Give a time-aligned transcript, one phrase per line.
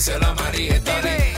[0.00, 0.80] díselo María.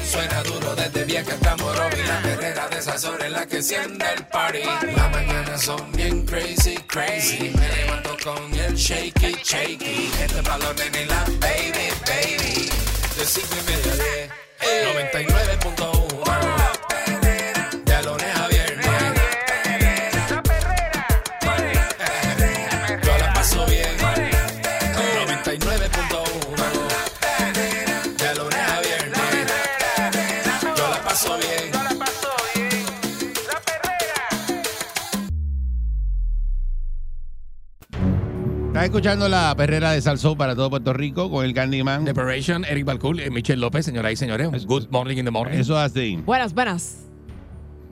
[0.08, 2.00] Suena duro desde vieja hasta Morovi.
[2.06, 4.62] La perrera de esas horas en la que enciende el party.
[4.94, 7.50] Las mañanas son bien crazy, crazy.
[7.58, 10.12] Me levanto con el shaky, shaky.
[10.20, 12.70] Este balón en la baby, baby.
[13.16, 14.30] De cinco y media a diez.
[15.10, 16.81] 99.1
[38.82, 42.04] Estás escuchando la perrera de Salsó para todo Puerto Rico con el Candyman.
[42.04, 44.66] Deperation, Eric Balcour, eh, Michelle López, señoras y señores.
[44.66, 45.56] Good morning in the morning.
[45.56, 46.16] Eso es así.
[46.26, 47.06] Buenas, buenas.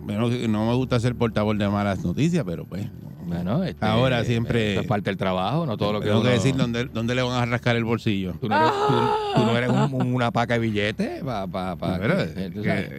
[0.00, 2.89] Bueno, no me gusta ser portavoz de malas noticias, pero pues
[3.25, 6.31] Bueno, este, Ahora siempre- eso es parte del trabajo, no todo lo que tengo que
[6.31, 8.33] decir dónde, dónde le van a rascar el bolsillo.
[8.41, 11.98] Tú no eres, tú- tú no eres un- una paca de billetes pa, pa, pa-
[12.00, 12.33] Pero, que-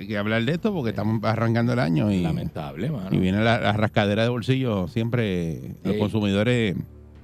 [0.04, 3.10] eh, que, hablar de esto porque estamos arrancando el año y, Lamentable, mano.
[3.12, 4.88] y viene la, la rascadera de bolsillo.
[4.88, 6.78] Siempre los consumidores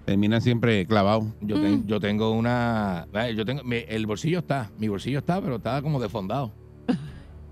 [0.08, 1.26] terminan siempre clavados.
[1.42, 3.06] Yo, ten- yo tengo una.
[3.36, 6.54] Yo tengo, mi- el bolsillo está, mi bolsillo está, pero está como defondado.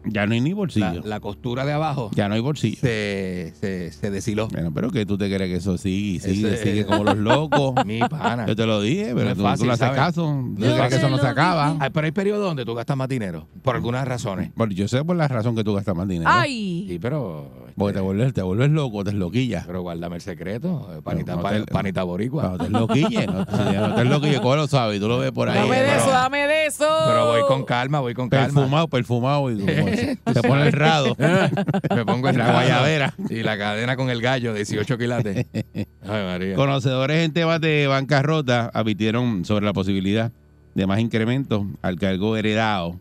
[0.07, 1.01] Ya no hay ni bolsillo.
[1.03, 2.77] la costura de abajo Ya no hay bolsillo.
[2.79, 4.47] se, se, se deshiló.
[4.49, 7.73] Bueno, pero que tú te crees que eso sigue, sigue, Ese- sigue como los locos.
[7.85, 8.45] Mi pana.
[8.47, 9.95] Yo te lo dije, pero es tú, fácil, tú no haces ¿sabes?
[9.99, 10.21] caso.
[10.23, 10.97] Tú No es crees que fácil.
[10.99, 11.75] eso no se acaba.
[11.79, 14.51] Ah, pero hay periodos donde tú gastas más dinero, por algunas razones.
[14.55, 16.29] Bueno, yo sé por la razón que tú gastas más dinero.
[16.33, 16.85] Ay.
[16.87, 17.63] Sí, pero.
[17.77, 19.65] Porque te este, vuelves, te vuelves loco, te loquillas.
[19.65, 22.43] Pero guárdame el secreto, eh, panita, no pa- te- panita boricua.
[22.51, 24.95] No te loquilles, no, te- no te loquilles, ¿cómo lo sabes?
[24.95, 25.59] Y tú lo ves por ahí.
[25.59, 26.87] Dame de pero- eso, dame de eso.
[27.05, 28.45] Pero voy con calma, voy con calma.
[28.45, 29.51] Perfumado, perfumado.
[29.51, 29.87] Y como
[30.33, 31.15] se, pone el rado.
[31.17, 33.13] Me pongo el La guayabera.
[33.29, 35.45] Y la cadena con el gallo, 18 quilates.
[35.53, 36.55] Ay, María.
[36.55, 40.31] Conocedores en temas de bancarrota advirtieron sobre la posibilidad
[40.73, 42.99] de más incrementos al cargo heredado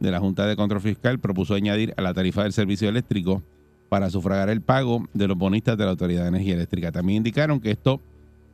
[0.00, 1.18] de la Junta de Control Fiscal.
[1.18, 3.42] Propuso añadir a la tarifa del servicio eléctrico
[3.88, 6.92] para sufragar el pago de los bonistas de la Autoridad de Energía Eléctrica.
[6.92, 8.00] También indicaron que esto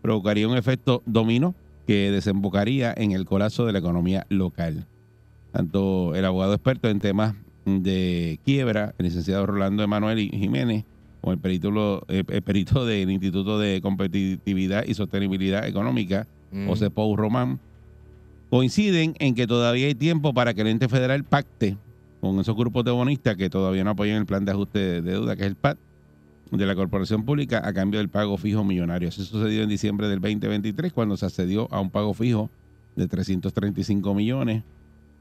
[0.02, 1.54] provocaría un efecto dominó
[1.86, 4.86] que desembocaría en el colapso de la economía local.
[5.52, 7.34] Tanto el abogado experto en temas
[7.64, 10.84] de quiebra, el licenciado Rolando Emanuel Jiménez,
[11.22, 16.68] el perito, el perito del Instituto de Competitividad y Sostenibilidad Económica, Mm.
[16.68, 17.60] José Pau Román,
[18.48, 21.76] coinciden en que todavía hay tiempo para que el ente federal pacte
[22.20, 25.36] con esos grupos de bonistas que todavía no apoyan el plan de ajuste de deuda,
[25.36, 25.78] que es el PAT,
[26.50, 29.08] de la corporación pública a cambio del pago fijo millonario.
[29.08, 32.50] Eso sucedió en diciembre del 2023 cuando se accedió a un pago fijo
[32.96, 34.64] de 335 millones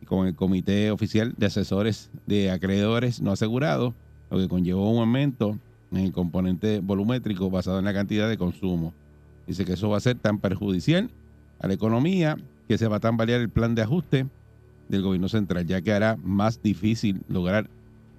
[0.06, 3.94] con el Comité Oficial de Asesores de Acreedores No Asegurados,
[4.30, 5.58] lo que conllevó un aumento
[5.92, 8.94] en el componente volumétrico basado en la cantidad de consumo.
[9.48, 11.10] Dice que eso va a ser tan perjudicial
[11.60, 12.38] a la economía
[12.68, 14.28] que se va a tambalear el plan de ajuste
[14.90, 17.70] del gobierno central, ya que hará más difícil lograr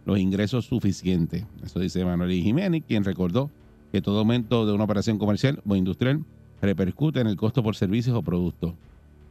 [0.04, 1.44] los ingresos suficientes.
[1.64, 3.50] Eso dice Manuel Jiménez, quien recordó
[3.92, 6.24] que todo aumento de una operación comercial o industrial
[6.60, 8.74] repercute en el costo por servicios o productos,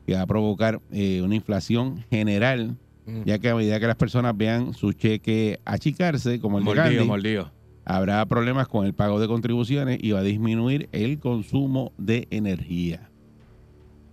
[0.10, 2.76] que va a provocar eh, una inflación general,
[3.06, 3.24] Mm.
[3.26, 6.86] ya que a medida que las personas vean su cheque achicarse, como el de Mordido,
[6.96, 7.52] Candy, mordido.
[7.86, 13.10] habrá problemas con el pago de contribuciones y va a disminuir el consumo de energía.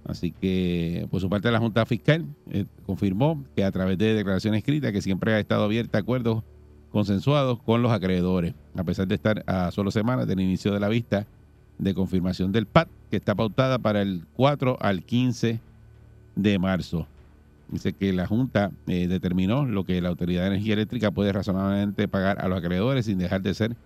[0.07, 4.59] Así que, por su parte, la Junta Fiscal eh, confirmó que a través de declaraciones
[4.59, 6.43] escritas que siempre ha estado abierta a acuerdos
[6.91, 10.89] consensuados con los acreedores, a pesar de estar a solo semanas del inicio de la
[10.89, 11.27] vista
[11.79, 15.61] de confirmación del PAT, que está pautada para el 4 al 15 de
[16.59, 17.07] marzo.
[17.69, 22.07] Dice que la Junta eh, determinó lo que la Autoridad de Energía Eléctrica puede razonablemente
[22.07, 23.77] pagar a los acreedores sin dejar de ser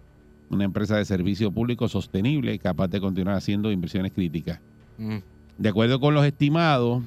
[0.51, 4.61] una empresa de servicio público sostenible capaz de continuar haciendo inversiones críticas.
[4.99, 5.19] Mm.
[5.57, 7.03] De acuerdo con los estimados,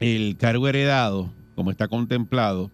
[0.00, 2.70] el cargo heredado, como está contemplado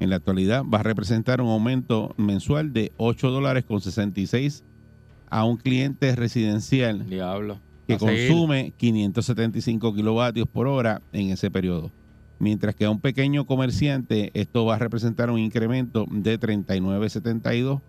[0.00, 4.64] en la actualidad, va a representar un aumento mensual de 8 dólares con 66
[5.28, 7.58] a un cliente residencial Diablo.
[7.86, 11.90] Que consume 575 kilovatios por hora en ese periodo.
[12.38, 17.80] Mientras que a un pequeño comerciante esto va a representar un incremento de 39.72.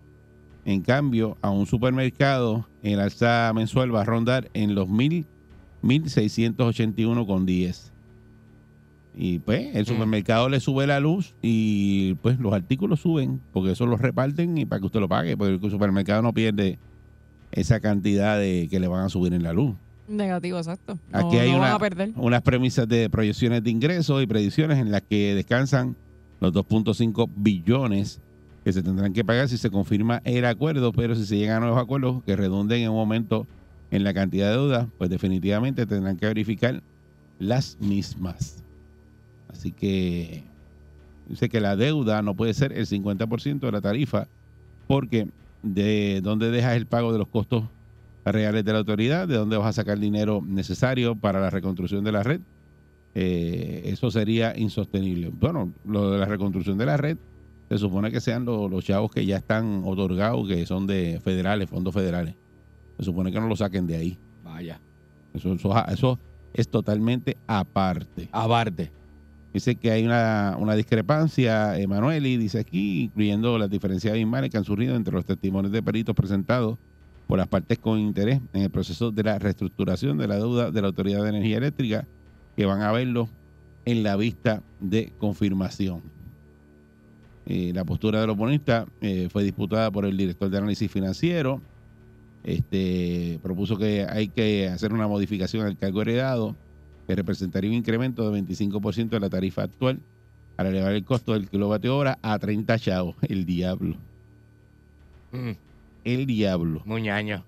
[0.64, 5.26] En cambio, a un supermercado el alza mensual va a rondar en los 1.000
[5.86, 7.92] 1.681,10.
[9.18, 13.86] Y pues el supermercado le sube la luz y pues los artículos suben porque eso
[13.86, 16.78] los reparten y para que usted lo pague, porque el supermercado no pierde
[17.50, 19.74] esa cantidad de que le van a subir en la luz.
[20.08, 20.98] Negativo, exacto.
[21.10, 21.78] No, Aquí hay no una-
[22.16, 25.96] unas premisas de proyecciones de ingresos y predicciones en las que descansan
[26.40, 28.20] los 2.5 billones
[28.64, 31.66] que se tendrán que pagar si se confirma el acuerdo, pero si se llegan a
[31.66, 33.46] nuevos acuerdos que redunden en un momento
[33.90, 36.82] en la cantidad de deuda, pues definitivamente tendrán que verificar
[37.38, 38.62] las mismas.
[39.48, 40.42] Así que
[41.28, 44.26] dice que la deuda no puede ser el 50% de la tarifa
[44.88, 45.28] porque
[45.62, 47.64] de dónde dejas el pago de los costos
[48.32, 52.04] reales de la autoridad, de dónde vas a sacar el dinero necesario para la reconstrucción
[52.04, 52.40] de la red.
[53.14, 55.30] Eh, eso sería insostenible.
[55.30, 57.16] Bueno, lo de la reconstrucción de la red
[57.68, 61.68] se supone que sean los, los chavos que ya están otorgados, que son de federales,
[61.70, 62.34] fondos federales.
[62.98, 64.18] Se supone que no lo saquen de ahí.
[64.44, 64.80] Vaya.
[65.34, 66.18] Eso, eso, eso
[66.52, 68.28] es totalmente aparte.
[68.32, 68.90] Aparte.
[69.52, 74.64] Dice que hay una, una discrepancia, Emanueli dice aquí, incluyendo las diferencias abismales que han
[74.64, 76.78] surgido entre los testimonios de peritos presentados
[77.26, 80.80] por las partes con interés en el proceso de la reestructuración de la deuda de
[80.80, 82.06] la Autoridad de Energía Eléctrica,
[82.56, 83.28] que van a verlo
[83.84, 86.02] en la vista de confirmación.
[87.46, 91.60] Eh, la postura del oponista eh, fue disputada por el director de análisis financiero.
[92.42, 96.56] Este propuso que hay que hacer una modificación al cargo heredado
[97.06, 100.00] que representaría un incremento de 25% de la tarifa actual
[100.56, 103.16] al elevar el costo del kilovatio hora a 30 chavos.
[103.22, 103.96] El diablo.
[105.32, 105.52] Mm,
[106.06, 106.82] El diablo.
[106.84, 107.44] muñaño.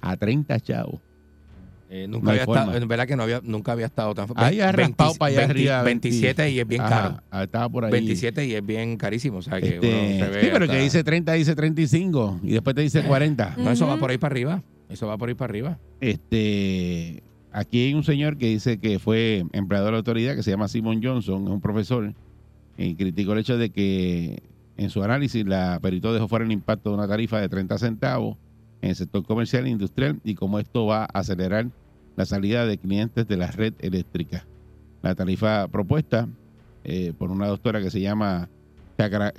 [0.00, 1.00] A 30 chavos.
[1.90, 2.60] Eh, nunca había forma.
[2.62, 5.38] estado, en verdad que no había, nunca había estado tan Ahí ha raspado para allá
[5.46, 5.82] 20 arriba.
[5.82, 7.42] 27 y es bien Ajá, caro.
[7.44, 7.90] Estaba por ahí.
[7.92, 9.38] 27 y es bien carísimo.
[9.38, 12.40] O sea que Este, uno se ve sí, pero hasta- que dice 30, dice 35
[12.42, 13.54] y después te dice 40.
[13.56, 14.62] No, eso va por ahí para arriba.
[14.90, 15.78] Eso va por ahí para arriba.
[16.00, 17.22] Este,
[17.52, 20.68] aquí hay un señor que dice que fue empleado de la autoridad que se llama
[20.68, 22.12] Simon Johnson, es un profesor,
[22.76, 24.42] y criticó el hecho de que
[24.78, 28.38] en su análisis la perito dejó fuera el impacto de una tarifa de 30 centavos
[28.80, 31.66] en el sector comercial e industrial y cómo esto va a acelerar
[32.16, 34.46] la salida de clientes de la red eléctrica.
[35.02, 36.28] La tarifa propuesta
[36.84, 38.48] eh, por una doctora que se llama
[38.96, 39.32] Chacra,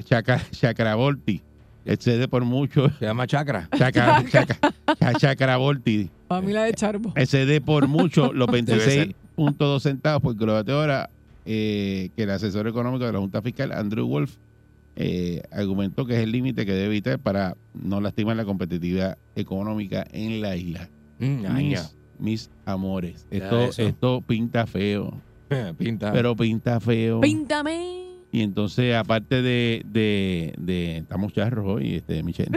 [0.51, 1.42] Chakraborty
[1.85, 3.69] excede por mucho Se llama chakra.
[3.77, 4.74] Chacra, Chacra,
[5.18, 7.13] Chakraborty Familia de Charbo.
[7.15, 9.15] excede por mucho los Debe ser.
[9.38, 11.09] 26.2 centavos por kilovatio hora
[11.45, 14.35] eh, que el asesor económico de la Junta Fiscal, Andrew Wolf,
[15.01, 20.06] eh, argumentó que es el límite que debe evitar para no lastimar la competitividad económica
[20.12, 20.90] en la isla.
[21.19, 21.54] Mm.
[21.56, 25.13] Mis, mis amores, esto, esto pinta feo,
[25.78, 26.12] Pinta.
[26.12, 27.22] pero pinta feo.
[27.22, 28.08] Píntame.
[28.31, 32.52] Y entonces, aparte de, de, de estamos charros hoy, este, Michelle.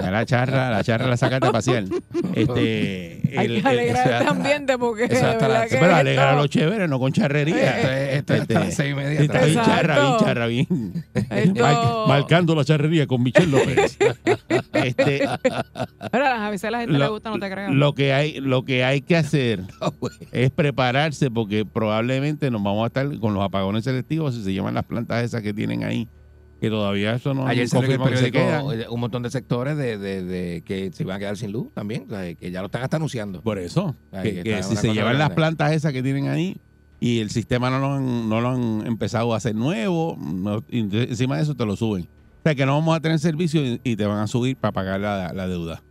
[0.00, 1.84] Ya la charra, la charra la sacaste a pasear.
[2.34, 6.32] Este, Hay el- que el- alegrar este ambiente porque de hasta la- que pero alegra
[6.32, 8.10] a los chéveres, no con charrería.
[8.12, 10.66] Esto es- las seis y media Está bien charra, bien charra, bien.
[11.60, 11.76] Mar-
[12.08, 13.98] marcando la charrería con Michelle López.
[14.72, 15.28] este,
[16.10, 17.70] Pero a veces a la gente le lo, gusta, no te creas.
[17.72, 19.60] lo que hay, lo que hay que hacer
[20.32, 24.74] es prepararse porque probablemente nos vamos a estar con los apagones selectivos si se llaman
[24.74, 26.06] las plantas esas que tienen ahí,
[26.60, 28.64] que todavía eso no Ayer el confirma que se quedan.
[28.88, 32.04] un montón de sectores de, de- de que se van a quedar sin luz también,
[32.06, 33.42] o sea, que ya lo están hasta anunciando.
[33.42, 36.56] Por eso, que, si se llevan las plantas esas que tienen ahí
[37.00, 41.36] y el sistema no lo han, no lo han empezado a hacer nuevo, no- encima
[41.36, 42.04] de eso te lo suben.
[42.04, 44.72] O sea que no vamos a tener servicio y, y te van a subir para
[44.72, 45.82] pagar la, la deuda.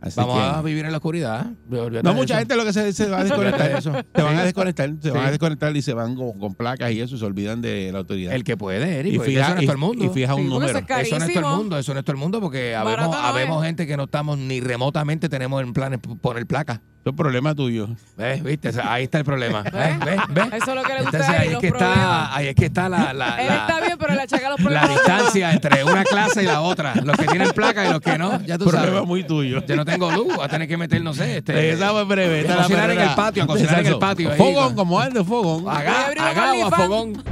[0.00, 1.46] Así Vamos que- a vivir en la oscuridad.
[1.68, 2.38] No, mucha eso.
[2.40, 3.70] gente lo que se, se va a de desconectar.
[3.72, 3.92] eso.
[4.14, 7.00] Se van a desconectar, se van a desconectar y se van con, con placas y
[7.00, 8.34] eso y se olvidan de la autoridad.
[8.34, 10.04] El que puede, Eric, y fija, eso no es y- todo el mundo.
[10.04, 10.66] y fija un Sí, número.
[10.78, 12.76] eso es Eso no es todo el mundo, eso no es todo el mundo, porque
[12.76, 16.82] habemos, no habemos gente que no estamos ni remotamente tenemos en planes poner placa.
[17.06, 17.86] Eso es problema tuyo.
[18.16, 18.42] ¿Ves?
[18.42, 18.70] ¿Viste?
[18.70, 19.62] O sea, Ahí está el problema.
[19.62, 19.72] ¿Ves?
[20.04, 20.20] ¿Ves?
[20.28, 20.46] ¿Ves?
[20.54, 21.94] Eso es lo que le gusta Entonces a él, ahí es los que problemas.
[21.98, 24.58] está, ahí es que está la, la, Él la- está bien, pero le achaca los
[24.58, 24.90] la problemas.
[24.90, 26.94] distancia entre una clase y la otra.
[27.04, 29.06] Los que tienen placa y los que no, ya tú Problema sabes.
[29.06, 29.64] muy tuyo.
[29.64, 32.40] Yo no tengo luz, voy a tener que meter, no sé, este, Regresamos en breve.
[32.40, 34.32] a la cocinar en el patio, a cocinar en el patio.
[34.32, 35.64] ahí, Fogón, con- como ande fogón.
[35.68, 36.06] Agá,
[36.50, 37.22] Voy a fogón.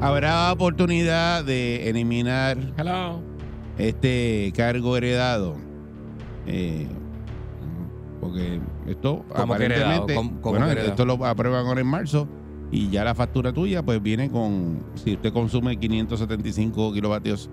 [0.00, 3.20] Habrá oportunidad de eliminar Hello.
[3.78, 5.56] este cargo heredado.
[6.46, 6.86] Eh,
[8.20, 12.28] porque esto aparentemente, ¿Cómo- cómo bueno, esto lo aprueban ahora en marzo
[12.70, 17.50] y ya la factura tuya pues viene con, si usted consume 575 kilovatios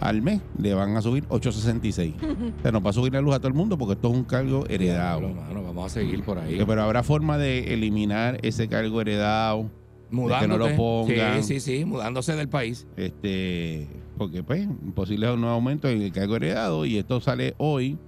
[0.00, 2.14] al mes, le van a subir 866.
[2.58, 4.14] o sea, nos va a subir la luz a todo el mundo porque esto es
[4.14, 5.20] un cargo heredado.
[5.20, 6.62] Diablo, mano, vamos a seguir por ahí.
[6.66, 9.70] Pero habrá forma de eliminar ese cargo heredado.
[10.08, 10.40] Mudándote.
[10.42, 11.42] que no lo pongan.
[11.42, 12.86] Sí, sí, sí, mudándose del país.
[12.96, 17.98] este porque pues posible un nuevo aumento en el cargo heredado y esto sale hoy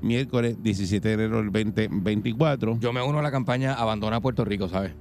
[0.00, 4.68] miércoles 17 de enero del 2024 Yo me uno a la campaña Abandona Puerto Rico,
[4.68, 4.92] ¿sabes?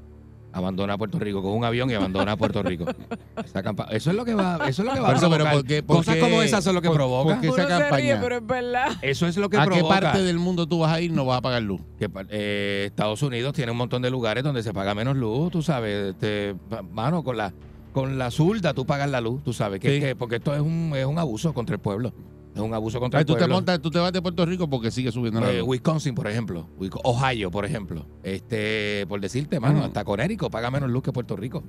[0.54, 2.86] Abandona Puerto Rico, con un avión y abandona Puerto Rico.
[3.92, 5.52] Eso es lo que va, eso es lo que va a provocar.
[5.54, 7.42] ¿por qué- Cosas qué- como esas son lo que por- provoca.
[7.42, 8.20] qué esa se ríe, campaña?
[8.22, 8.88] pero es verdad.
[9.02, 10.00] Eso es lo que ¿A qué provoca.
[10.00, 11.82] parte del mundo tú vas a ir no vas a pagar luz?
[12.00, 15.62] que eh, Estados Unidos tiene un montón de lugares donde se paga menos luz, tú
[15.62, 16.56] sabes, este,
[16.90, 17.54] mano, con la
[17.92, 20.00] con la zurda tú pagas la luz, tú sabes, que, Sí.
[20.00, 22.14] que- porque esto es un, es un abuso contra el pueblo,
[22.56, 24.70] es un abuso contra Ay, el tú te montas, tú te vas de Puerto Rico
[24.70, 25.68] porque sigue subiendo la Eh, luz.
[25.68, 26.68] Wisconsin, por ejemplo,
[27.04, 29.88] Ohio, por ejemplo, este, por decirte, mano, Ujú.
[29.88, 31.64] hasta Conérico paga menos luz que Puerto Rico.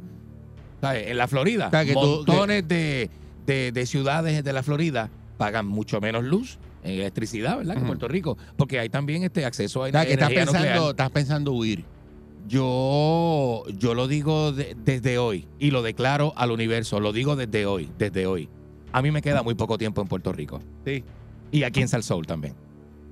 [0.80, 1.08] ¿Sabes?
[1.08, 3.10] En la Florida, O sea, que tú- montones de,
[3.46, 7.74] de- de ciudades de la Florida pagan mucho menos luz en electricidad, ¿verdad?
[7.74, 7.86] Que Ujú.
[7.88, 10.64] Puerto Rico, porque hay también este acceso a O sea, que estás energía nuclear.
[10.66, 11.84] pensando, estás pensando huir.
[12.48, 17.66] Yo, yo lo digo de- desde hoy y lo declaro al universo, lo digo desde
[17.66, 18.48] hoy, desde hoy.
[18.96, 20.60] A mí me queda muy poco tiempo en Puerto Rico.
[20.86, 21.04] Sí.
[21.52, 22.54] Y aquí en Salsoul también.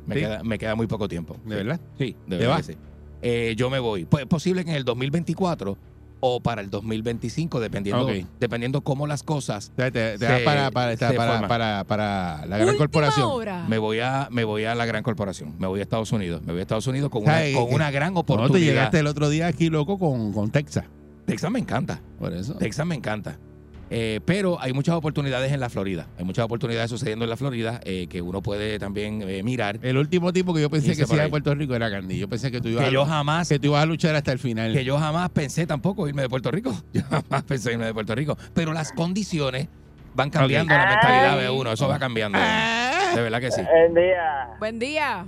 [0.07, 0.21] Me, Sí.
[0.23, 1.35] queda, me queda muy poco tiempo.
[1.45, 1.65] ¿De Sí.
[1.65, 1.81] verdad?
[1.99, 2.67] Sí, de ¿Te verdad vas?
[2.67, 2.79] que sí.
[3.21, 4.07] Eh, yo me voy.
[4.07, 5.77] Pues es posible que en el 2024
[6.21, 8.13] o para el 2025, dependiendo, Ok.
[8.41, 9.73] dependiendo cómo las cosas.
[9.77, 11.49] Te, te Se- para, para, esta- se para, forma.
[11.49, 13.29] para, para la gran Última corporación.
[13.31, 13.67] hora.
[13.69, 16.53] Me voy a me voy a la gran corporación, me voy a Estados Unidos, me
[16.53, 18.67] voy a Estados Unidos con una, ¿Sabes con que- una gran No, te oportunidad.
[18.67, 20.87] llegaste el otro día aquí, loco, con, con Texas.
[21.27, 22.01] Texas me encanta.
[22.19, 22.55] Por eso.
[22.55, 23.39] Texas me encanta.
[23.91, 26.07] Eh, pero hay muchas oportunidades en la Florida.
[26.19, 29.79] Hay muchas oportunidades sucediendo en la Florida eh, que uno puede también eh, mirar.
[29.83, 32.19] El último tipo que yo pensé que se iba a Puerto Rico era Candy.
[32.19, 34.33] Yo pensé que tú ibas, Que a, yo jamás, que tú ibas a luchar hasta
[34.33, 34.73] el final.
[34.73, 36.75] que yo jamás pensé tampoco irme de Puerto Rico.
[36.93, 38.37] Yo jamás pensé irme de Puerto Rico.
[38.55, 39.69] Pero las condiciones
[40.15, 41.73] van cambiando la mentalidad de uno.
[41.73, 42.39] Eso va cambiando.
[42.39, 43.63] De verdad que sí.
[43.63, 44.49] Buen día.
[44.59, 45.27] Buen día.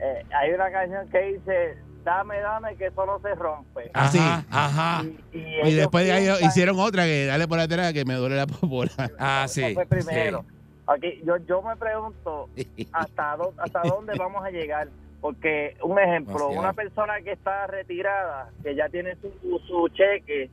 [0.00, 3.90] Eh, hay una canción que dice, dame, dame, que eso no se rompe.
[3.94, 4.18] Ah, sí.
[4.18, 5.04] Ajá, ajá.
[5.32, 8.04] Y, y Y ellos después de ahí piensan- hicieron otra que dale por atrás que
[8.04, 8.90] me duele la popola.
[9.18, 9.74] Ah, eso sí.
[9.74, 10.44] fue primero.
[10.48, 10.54] sí.
[10.86, 12.50] Aquí, yo, yo me pregunto
[12.92, 14.88] hasta, dó- hasta dónde vamos a llegar.
[15.20, 19.32] Porque, un ejemplo, una persona que está retirada, que ya tiene su,
[19.66, 20.50] su cheque,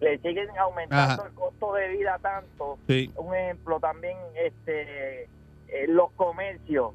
[0.00, 1.26] le siguen aumentando Ajá.
[1.28, 2.78] el costo de vida tanto.
[2.88, 3.12] Sí.
[3.16, 6.92] Un ejemplo también, este, eh, los comercios.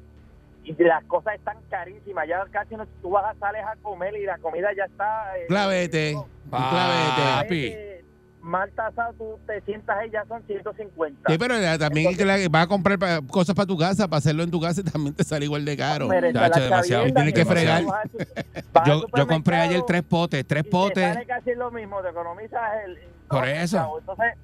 [0.64, 2.28] Y las cosas están carísimas.
[2.28, 5.36] Ya casi no, tú vas a sales a comer y la comida ya está.
[5.38, 6.12] eh, Clavete.
[6.12, 7.22] no, Un clavete.
[7.42, 7.66] Papi.
[7.66, 8.04] eh,
[8.42, 11.30] mal tasado, tú te sientas ahí, ya son 150.
[11.30, 14.18] Sí, pero ya también que la- vas a comprar pa- cosas para tu casa, para
[14.18, 16.08] hacerlo en tu casa, también te sale igual de caro.
[16.08, 17.04] Chacho, demasiado.
[17.06, 17.82] Tienes que fregar.
[18.86, 21.14] Yo, yo compré ayer tres potes, tres y te potes.
[21.14, 22.98] sale casi lo mismo, te economizas el.
[23.28, 23.98] Por eso.
[23.98, 24.34] Entonces,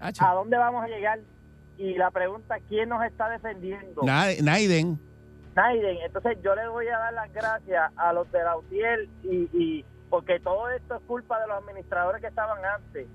[0.00, 0.24] Chacho.
[0.26, 1.18] ¿a dónde vamos a llegar?
[1.78, 4.02] Y la pregunta, ¿quién nos está defendiendo?
[4.02, 4.98] Nad- Naiden.
[5.60, 5.98] Naiden.
[6.04, 9.84] Entonces, yo le voy a dar las gracias a los de la UTIEL y, y
[10.08, 13.06] porque todo esto es culpa de los administradores que estaban antes.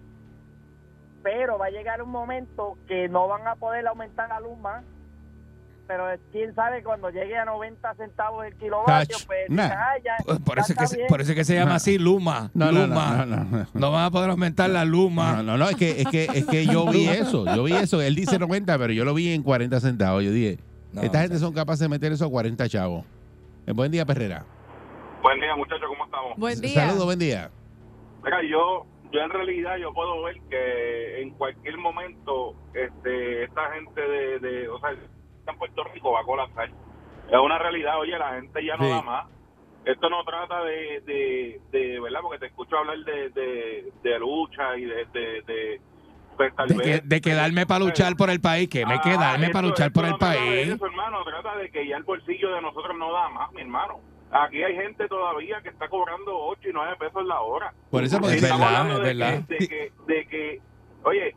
[1.24, 4.84] Pero va a llegar un momento que no van a poder aumentar la luz más.
[5.88, 9.66] Pero quién sabe cuando llegue a 90 centavos el kilovatio, Tacho, pues nah.
[9.72, 11.08] "Ah, ya, ya que, se- bien".
[11.08, 12.50] por eso es que se llama así Luma.
[12.56, 13.24] No, no, Luma.
[13.24, 15.34] no, no, no, No van a poder aumentar la Luma.
[15.38, 18.02] No, no, no, es que, es que, es que yo vi eso, yo vi eso,
[18.02, 20.58] él dice 90, pero yo lo vi en 40 centavos, yo dije,
[20.96, 23.06] No, esta gente son capaces de meter eso a 40 chavos.
[23.68, 24.46] Eh, Buen día, Perrera.
[25.22, 26.38] Buen día, muchachos, ¿cómo estamos?
[26.38, 26.88] Buen día.
[26.88, 27.50] Saludos, buen día.
[28.24, 34.02] Mira, yo, yo en realidad yo puedo ver que en cualquier momento este, esta gente
[34.02, 36.70] de, de, o sea, en Puerto Rico va a colapsar.
[36.70, 38.90] Es una realidad, oye, la gente ya no Sí.
[38.90, 39.28] da más.
[39.86, 42.20] Esto no trata de, de, de, ¿verdad?
[42.22, 45.82] Porque te escucho hablar de, de, de lucha y de, de, de
[46.38, 49.02] pues, tal De, vez- que- de quedarme para luchar por el país, que me Ah,
[49.02, 50.68] quedarme para luchar por el país.
[50.70, 54.00] eso, hermano, trata de que ya el bolsillo de nosotros no da más, mi hermano.
[54.32, 57.74] Aquí hay gente todavía que está cobrando 8 y 9 pesos la hora.
[57.90, 59.42] Por eso, porque Es verdad, es de verdad.
[59.48, 60.62] Que, de, que, de que,
[61.04, 61.36] oye,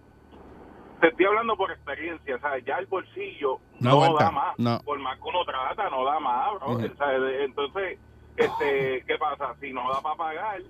[1.01, 4.55] te estoy hablando por experiencia, o sea, ya el bolsillo No no, aguanta, da más.
[4.59, 4.81] no.
[4.81, 6.67] Por más que uno trata, no da más, bro.
[6.73, 7.15] O sea,
[7.45, 7.99] Entonces,
[8.37, 9.55] este, ¿qué pasa?
[9.61, 10.61] Si no da para pagar,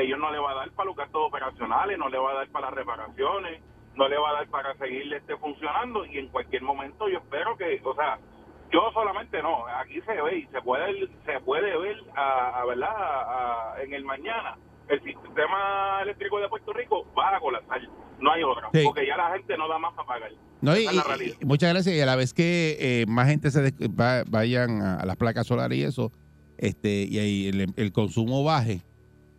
[0.00, 2.48] ellos no le va a dar para los gastos operacionales, no le va a dar
[2.48, 3.62] para las reparaciones,
[3.94, 7.56] no le va a dar para seguir este, funcionando y en cualquier momento yo espero
[7.56, 8.18] que, o sea,
[8.72, 12.88] yo solamente no, aquí se ve y se puede se puede ver a, a, verdad
[12.90, 14.56] A- a- en el mañana
[14.88, 17.80] el sistema eléctrico de Puerto Rico va a colapsar,
[18.18, 18.82] no hay otra, Sí.
[18.84, 20.30] porque ya la gente no da más para pagar.
[20.60, 20.86] No, y,
[21.42, 21.94] muchas gracias.
[21.94, 25.46] Y a la vez que eh, más gente se va- vayan a, a las placas
[25.46, 26.10] solares y eso,
[26.58, 28.80] este y ahí el, el consumo baje,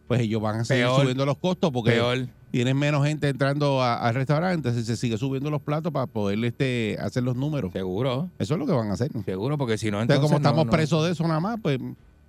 [0.08, 1.02] pues ellos van a seguir Peor.
[1.02, 2.28] subiendo los costos porque Peor.
[2.52, 6.98] tienen menos gente entrando al restaurante, entonces se sigue subiendo los platos para poder este
[7.02, 7.72] hacer los números.
[7.74, 9.12] Seguro, Eso es lo que van a hacer.
[9.26, 10.22] seguro, porque si no, Entonces, entonces.
[10.22, 10.72] como no- estamos no.
[10.72, 11.80] presos de eso nada más, pues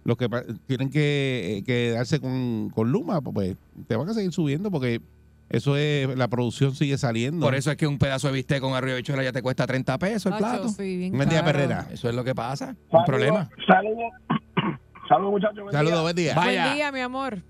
[0.05, 0.29] los que
[0.67, 3.57] tienen que, que darse con, con Luma, pues
[3.89, 5.01] te van a seguir subiendo porque
[5.49, 7.45] eso es, la producción sigue saliendo.
[7.45, 9.99] Por eso es que un pedazo de bistec con de bichuela ya te cuesta 30
[9.99, 10.69] pesos el plato.
[10.69, 11.45] sí, Buen día.
[11.45, 11.89] Perrera.
[11.93, 12.75] Eso es lo que pasa.
[12.91, 13.49] Un problema.
[13.67, 14.13] Saludos,
[15.09, 15.63] saludos muchachos.
[15.63, 16.03] buen Saludos, día.
[16.03, 16.35] buen día.
[16.35, 16.63] Vaya.
[16.65, 17.43] Buen día, mi amor.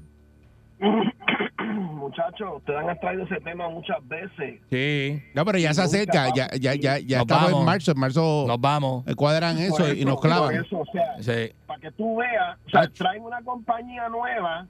[1.95, 4.61] muchachos, ustedes han traído ese tema muchas veces.
[4.71, 5.23] Sí.
[5.35, 7.61] No, pero ya se acerca, ya, ya, ya, ya estamos vamos.
[7.61, 9.07] en marzo, en marzo Nos vamos.
[9.07, 10.55] eh, cuadran eso y nos clavan.
[10.55, 11.53] eso, o sea, Sí.
[11.67, 12.93] para que tú veas, o sea, Ach.
[12.93, 14.67] traen una compañía nueva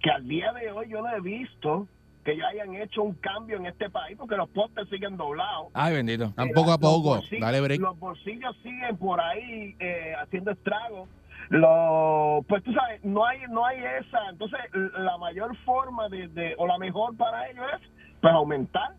[0.00, 1.86] que al día de hoy yo no he visto
[2.24, 5.68] que ya hayan hecho un cambio en este país porque los postes siguen doblados.
[5.72, 6.32] Ay, bendito.
[6.36, 7.80] Eh, poco a poco, dale break.
[7.80, 11.08] Los bolsillos siguen por ahí eh, haciendo estragos.
[11.50, 14.28] Lo, pues tú sabes, no hay no hay esa.
[14.30, 14.58] Entonces,
[14.98, 17.88] la mayor forma de, de- o la mejor para ellos es
[18.20, 18.92] pues aumentar.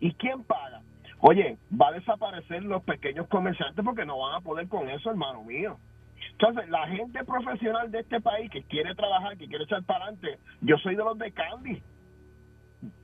[0.00, 0.82] ¿Y quién paga?
[1.20, 5.42] Oye, va a desaparecer los pequeños comerciantes porque no van a poder con eso, hermano
[5.42, 5.78] mío.
[6.32, 10.38] Entonces, la gente profesional de este país que quiere trabajar, que quiere echar para adelante,
[10.60, 11.82] yo soy de los de Candy.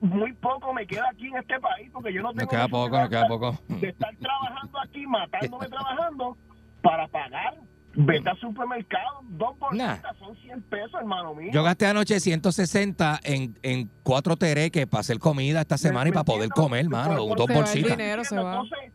[0.01, 2.97] Muy poco me queda aquí en este país porque yo no tengo Nos queda poco,
[2.99, 3.57] nos queda poco.
[3.67, 6.37] de estar trabajando aquí, matándome trabajando
[6.83, 7.55] para pagar.
[7.95, 11.51] Vete al supermercado, dos bolsitas son 100 pesos, hermano mío.
[11.53, 16.23] Yo gasté anoche 160 en, en cuatro tereques para hacer comida esta semana y para
[16.25, 17.17] poder comer, mano.
[17.27, 17.97] Por- Dos se va el bolsitas.
[17.97, 18.51] dinero, se va.
[18.53, 18.91] Entonces,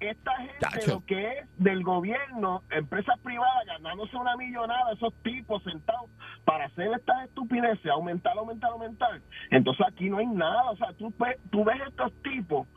[0.00, 0.90] esta gente, Chacho.
[0.96, 6.10] lo que es del gobierno, empresas privadas, ganándose una millonada, esos tipos sentados
[6.44, 9.22] para hacer estas estupideces, aumentar, aumentar, aumentar.
[9.50, 10.70] Entonces aquí no hay nada.
[10.70, 11.12] O sea, tú,
[11.50, 12.68] tú ves estos tipos,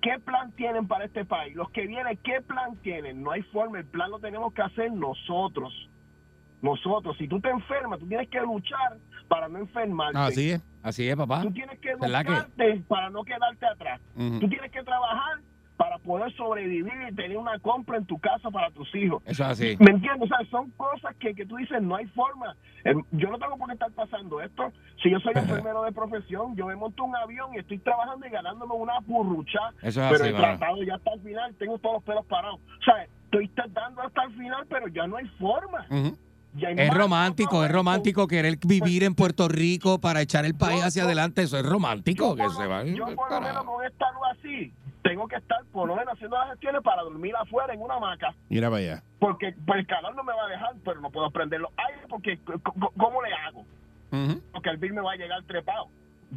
[0.00, 1.54] ¿qué plan tienen para este país?
[1.54, 3.22] Los que vienen, ¿qué plan tienen?
[3.22, 5.72] No hay forma, el plan lo tenemos que hacer nosotros.
[6.62, 8.98] Nosotros, si tú te enfermas, tú tienes que luchar
[9.28, 10.18] para no enfermarte.
[10.18, 10.62] Así es.
[10.82, 11.42] Así es, papá.
[11.42, 14.00] Tú tienes que educarte para no quedarte atrás.
[14.14, 14.40] Ujú.
[14.40, 15.40] Tú tienes que trabajar
[15.76, 19.22] para poder sobrevivir y tener una compra en tu casa para tus hijos.
[19.26, 19.76] Eso es así.
[19.78, 20.22] ¿Me entiendes?
[20.22, 22.56] O sea, son cosas que, que tú dices, no hay forma.
[22.84, 24.72] Em, Yo no tengo por qué estar pasando esto.
[25.02, 28.30] Si yo soy enfermero de profesión, yo me monto un avión y estoy trabajando y
[28.30, 29.60] ganándome una burrucha.
[29.82, 30.44] Eso es pero así, he mano.
[30.58, 32.58] tratado ya hasta el final, tengo todos los pelos parados.
[32.80, 35.86] O sea, estoy tratando hasta el final, pero ya no hay forma.
[36.58, 41.42] Es romántico, es romántico querer vivir en Puerto Rico para echar el país hacia adelante.
[41.42, 42.84] Eso es romántico, Yo que por se va.
[42.84, 44.72] Yo por lo menos con esta luz así,
[45.08, 48.34] tengo que estar por lo menos haciendo las gestiones para dormir afuera en una hamaca.
[48.48, 49.02] Mira para allá.
[49.18, 52.04] Porque pues, el calor no me va a dejar, pero no puedo prender los aires
[52.08, 52.38] porque
[52.96, 53.64] ¿cómo le hago?
[54.52, 55.88] Porque el bill me va a llegar trepado.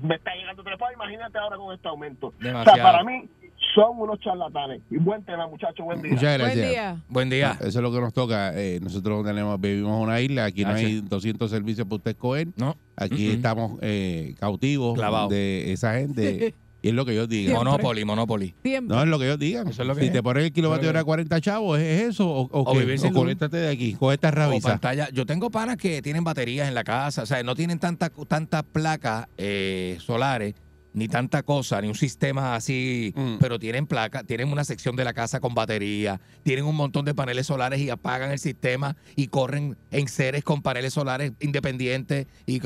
[0.02, 2.28] Me está llegando trepado, imagínate ahora con este aumento.
[2.28, 2.76] O Demasiado.
[2.76, 3.28] sea, para mí
[3.74, 4.82] son unos charlatanes.
[4.90, 6.12] Y buen tema, muchachos, buen día.
[6.12, 6.70] Muchas Buen gracias.
[6.70, 6.98] día.
[7.10, 7.58] Buen día.
[7.60, 8.54] Eso es lo que nos toca.
[8.56, 12.48] Eh, nosotros tenemos, vivimos en una isla, aquí no hay 200 servicios para usted escoger.
[12.56, 12.76] No.
[12.96, 15.30] Aquí estamos eh, cautivos Clavados.
[15.32, 16.54] de esa gente.
[16.82, 17.52] y es lo que ellos digan.
[17.56, 17.72] Siempre.
[17.72, 18.56] Monopoly, Monopoly.
[18.64, 18.96] Siempre.
[18.96, 19.68] No es lo que ellos digan.
[19.68, 20.14] Eso es lo que si es.
[20.14, 22.30] te ponen el kilovatio hora a 40 chavos, ¿es eso?
[22.30, 22.80] ¿O, o, O qué?
[22.80, 23.20] vivir sin O luz.
[23.24, 24.70] conéctate de aquí, con esta rabiza.
[24.70, 25.10] pantalla.
[25.12, 28.64] Yo tengo panas que tienen baterías en la casa, o sea, no tienen tantas tantas
[28.64, 30.56] placas eh, solares,
[30.92, 33.36] ni tanta cosa, ni un sistema así, Mm.
[33.40, 37.14] pero tienen placas, tienen una sección de la casa con batería, tienen un montón de
[37.14, 42.60] paneles solares y apagan el sistema y corren en seres con paneles solares independientes y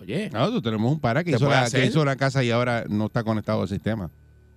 [0.00, 1.80] oye, Nosotros tenemos un para que ¿Se hizo, la, hacer?
[1.82, 4.10] que hizo la casa y ahora no está conectado al sistema.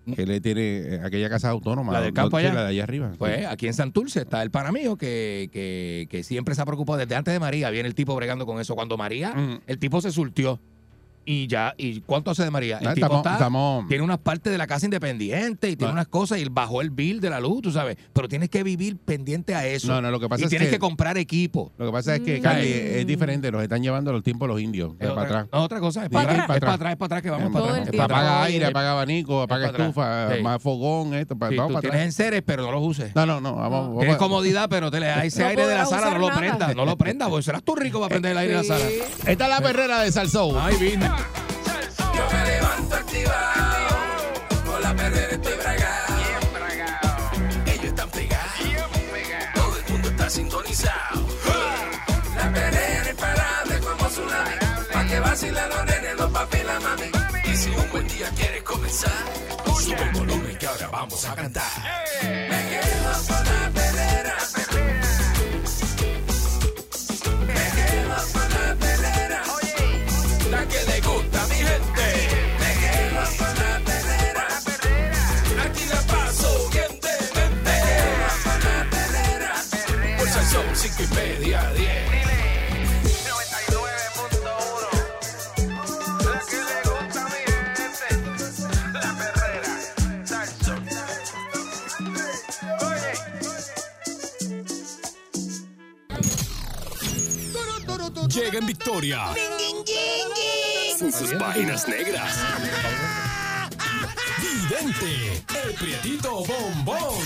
[0.06, 0.14] Mm.
[0.14, 1.94] Que le tiene eh, aquella casa autónoma.
[1.94, 2.54] La del campo allá.
[2.54, 3.12] La de allá arriba.
[3.20, 3.46] pues sí.
[3.46, 7.14] aquí en Santurce está el pana mío que, que, que siempre se ha preocupado desde
[7.16, 8.74] antes de María, viene el tipo bregando con eso.
[8.74, 9.62] Cuando María, Ujú.
[9.68, 10.60] el tipo se surtió
[11.26, 12.78] y ya, ¿y cuánto hace de María?
[12.80, 15.94] El tipo estamos- está- estamos- tiene unas partes de la casa independiente y tiene No.
[15.94, 17.98] unas cosas y bajó el bill de la luz, tú sabes.
[18.14, 19.88] Pero tienes que vivir pendiente a eso.
[19.88, 21.72] No, no, lo que pasa y es tienes que- que, comprar equipo.
[21.78, 23.00] Lo que pasa es que, Mm.
[23.02, 23.52] Es diferente.
[23.52, 24.94] Los están llevando los tiempos los indios.
[25.00, 25.48] Es para otra, atrás.
[25.52, 26.74] no, otra cosa, es para atrás, para es para atrás.
[26.76, 27.76] atrás, es para atrás que vamos para atrás.
[27.84, 27.92] tiempo.
[27.92, 29.88] Es para Apaga aire, Es- apaga abanico, apaga para atrás.
[29.90, 30.44] estufa, Sí.
[30.44, 31.38] más fogón, esto.
[31.38, 33.16] Para, Sí, vamos tú para tienes enseres, pero no los uses.
[33.16, 33.56] No, no, no.
[33.56, 36.40] Vamos, vamos Tienes comodidad, pero te le, ese aire de la sala no lo nada.
[36.40, 38.86] prenda, no lo prenda, porque serás tú rico para prender el aire de la sala.
[39.26, 40.58] Esta es la perrera de Salsou.
[40.60, 41.11] Ay, vine.
[42.16, 43.96] Yo me levanto activado,
[44.66, 46.14] con la perrera estoy bragado.
[47.66, 48.60] Ellos están pegados,
[49.56, 51.28] todo el mundo está sintonizado.
[52.36, 54.56] La perrera imparable como tsunami,
[54.94, 57.12] pa' que vacilan los nenes, los papi y la mami.
[57.52, 59.12] Y si un buen día quieres comenzar,
[59.66, 61.72] sube el volumen que ahora vamos a cantar.
[62.22, 63.81] Me quedo con la
[98.42, 99.26] llega en victoria.
[101.00, 102.40] En sus páginas negras.
[104.40, 107.24] Vidente, el prietito bombón.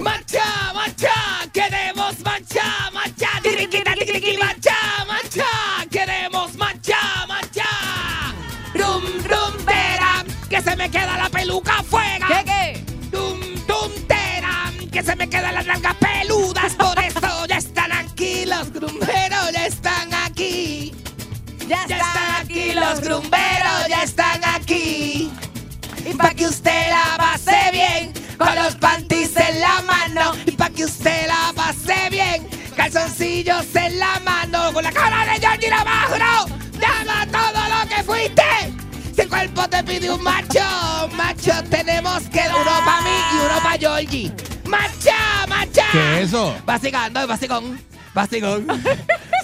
[0.00, 1.12] ¡Mancha, mancha!
[1.52, 3.28] ¡Queremos mancha, mancha!
[3.42, 5.46] ¡Tiriquita, tiriqui, mancha, mancha!
[5.90, 7.64] ¡Queremos mancha, mancha!
[8.74, 9.54] ¡Rum, rum,
[10.50, 12.26] ¡Que se me queda la peluca fuera!
[12.26, 12.84] ¿Qué, qué?
[13.10, 14.90] ¡Dum, dum, terán!
[14.90, 16.74] ¡Que se me quedan las nalgas peludas!
[16.74, 20.05] Por eso ya están aquí los grumberos, ya están
[22.90, 25.30] los grumberos, ya están aquí.
[26.04, 30.32] Y pa' que usted la pase bien, con los panties en la mano.
[30.46, 32.46] Y pa' que usted la pase bien,
[32.76, 34.72] calzoncillos en la mano.
[34.72, 36.46] Con la cara de Georgie Navarro,
[36.78, 38.42] llama todo lo que fuiste.
[39.14, 40.60] Si el cuerpo te pide un macho,
[41.16, 44.32] macho, tenemos que uno para mí y uno para Georgie.
[44.64, 45.86] ¡Macha, macha!
[45.92, 46.54] ¿Qué es eso?
[46.64, 47.80] Basicando, basicón.
[48.16, 48.66] Basicón.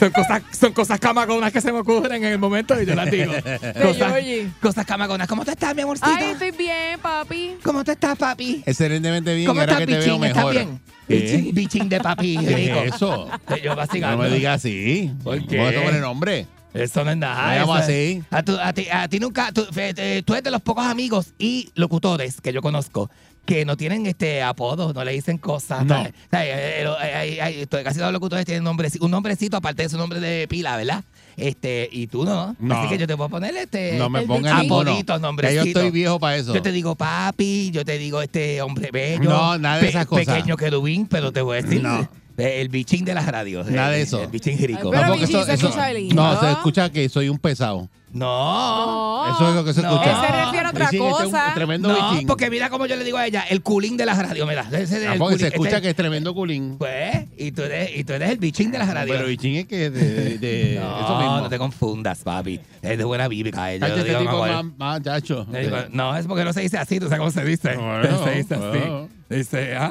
[0.01, 3.11] son cosas, son cosas camaconas que se me ocurren en el momento y yo las
[3.11, 3.33] digo.
[3.83, 4.15] cosas,
[4.63, 5.29] cosas camaconas.
[5.29, 6.11] ¿Cómo tú estás, mi amorcito?
[6.11, 7.57] Ay, estoy bien, papi.
[7.63, 8.63] ¿Cómo tú estás, papi?
[8.65, 10.25] Excelentemente bien, ¿Cómo ahora estás, que te veo bichín?
[10.25, 10.53] ¿Estás mejor.
[10.55, 10.81] bien?
[11.07, 11.15] ¿Qué?
[11.15, 12.39] Bichín, bichín de papi.
[12.39, 12.79] ¿Qué rico.
[12.81, 13.29] es eso?
[13.63, 13.75] Yo.
[14.01, 15.13] No me digas así.
[15.23, 15.57] ¿Por qué?
[15.59, 16.47] ¿Cómo es el nombre?
[16.73, 17.49] Eso no es nada.
[17.49, 18.25] Me llamo eso es- así.
[18.31, 19.53] A, tu- a ti, a ti nunca.
[19.53, 23.11] Tú, eh, tú eres de los pocos amigos y locutores que yo conozco
[23.45, 25.85] que no tienen este apodos, no le dicen cosas.
[25.85, 26.03] No.
[26.03, 29.89] Eh, eh, eh, eh, eh, Casi todos los locutores tienen nombres, un nombrecito aparte de
[29.89, 31.05] su nombre de pila, ¿verdad?
[31.37, 32.55] Este, y tú no.
[32.59, 32.75] No.
[32.75, 33.97] Así que yo te puedo poner este.
[33.99, 34.55] No me ninguno.
[34.55, 36.55] apoditos, Ya yo estoy viejo para eso.
[36.55, 39.31] Yo te digo papi, yo te digo este hombre bello.
[39.31, 40.27] No, nada de esas cosas.
[40.27, 41.83] Pequeño querubín, pero te voy a decir.
[41.83, 42.09] No.
[42.39, 43.67] Eh, El bichín de las radios.
[43.69, 44.23] Nada de el- eso.
[44.23, 44.91] El bichín jirico.
[44.91, 46.15] Pero porque Bichín se escucha lindo.
[46.15, 47.89] no, se escucha que soy un pesado.
[48.13, 49.25] No.
[49.35, 49.93] Eso es lo que se No.
[49.93, 50.11] escucha.
[50.11, 51.55] Él se refiere a otra Bichín, este es un cosa.
[51.55, 52.27] tremendo No, bichín.
[52.27, 54.67] porque mira como yo le digo a ella, el culín de las radios, mira.
[54.71, 56.77] Ese es Ah, el porque se culín, escucha este- que es tremendo culín.
[56.79, 59.17] Pues, y tú eres, y tú eres el bichín de las radios.
[59.17, 61.41] Pero bichín es que de, de- de no, eso mismo.
[61.41, 62.61] no te confundas, papi.
[62.83, 63.73] Es de buena bíblica.
[63.73, 65.47] eh, yo Cacho, lo este digo tipo como más, más chacho.
[65.51, 67.77] Le digo, no, es porque no se dice así, tú sabes cómo se dice.
[67.77, 68.79] Bueno, se dice así.
[68.79, 69.09] bueno.
[69.31, 69.91] Dice, ay,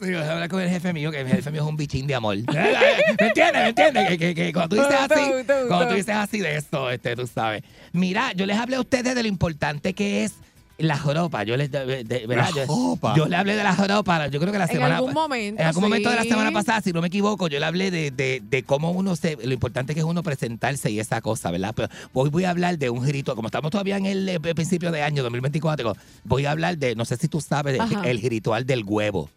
[0.00, 2.14] voy a hablar con el jefe mío, que el jefe mío es un bichín de
[2.14, 2.36] amor.
[2.52, 3.52] ¿Me entiendes?
[3.62, 4.08] ¿Me entiendes?
[4.08, 5.30] Que, que, que cuando tú dices Tú, así,
[5.68, 5.94] cuando tú.
[5.94, 7.62] dices así de esto, este, tú sabes.
[7.92, 10.32] Mira, yo les hablé a ustedes de lo importante que es
[10.78, 11.44] la joropa.
[11.44, 12.48] Yo les, de, de- ¿verdad?
[12.54, 13.14] La joropa.
[13.16, 15.66] Yo, le hablé de la joropa, yo creo que la En semana algún momento, En
[15.68, 18.90] algún momento de la semana pasada, si no me equivoco, yo le hablé de, cómo
[18.90, 21.72] uno se, lo importante que es uno presentarse y esa cosa, ¿verdad?
[21.76, 24.90] Pero hoy voy a hablar de un girito, como estamos todavía en el, eh, principio
[24.90, 28.02] de año 2024, voy a hablar de, no sé si tú sabes, Ajá.
[28.04, 29.30] el ritual del huevo.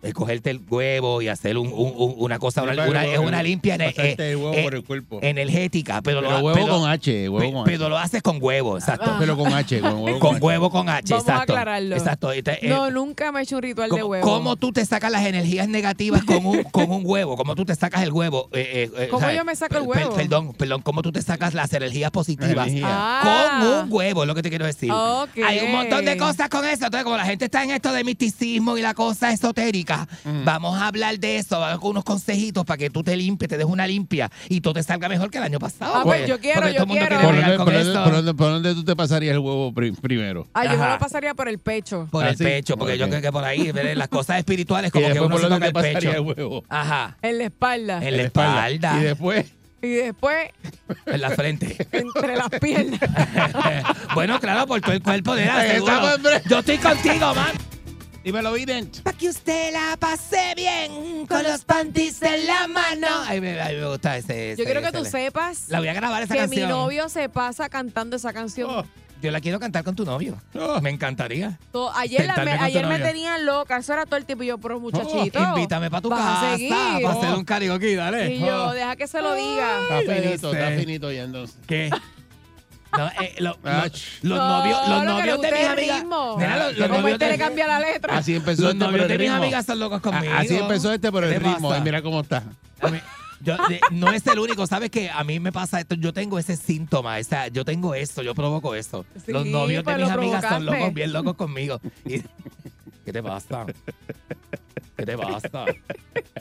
[0.00, 3.42] Es cogerte el huevo y hacer un- un- un- una cosa, una, una- es una
[3.42, 5.18] limpia Pasarte el huevo eh, por el cuerpo.
[5.22, 7.70] energética, pero, Pero lo, huevo pero- con H, huevo con H.
[7.72, 9.16] pero lo haces con huevo, exacto.
[9.18, 10.44] Pero con H, con huevo Con H.
[10.44, 11.52] huevo con H, Vamos a exacto.
[11.52, 11.96] aclararlo.
[11.96, 12.32] Exacto.
[12.32, 14.24] eh, No, nunca me he hecho un ritual de ¿Cómo, huevo.
[14.24, 17.36] cómo tú te sacas las energías negativas con un, con un huevo?
[17.36, 18.48] ¿Cómo tú te sacas el huevo?
[18.52, 19.36] Eh, eh, eh, ¿Cómo ¿sabes?
[19.36, 20.14] yo me saco el Per- huevo?
[20.14, 20.82] perdón, perdón.
[20.82, 22.86] ¿Cómo tú te sacas las energías positivas Energía.
[22.88, 23.58] Ah.
[23.60, 24.22] con un huevo?
[24.22, 24.92] Es lo que te quiero decir.
[24.92, 25.38] Ok.
[25.44, 26.84] Hay un montón de cosas con eso.
[26.84, 29.87] Entonces, como la gente está en esto de misticismo y la cosa esotérica,
[30.44, 31.58] vamos a hablar de eso.
[31.60, 34.74] Vamos con unos consejitos para que tú te limpies, te des una limpia y todo
[34.74, 35.92] te salga mejor que el año pasado.
[35.96, 37.22] Ah, pues, yo quiero, yo todo el mundo quiero.
[37.22, 40.46] ¿Por dónde, por dónde- por dónde- por dónde tú te pasarías el huevo pri- primero?
[40.54, 42.08] Ah, yo me lo pasaría por el pecho.
[42.10, 42.44] Por ¿Ah, el sí?
[42.44, 43.94] pecho, porque yo creo que por ahí, ¿verdad?
[43.94, 46.22] las cosas espirituales, como que uno por se toca el pasaría el pecho.
[46.22, 46.64] huevo.
[46.68, 47.16] Ajá.
[47.22, 48.00] En la espalda.
[48.06, 48.68] En la espalda.
[48.98, 49.46] Y después,
[49.80, 50.48] Y después,
[51.06, 51.76] En la frente.
[51.92, 52.98] entre las piernas.
[54.14, 56.40] bueno, claro, por todo el cuerpo de breve.
[56.48, 57.52] Yo estoy contigo, man.
[58.24, 59.00] Dímelo, Vident.
[59.02, 63.06] Para que usted la pase bien con los panties en la mano.
[63.26, 64.54] Ay, me, ay, me gusta ese.
[64.56, 66.68] Yo quiero que tú sepas La voy a grabar esa que canción.
[66.68, 68.68] mi novio se pasa cantando esa canción.
[68.70, 68.84] Oh,
[69.22, 70.40] Yo la quiero cantar con tu novio.
[70.54, 70.80] oh.
[70.80, 71.58] Me encantaría.
[71.96, 73.06] Ayer la- Sentarme me, con tu ayer me novio.
[73.06, 74.44] tenían loca, eso era todo el tiempo.
[74.44, 75.40] Y yo, pero muchachito.
[75.40, 76.70] Invítame para tu vas a casa seguir.
[77.02, 78.34] para hacer un karaoke, dale.
[78.34, 79.82] Y yo, deja que se lo diga.
[79.82, 81.56] Está Ay, yo finito, está finito ya entonces.
[81.66, 81.90] ¿Qué?
[82.98, 83.92] No, eh, lo- lo- Ach.
[84.22, 86.04] los No, novios, los lo que le novios de mis amigas.
[86.36, 88.16] Mira, los, los novios este de, le cambia la letra.
[88.18, 90.34] Así empezó los este por novios el de mis amigas son locos A- conmigo.
[90.36, 91.76] Así empezó este por ¿Qué el ritmo.
[91.76, 92.42] Y mira cómo está.
[93.40, 95.10] Yo, de- no es el único, ¿sabes qué?
[95.10, 98.74] A mí me pasa esto, yo tengo ese síntoma, esa, yo tengo esto, yo provoco
[98.74, 99.06] esto.
[99.24, 101.80] Sí, Los novios de pues mis lo amigas son locos, bien locos conmigo.
[102.04, 102.20] Y-
[103.04, 103.64] ¿Qué te pasa?
[104.96, 105.64] ¿Qué te pasa?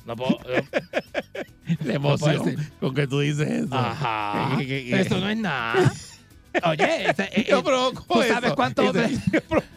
[0.06, 0.39] No puedo...
[0.41, 2.58] La puede emoción ser.
[2.80, 3.76] con que tú dices eso.
[3.76, 4.58] Ajá.
[4.58, 5.93] Que- que- que- Eso no es nada.
[6.63, 8.56] Oye, eh, Yo eh, provoco ¿tú sabes eso.
[8.56, 9.20] cuántos hombres,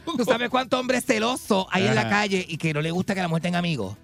[0.04, 3.20] tú sabes cuántos hombres celosos hay en la calle y que no le gusta que
[3.22, 3.96] la mujer tenga amigos?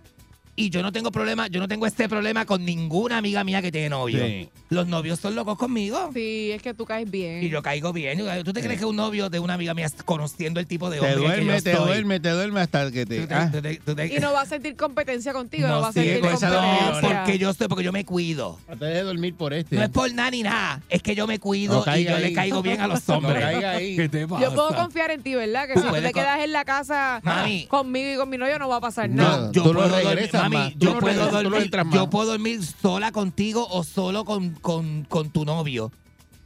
[0.59, 3.71] Y yo no tengo problema, yo no tengo este problema con ninguna amiga mía que
[3.71, 4.25] tiene novio.
[4.25, 4.49] Sí.
[4.71, 6.11] Los novios son locos conmigo.
[6.15, 7.45] Sí, es que tú caes bien.
[7.45, 8.23] Y yo caigo bien.
[8.43, 11.05] ¿Tú te crees que un novio de una amiga mía, conociendo el tipo de Te
[11.05, 13.27] hombre que yo duerme, te duerme, te duerme hasta que tú te.
[13.27, 15.81] te- ah, tú te- tú te- Y no va a sentir competencia contigo, no, no
[15.83, 16.49] va a sentir competencia.
[16.51, 18.59] no, porque yo estoy, porque yo me cuido.
[18.79, 19.77] te dejes dormir por este.
[19.77, 22.33] No es por nada ni nada, es que yo me cuido No y yo le
[22.33, 23.43] caigo bien a los hombres.
[23.43, 23.95] caiga ahí.
[23.95, 24.43] ¿Qué te pasa?
[24.43, 25.67] Yo puedo confiar en ti, ¿verdad?
[25.69, 27.67] Que Tú si tú te quedas en la casa Mami.
[27.67, 29.51] conmigo y con mi novio no va a pasar No, nada.
[29.53, 32.61] yo tú no puedo regresas mami, yo no puedo no dormir, entras yo puedo dormir
[32.65, 35.93] sola contigo o solo con, con, con tu novio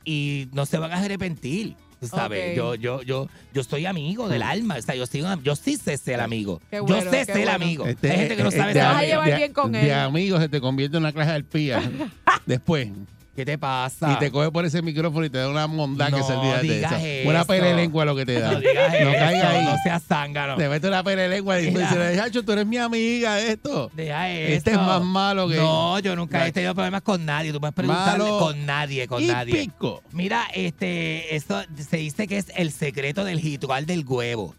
[0.05, 1.77] y no se van a arrepentir.
[2.03, 4.77] Sabes, yo, yo, yo, yo soy amigo del alma.
[4.79, 6.59] O sea, yo, soy yo sí sé ser amigo.
[6.73, 7.51] Yo sé ser bueno.
[7.53, 7.87] amigo.
[7.87, 9.11] Este- Hay gente que no sabe este ser Te vas a ami- amigo.
[9.13, 9.93] llevar de- bien con De él.
[9.93, 11.83] amigos se te convierte en una clase de arpía.
[12.47, 12.89] Después.
[13.41, 14.13] ¿Qué te pasa?
[14.13, 16.59] Y te coge por ese micrófono y te da una mondá que No se olvida
[16.61, 17.29] de eso.
[17.31, 17.47] Una eso.
[17.47, 18.53] pere lengua lo que te da.
[18.53, 19.65] No digas No eso, caiga ahí.
[19.65, 20.57] no seas zángano.
[20.57, 21.89] Te mete una pere lengua y tú Mira.
[21.89, 23.91] dices, Chacho, tú eres mi amiga, esto.
[23.95, 24.53] Deja eso.
[24.57, 25.57] Este es más malo que.
[25.57, 27.51] No, yo nunca he tenido problemas con nadie.
[27.51, 29.55] Tú puedes preguntarle Malo con nadie, con y nadie.
[29.55, 30.03] pico.
[30.13, 34.55] Mira, este, esto se dice que es el secreto del ritual del huevo.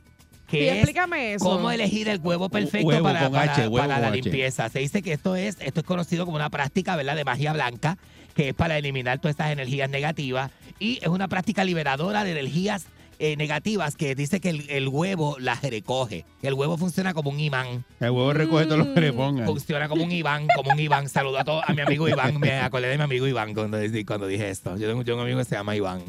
[0.50, 1.46] Sí, Que es explícame eso.
[1.46, 4.18] cómo elegir el huevo perfecto Huevo para, con para- H, huevo para la H.
[4.22, 4.68] limpieza.
[4.68, 7.16] Se dice que esto es, esto es conocido como una práctica, ¿verdad?
[7.16, 7.98] De magia blanca,
[8.34, 10.52] que es para eliminar todas estas energías negativas.
[10.80, 12.86] Y es una práctica liberadora de energías
[13.20, 16.26] eh, negativas que dice que el, el huevo las recoge.
[16.42, 17.86] El huevo funciona como un imán.
[18.00, 19.46] El huevo recoge todo lo que le pongan.
[19.46, 21.08] Funciona como un Iván, como un Iván.
[21.08, 22.40] Saludo a, todo, a mi amigo Iván.
[22.40, 24.76] Me acordé de mi amigo Iván cuando, cuando dije esto.
[24.76, 26.02] Yo tengo, yo tengo un amigo que se llama Iván,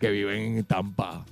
[0.00, 1.26] que vive en Tampa.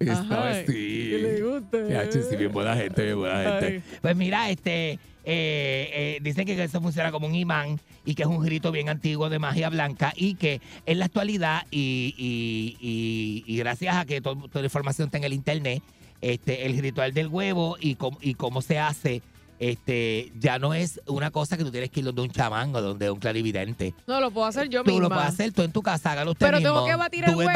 [0.00, 1.42] Y Ajá, estaba que le así.
[1.42, 1.78] gusta.
[1.88, 3.66] Ya, che, sí, bien buena gente, bien buena gente.
[3.66, 3.98] Ay.
[4.00, 8.28] Pues mira, este, eh, eh, dicen que eso funciona como un imán y que es
[8.28, 12.14] un rito bien antiguo de magia blanca y que en la actualidad y,
[12.80, 15.82] y- y- gracias a que to- toda la información está en el internet,
[16.20, 19.22] este, el ritual del huevo y, y cómo se hace,
[19.58, 22.80] este, ya no es una cosa que tú tienes que ir donde un chamán o
[22.82, 23.94] donde un clarividente.
[24.06, 25.08] No, lo puedo hacer yo tú misma.
[25.08, 26.74] lo puedes hacer tú en tu casa, hágalo usted Pero mismo.
[26.74, 27.50] tengo que batir el Do huevo.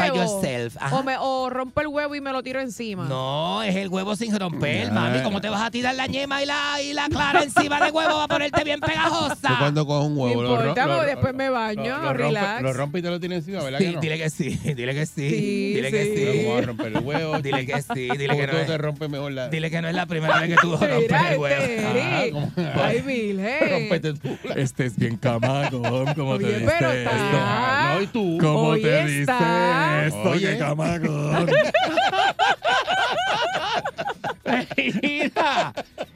[0.91, 3.05] O, me, o rompo el huevo y me lo tiro encima.
[3.05, 5.21] No, es el huevo sin romper, mami.
[5.23, 8.15] ¿Cómo te vas a tirar la ñema y la, y la clara encima del huevo?
[8.17, 9.57] Va a ponerte bien Tú pegajosa.
[9.59, 12.47] cuando coges un huevo, lo, importa, lo- porque después me baño, lo- lo relax.
[12.47, 14.01] rompe, lo rompe y te lo tiene encima, ¿verdad Sí, que no?
[14.01, 16.15] dile que sí, dile que sí, Sí, dile que sí.
[16.15, 16.43] sí.
[16.43, 17.39] ¿Cómo vas a romper el huevo?
[17.39, 19.49] Dile que sí, dile ¿Cómo que tú no te es, rompes mejor la...
[19.49, 21.88] dile que no es la primera vez que tú rompes el huevo.
[21.97, 22.35] Este, Eric.
[22.75, 24.29] Ay, Virgen.
[24.55, 28.37] Este es bien camagón, como Oye, pero está- No, y tú.
[28.41, 30.05] ¿Cómo te dice está.
[30.05, 30.29] esto?
[30.29, 30.51] Oye.
[30.53, 31.49] ¡Qué camagón!
[35.01, 35.73] Mira,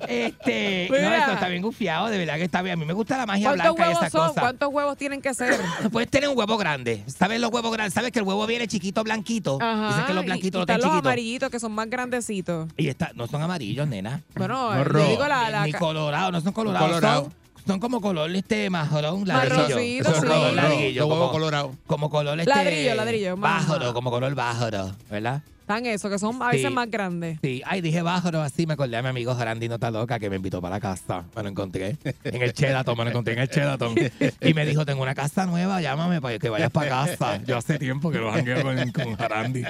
[0.08, 2.74] este, no, esto está bien gufiado, de verdad que está bien.
[2.74, 4.28] A mí me gusta la magia ¿Cuántos blanca y esas son?
[4.28, 4.42] cosas.
[4.42, 5.60] ¿Cuántos huevos tienen que ser?
[5.92, 7.04] Puedes tener un huevo grande.
[7.08, 7.94] ¿Sabes los huevos grandes?
[7.94, 9.58] ¿Sabes que el huevo viene chiquito, blanquito?
[9.60, 11.00] Dicen que los blanquitos y lo están tienen los chiquitos.
[11.08, 12.70] amarillitos que son más grandecitos.
[12.78, 14.22] Y está, no son amarillos, nena.
[14.36, 15.08] Bueno, No, rojo.
[15.10, 15.50] digo la...
[15.50, 16.88] la Ni colorados, no son colorados.
[16.90, 17.24] Colorado.
[17.24, 17.34] Son,
[17.66, 19.56] son como color este marrón, ladrillo.
[19.64, 20.22] Marroncito, sí.
[20.28, 20.52] rojo.
[20.52, 21.72] ladrillo, como, colorados.
[21.88, 22.50] como color este...
[22.54, 25.42] Ladrillo, ladrillo, Bájaro, como color bájaro, ¿verdad?
[25.74, 26.74] Están esos, que son a veces Sí.
[26.74, 27.40] más grandes.
[27.42, 30.36] Sí, ay, dije bájaro así, me acordé a mi amigo Randy Nota Loca que me
[30.36, 31.24] invitó para la casa.
[31.36, 33.96] Me lo encontré en el Sheraton, me lo encontré en el Sheraton.
[34.42, 37.42] Y me dijo, tengo una casa nueva, llámame para que vayas para casa.
[37.46, 39.64] Yo hace tiempo que lo jangueo con, con Randy.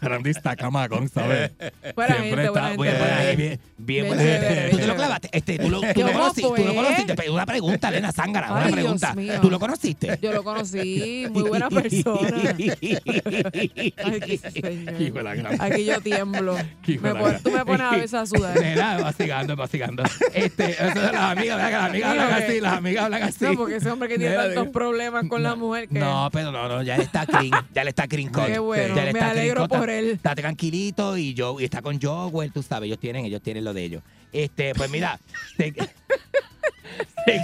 [0.00, 1.50] Randy está camagón, ¿sabes?
[1.94, 2.82] Buena gente, buena gente.
[2.82, 4.54] bien, buena gente, bien, bien Bien buena gente.
[4.54, 5.28] bien ¿Tú te lo clavaste?
[5.32, 7.30] Este, tú lo, tú ¿Qué lo conociste, tú lo conociste.
[7.30, 9.14] Una pregunta, Lena Zángara, una pregunta.
[9.42, 10.18] ¿Tú lo conociste?
[10.22, 12.54] Yo lo conocí, muy buena persona.
[12.56, 15.41] Ay, qué señor.
[15.58, 16.56] Aquí yo tiemblo.
[16.86, 18.58] Me pon- tú me pones a veces a sudar.
[18.60, 20.02] Nena, vacilando, vacilando.
[20.34, 21.68] Este, eso de las amigas, ¿verdad?
[21.68, 23.44] Que las amigas hablan así, las amigas hablan así.
[23.44, 25.98] No, porque ese hombre que tiene tantos problemas con la mujer que...
[25.98, 28.32] No, pero no, no, ya le está clean, ya le está clean.
[28.32, 30.10] Qué bueno, me alegro por él.
[30.10, 33.72] Está tranquilito y yo y está con Jowell, tú sabes, ellos tienen, ellos tienen lo
[33.72, 34.02] de ellos.
[34.32, 35.18] Este, pues mira,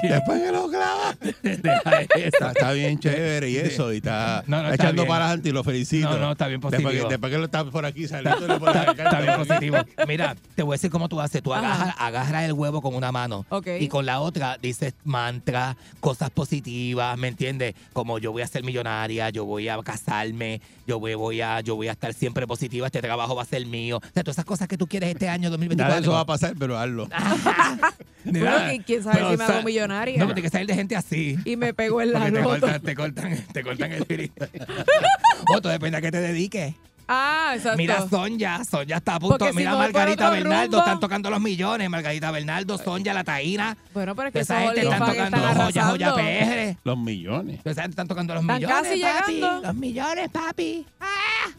[0.02, 1.16] Después que lo clava.
[1.42, 3.92] Está, está bien chévere y eso.
[3.92, 5.08] Y está, No, no, está está echando bien.
[5.08, 6.10] para adelante y lo felicito.
[6.10, 7.08] No, no, está bien Después que, positivo.
[7.08, 8.58] después que lo está por aquí saliendo.
[8.58, 9.76] por Está, está bien positivo.
[10.06, 11.42] Mira, te voy a decir cómo tú haces.
[11.42, 13.46] Tú agarras, agarras el huevo con una mano
[13.78, 17.74] y con la otra dices mantra, cosas positivas, ¿me entiendes?
[17.92, 21.76] Como yo voy a ser millonaria, yo voy a casarme, yo voy, voy a, yo
[21.76, 23.98] voy a estar siempre positiva, este trabajo va a ser mío.
[23.98, 25.88] O sea, todas esas cosas que tú quieres este año 2024.
[25.88, 27.08] Nada eso va a pasar, pero hazlo.
[28.24, 28.50] Bueno.
[28.68, 30.18] ¿quién- quién sabe Pero, si me hago millonaria?
[30.18, 31.38] No, pero tiene que salir de gente así.
[31.44, 34.46] Y me pegó en la Porque te cortan, te cortan, te cortan el grito.
[35.54, 36.74] o todo depende a qué te dediques.
[37.08, 37.78] Ah, exacto.
[37.78, 39.38] Mira, Sonja, Sonja está a punto.
[39.38, 41.88] Porque Mira, Margarita otro Bernaldo, rumbo- están tocando los millones.
[41.88, 43.76] Margarita Bernaldo, Sonja, la taína.
[43.94, 46.14] Bueno, pero es que Esa gente están tocando están joya, joya.
[46.14, 46.76] PR.
[46.84, 47.60] Los millones.
[47.64, 49.32] Esa gente están tocando los Están millones, casi papi.
[49.34, 49.66] llegando.
[49.66, 50.86] Los millones, papi.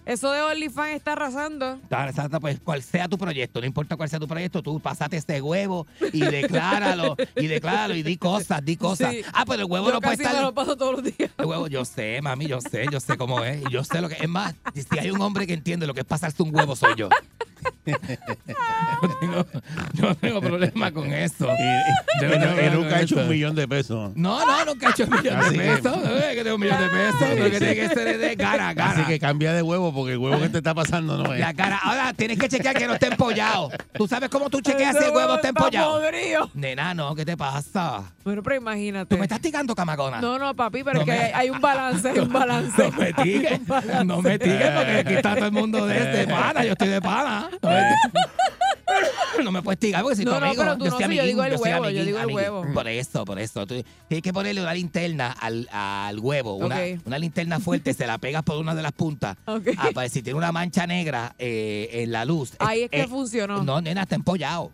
[0.05, 1.79] Eso de OnlyFans está arrasando.
[1.87, 5.17] Claro, exacto, pues cual sea tu proyecto, no importa cuál sea tu proyecto, tú pasate
[5.17, 9.11] este huevo y decláralo, y decláralo, y di cosas, di cosas.
[9.11, 9.21] Sí.
[9.33, 10.35] Ah, pero el huevo Yo no puede estar...
[10.35, 11.31] me lo paso todos los días.
[11.37, 13.61] El huevo, yo sé, mami, yo sé, yo sé cómo es.
[13.67, 14.53] y Yo sé lo que es más.
[14.73, 17.09] Si hay un hombre que entiende lo que es pasarse un huevo, soy yo.
[19.01, 19.45] yo, tengo,
[19.93, 21.47] yo tengo problema con eso.
[21.47, 24.11] Y, nunca ha hecho un millón de pesos.
[24.15, 25.97] No, no, nunca he hecho un millón Así de que- pesos.
[26.03, 27.39] No es que tengo un millón de pesos.
[27.39, 28.91] Lo que tiene que ser es de cara a cara.
[28.91, 31.39] Así que cambia de huevo porque el huevo que te está pasando no es.
[31.39, 31.79] La cara.
[31.83, 33.69] Ahora tienes que chequear que no esté empollado.
[33.93, 35.99] ¿Tú sabes cómo tú chequeas si el huevo está empollado?
[36.01, 36.49] podrido.
[36.53, 38.03] Nena, no, ¿qué te pasa?
[38.23, 39.15] Bueno, pero imagínate.
[39.15, 40.21] ¿Tú me estás ticando, camagona?
[40.21, 42.91] No, no, papi, pero No es que me- hay, hay un balance, hay un balance.
[42.91, 43.61] No me tigues,
[44.05, 47.01] no me tigues porque aquí está todo el mundo de, de pana, yo estoy de
[47.01, 47.49] pana.
[47.61, 47.75] No me,
[49.43, 51.15] no me puedes tigar porque si No, tu no, amigo, pero tú yo no, soy
[51.15, 52.35] yo digo el huevo, yo digo el amiguín.
[52.35, 52.65] huevo.
[52.73, 53.65] Por eso, por eso.
[53.65, 58.17] Tú tienes que ponerle una linterna al, al huevo, una, una linterna fuerte, se la
[58.17, 59.37] pegas por una de las puntas.
[59.45, 59.59] Ah,
[59.93, 62.53] para si tiene una mancha negra eh, en la luz.
[62.59, 63.63] Ahí eh, es que eh, funcionó.
[63.63, 64.71] No, nena, está empollado.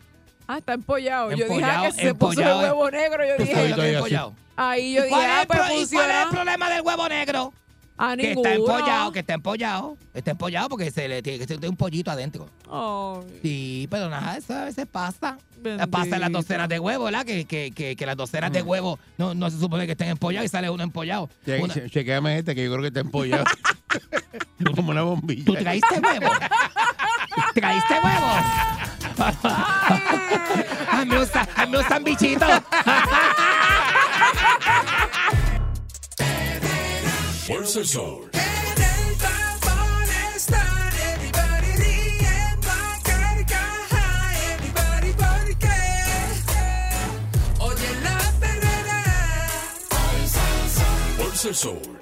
[0.48, 1.32] Ah, está empollado.
[1.32, 2.60] Yo dije, ah, Empollado, que se puso el empollado.
[2.62, 3.26] huevo negro.
[3.28, 4.34] Yo ¿Tú dije, empollado?
[4.56, 5.60] ahí yo ¿Y dije, cuál, es ah, el pues
[5.92, 7.54] cuál es problema del huevo negro?
[7.98, 9.98] A Que está empollado, que está empollado.
[10.14, 12.50] Está empollado porque se le tiene que tener un pollito adentro.
[12.70, 15.38] Ay, Sí, pero nada, eso a veces pasa.
[15.58, 15.90] Bendito.
[15.90, 17.26] Pasa en las docenas de huevos, ¿verdad?
[17.26, 20.46] Que, que, que, que las docenas de huevos no, no se supone que estén empollados
[20.46, 21.30] y sale uno empollado.
[21.46, 23.46] Che- Una- che- chequéame este que yo creo que está empollado.
[24.76, 25.46] Como una bombilla.
[25.46, 26.32] ¿Tú traíste huevo?
[27.54, 28.28] ¿Traíste huevo?
[30.92, 32.50] a mí me gusta- a mí me gustan bichitos.
[37.46, 38.30] Fuerza el sol.
[38.34, 44.06] En el tapón están everybody riendo a carcaja,
[44.56, 45.78] everybody porque
[47.60, 49.04] oye la perrera
[51.18, 52.02] Fuerza el sol.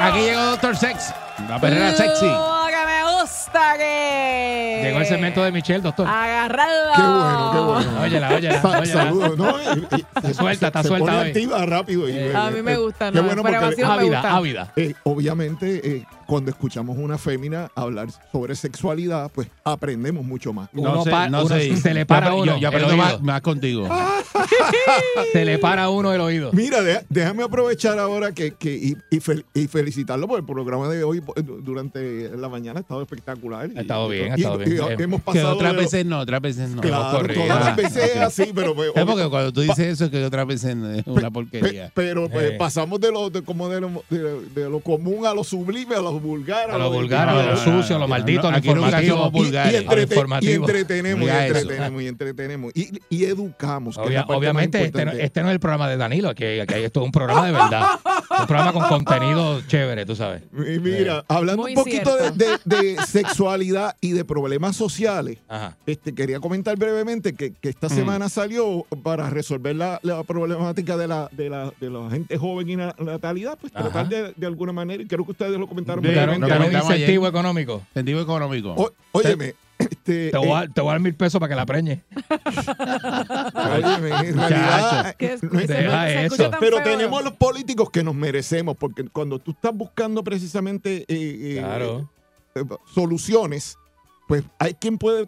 [0.00, 1.14] Aquí llegó Doctor Sex.
[1.48, 2.26] La perrera sexy.
[2.26, 4.80] Lo que me gusta que...
[4.84, 6.06] Llegó el segmento de Michelle, doctor.
[6.06, 6.92] Agarrarlo.
[6.94, 8.02] Qué bueno, qué bueno.
[8.02, 9.02] Óyela, óyela, Sa- óyela.
[9.02, 9.58] Saludos, ¿no?
[9.62, 11.28] Y- y- Está suelta, está se suelta pone hoy.
[11.28, 12.08] activa rápido.
[12.08, 13.22] y, Eh, A mí me eh, gusta, Qué ¿no?
[13.24, 14.36] bueno Pero porque evasión me Ávida, gusta.
[14.36, 14.72] ávida.
[14.76, 20.70] eh, obviamente eh, cuando escuchamos una fémina hablar sobre sexualidad, pues aprendemos mucho más.
[20.72, 23.86] Uno pa- uno- se le para Yo- uno Yo, yo aprendo más, contigo.
[25.32, 26.50] Se le para uno el oído.
[26.54, 30.88] Mira, de- déjame aprovechar ahora que, que- y, y fel- y felicitarlo por el programa
[30.88, 31.22] de hoy.
[31.62, 33.70] Durante la mañana ha estado espectacular.
[33.76, 34.78] Ha estado bien, ha y- estado bien.
[34.98, 36.80] y hemos Que otras veces no, otras veces no.
[36.80, 37.42] Claro, corrido.
[37.42, 38.22] todas las Ah, veces es ok.
[38.22, 41.06] así, pero pues, Es porque cuando tú dices eso, es que otras veces no es
[41.06, 41.92] una Pe- porquería.
[41.94, 42.56] pero pues, Eh.
[42.58, 46.00] pasamos de lo, de, como de, lo, de, de lo común a lo sublime, a
[46.00, 46.70] lo vulgar.
[46.70, 51.26] A lo vulgar, a lo y- sucio, a lo maldito, a somos y, a entretenemos,
[51.26, 52.72] y entretenemos, y entretenemos.
[52.74, 53.98] Y, y educamos.
[53.98, 57.46] obviamente, este no, este no es el programa de Danilo, aquí, esto es un programa
[57.46, 57.86] de verdad.
[58.40, 60.42] un programa con contenido chévere, tú sabes.
[60.52, 62.60] Y mira, hablando Muy un poquito de, cierto.
[62.64, 65.38] de- de sexualidad y de problemas sociales,
[65.86, 71.08] este, quería comentar brevemente que, que esta semana salió para resolver la, la problemática de
[71.08, 73.84] la, de, la, de la gente joven y la natalidad, pues Ajá.
[73.90, 76.46] tratar de, de alguna manera, y creo que ustedes lo comentaron Sí, brevemente.
[76.46, 77.30] claro, un incentivo ayer.
[77.30, 77.82] económico.
[77.88, 78.74] Incentivo económico.
[78.76, 81.56] O- óyeme, este, Te voy, a, eh, te voy a dar mil pesos para que
[81.56, 82.02] la preñe.
[83.54, 86.50] óyeme, en realidad, eh, es- no es- se- Deja se eso.
[86.60, 86.84] pero feo.
[86.84, 92.10] tenemos los políticos que nos merecemos, porque cuando tú estás buscando precisamente eh, eh, Claro.
[92.54, 93.76] eh, soluciones,
[94.28, 95.26] pues hay quien puede,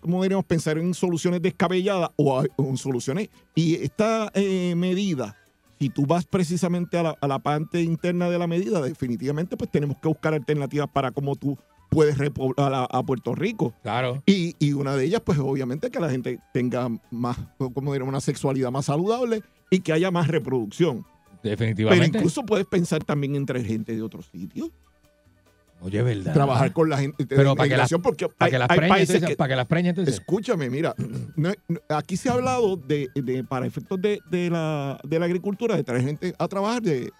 [0.00, 3.28] como diríamos, pensar en soluciones descabelladas o, en soluciones.
[3.54, 5.36] Y esta eh, medida,
[5.82, 9.68] si tú vas precisamente a la, a la parte interna de la medida, definitivamente pues
[9.68, 11.58] tenemos que buscar alternativas para cómo tú
[11.90, 13.74] puedes repoblar a, a Puerto Rico.
[13.82, 14.22] Claro.
[14.24, 18.20] Y, y una de ellas, pues obviamente que la gente tenga más, como diríamos, una
[18.20, 19.42] sexualidad más saludable
[19.72, 21.04] y que haya más reproducción.
[21.42, 22.18] Pero Definitivamente.
[22.18, 24.70] incluso puedes pensar también entre gente de otros sitios.
[25.82, 26.32] Oye, ¿verdad?
[26.32, 28.88] Trabajar con la gente de Pero para que porque Para hay, que las hay preñe,
[28.88, 29.36] países entonces, que...
[29.36, 30.14] para que las preñe, entonces.
[30.14, 30.94] Escúchame, mira,
[31.36, 35.24] no- no- aquí se ha hablado de, de- para efectos de, de la, de la
[35.26, 37.10] agricultura, de traer gente a trabajar de,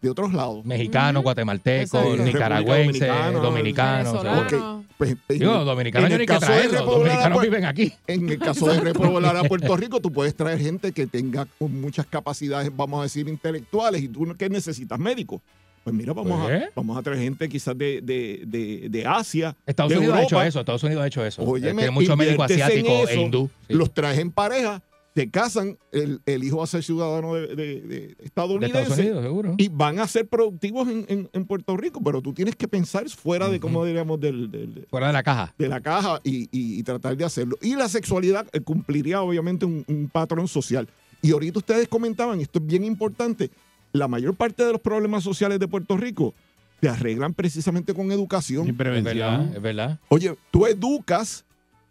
[0.00, 0.64] de otros lados.
[0.64, 2.24] Mexicano, guatemalteco, Exacto.
[2.24, 4.12] nicaragüense, República dominicano.
[4.12, 4.48] Venezolano.
[4.50, 4.76] seguro.
[4.78, 6.32] Ok, pues, Digo, dominicanos en el que
[6.68, 7.92] de Dominicanos viven aquí.
[8.06, 12.06] En el caso de repoblar a Puerto Rico, tú puedes traer gente que tenga muchas
[12.06, 15.40] capacidades, vamos a decir, intelectuales, y tú que necesitas médicos.
[15.84, 16.62] Pues mira, vamos, Pues.
[16.62, 19.56] a, vamos a traer gente quizás de, de, de, de Asia.
[19.66, 20.60] Estados de Unidos ha hecho eso.
[20.60, 21.44] Estados Unidos ha hecho eso.
[21.60, 23.50] Tiene mucho médico asiático eso, e hindú.
[23.68, 23.74] Sí.
[23.74, 24.80] Los traes en pareja,
[25.14, 29.54] se casan, el, el hijo va a ser ciudadano de, de- estadounidense Estados Unidos, seguro.
[29.58, 33.06] y van a ser productivos en, en- en Puerto Rico, pero tú tienes que pensar
[33.10, 35.52] fuera de, como diríamos, del, del- Fuera de la caja.
[35.58, 37.58] de la caja y, y- y tratar de hacerlo.
[37.60, 40.88] Y la sexualidad eh, cumpliría obviamente un, un patrón social.
[41.20, 43.50] Y ahorita ustedes comentaban, esto es bien importante,
[43.92, 46.34] la mayor parte de los problemas sociales de Puerto Rico
[46.80, 48.66] se arreglan precisamente con educación.
[48.66, 49.52] Y Es verdad, prevención.
[49.54, 50.00] es verdad.
[50.08, 51.44] Oye, tú educas,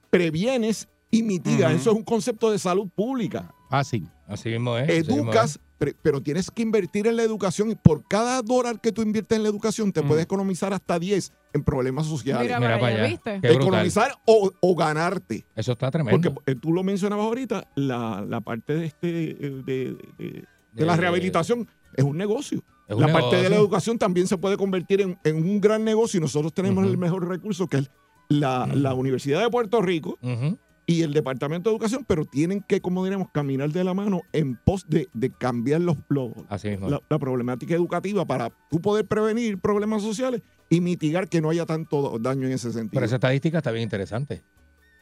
[0.09, 1.73] previenes y mitigas.
[1.73, 3.53] Eso es un concepto de salud pública.
[3.69, 4.07] Fácil.
[4.27, 4.87] Así mismo es.
[5.07, 8.91] mismo Educas, pre- pero tienes que invertir en la educación y por cada dólar que
[8.91, 12.43] tú inviertes en la educación te puedes economizar hasta 10 en problemas sociales.
[12.43, 13.19] Mira, Mira para allá.
[13.43, 15.45] Economizar o, o ganarte.
[15.55, 16.33] Eso está tremendo.
[16.33, 19.35] Porque eh, tú lo mencionabas ahorita, la, la parte de, este, eh,
[19.65, 22.63] de, de- de la De- rehabilitación es un negocio.
[22.87, 25.83] Es un la parte de la educación también se puede convertir en, en un gran
[25.83, 27.91] negocio y nosotros tenemos el mejor recurso que es
[28.29, 30.17] la, la Universidad de Puerto Rico
[30.85, 34.57] y el Departamento de Educación, pero tienen que, como diremos, caminar de la mano en
[34.57, 40.41] pos de, de cambiar los, la, la problemática educativa para tú poder prevenir problemas sociales
[40.69, 42.91] y mitigar que no haya tanto daño en ese sentido.
[42.93, 44.43] Pero esa estadística está bien interesante.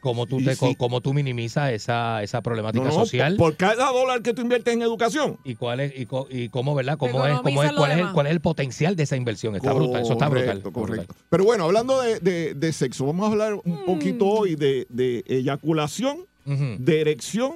[0.00, 0.74] Cómo tú, te, sí.
[0.78, 3.36] cómo tú minimizas esa, esa problemática No, no, social.
[3.36, 5.36] Por, por cada dólar que tú inviertes en educación.
[5.44, 8.12] y cuál es y, co- y cómo verdad cómo es cómo es cuál es el,
[8.12, 10.88] cuál es el potencial de esa inversión está brutal eso está brutal, Correcto, brutal.
[11.06, 11.14] correcto.
[11.28, 13.84] Pero bueno, hablando de, de- de sexo, vamos a hablar un Mm.
[13.86, 17.52] poquito hoy de, de eyaculación, de erección,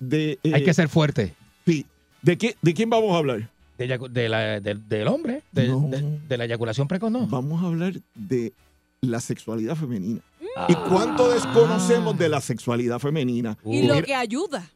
[0.00, 0.38] de...
[0.42, 1.34] eh, hay que ser fuerte
[1.66, 1.86] Sí.
[2.22, 3.48] ¿De, qué, ¿De quién vamos a hablar?
[3.78, 5.88] de la- del- del hombre de, No.
[5.90, 8.52] de- de la eyaculación precoz no Vamos a hablar de
[9.00, 10.20] la sexualidad femenina.
[10.68, 13.56] ¿Y cuánto desconocemos de la sexualidad femenina?
[13.64, 14.70] Y lo que ayuda.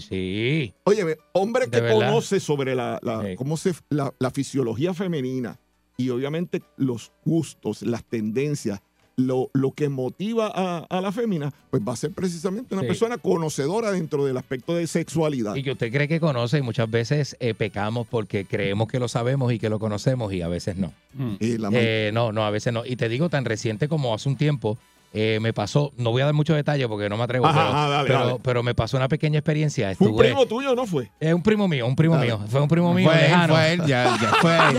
[0.00, 3.36] sí Oye, hombre que conoce sobre la, la- Sí.
[3.36, 5.58] cómo se, la, la fisiología femenina
[5.96, 8.80] y obviamente los gustos, las tendencias,
[9.18, 12.86] lo, lo que motiva a, a la fémina, pues va a ser precisamente una Sí.
[12.88, 15.54] persona conocedora dentro del aspecto de sexualidad.
[15.56, 19.08] y que usted cree que conoce y muchas veces eh, pecamos porque creemos que lo
[19.08, 21.34] sabemos y que lo conocemos y a veces no Mm.
[21.40, 22.86] Eh, la Eh, no, no, a veces no.
[22.86, 24.78] Y te digo tan reciente como hace un tiempo,
[25.14, 27.68] eh, me pasó, no voy a dar muchos detalles porque no me atrevo, Ajá, pero,
[27.70, 28.40] ajá, dale, pero, dale.
[28.42, 29.94] pero me pasó una pequeña experiencia.
[29.94, 31.10] ¿Fue un Estuve, primo tuyo o no fue?
[31.18, 32.26] es un primo mío, un primo Dale.
[32.26, 32.40] mío.
[32.48, 34.76] Fue un primo mío Fue él, fue él, ya, ya fue él.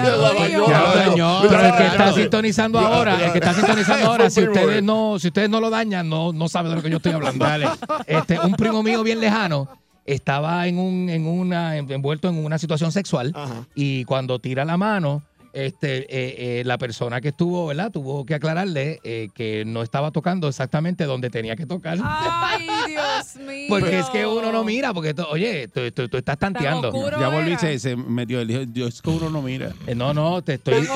[1.50, 5.28] Pero el que está sintonizando ahora, el que está sintonizando ahora, si ustedes no, si
[5.28, 7.44] ustedes no lo dañan, no, no saben de lo que yo estoy hablando.
[7.46, 7.68] Dale.
[8.06, 9.68] Este, un primo mío bien lejano
[10.06, 13.66] estaba en un, en una, envuelto en una situación sexual Ajá.
[13.76, 15.22] y cuando tira la mano,
[15.54, 17.92] este, eh, eh, la persona que estuvo, ¿verdad?
[17.92, 21.98] Tuvo que aclararle eh, que no estaba tocando exactamente donde tenía que tocar.
[22.04, 23.66] Ay, Dios mío.
[23.70, 26.92] Porque es que uno no mira, porque tú- oye, tú, tú- tú estás tanteando.
[27.20, 28.42] Ya volví, se, se metió.
[28.42, 29.74] Él dijo, Dios, que uno no mira.
[29.96, 30.88] No, no, te estoy,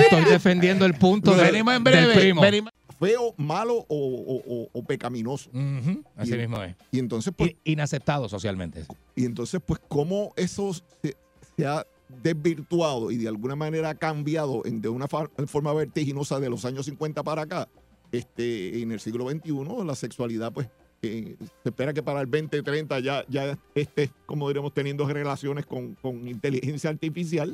[0.00, 2.14] estoy, defendiendo el punto de- Venimos en del breve.
[2.20, 2.40] primo.
[2.40, 2.72] venimos.
[2.98, 5.50] Feo, malo o, o- o- o pecaminoso.
[5.50, 6.74] Ujú, Así Y- mismo es.
[6.90, 8.84] Y entonces, pues, Inaceptado socialmente.
[9.14, 11.14] Y entonces, pues, cómo eso se,
[11.58, 11.84] se ha
[12.22, 17.22] desvirtuado y de alguna manera cambiado en, de una forma vertiginosa de los años 50
[17.22, 17.68] para acá,
[18.12, 19.52] este, en el siglo XXI,
[19.84, 20.68] la sexualidad, pues,
[21.02, 25.94] eh, se espera que para el 2030 ya, ya esté, como diremos, teniendo relaciones con,
[25.96, 27.52] con inteligencia artificial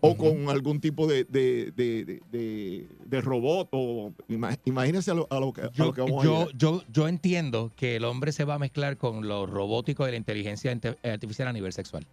[0.00, 3.68] o con algún tipo de, de, de, de- de- de robot.
[3.72, 6.48] o ima- Imagínense a lo, a lo que, a Yo, lo que vamos a llegar.
[6.56, 10.16] yo, yo entiendo que el hombre se va a mezclar con lo robótico y la
[10.16, 12.06] inteligencia inte- artificial a nivel sexual.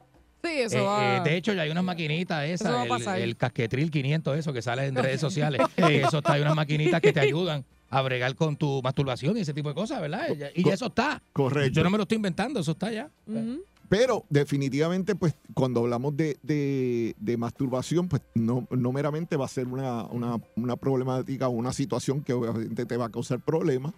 [0.43, 1.17] Sí, eso Eh, va.
[1.17, 4.87] eh, de hecho, ya hay unas maquinitas esas, el, el casquetril 500, eso que sale
[4.87, 5.61] en redes sociales.
[5.75, 9.41] que eso está, hay unas maquinitas que te ayudan a bregar con tu masturbación y
[9.41, 10.27] ese tipo de cosas, ¿verdad?
[10.55, 11.21] Y ya eso está.
[11.33, 11.71] Correcto.
[11.75, 13.09] Yo no me lo estoy inventando, eso está ya.
[13.27, 13.63] Ujú.
[13.91, 19.49] Pero definitivamente, pues, cuando hablamos de, de- de masturbación, pues no, no meramente va a
[19.49, 23.91] ser una, una, una problemática o una situación que obviamente te va a causar problemas.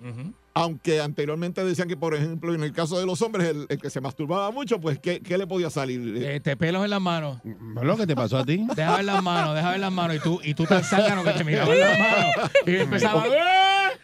[0.56, 3.92] Aunque anteriormente decían que, por ejemplo, en el caso de los hombres, el, el que
[3.92, 6.02] se masturbaba mucho, pues, ¿qué, qué le podía salir?
[6.24, 7.38] Eh, Este, pelos en las manos.
[7.80, 8.66] ¿Lo que te pasó a ti?
[8.76, 10.16] Deja ver las manos, deja ver las manos.
[10.16, 12.52] Y tú, y tú tan zángano que te mirabas en las manos.
[12.66, 13.26] Y empezaba.
[13.26, 13.30] tú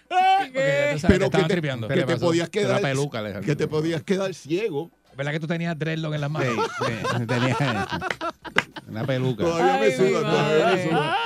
[0.10, 4.04] sabes, te Pero que te, que ¿Qué te podías Te la quedar que te podías
[4.04, 4.92] quedar ciego.
[5.20, 6.56] ¿Verdad que tú tenías dreadlock en las manos?
[6.80, 7.58] Sí, sí, tenía
[8.88, 9.44] una peluca.
[9.44, 11.18] Todavía me suda, todavía me suda.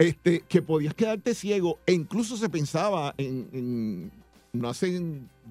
[0.00, 4.10] Este, que podías quedarte ciego e incluso se pensaba en, en-
[4.52, 5.00] no hace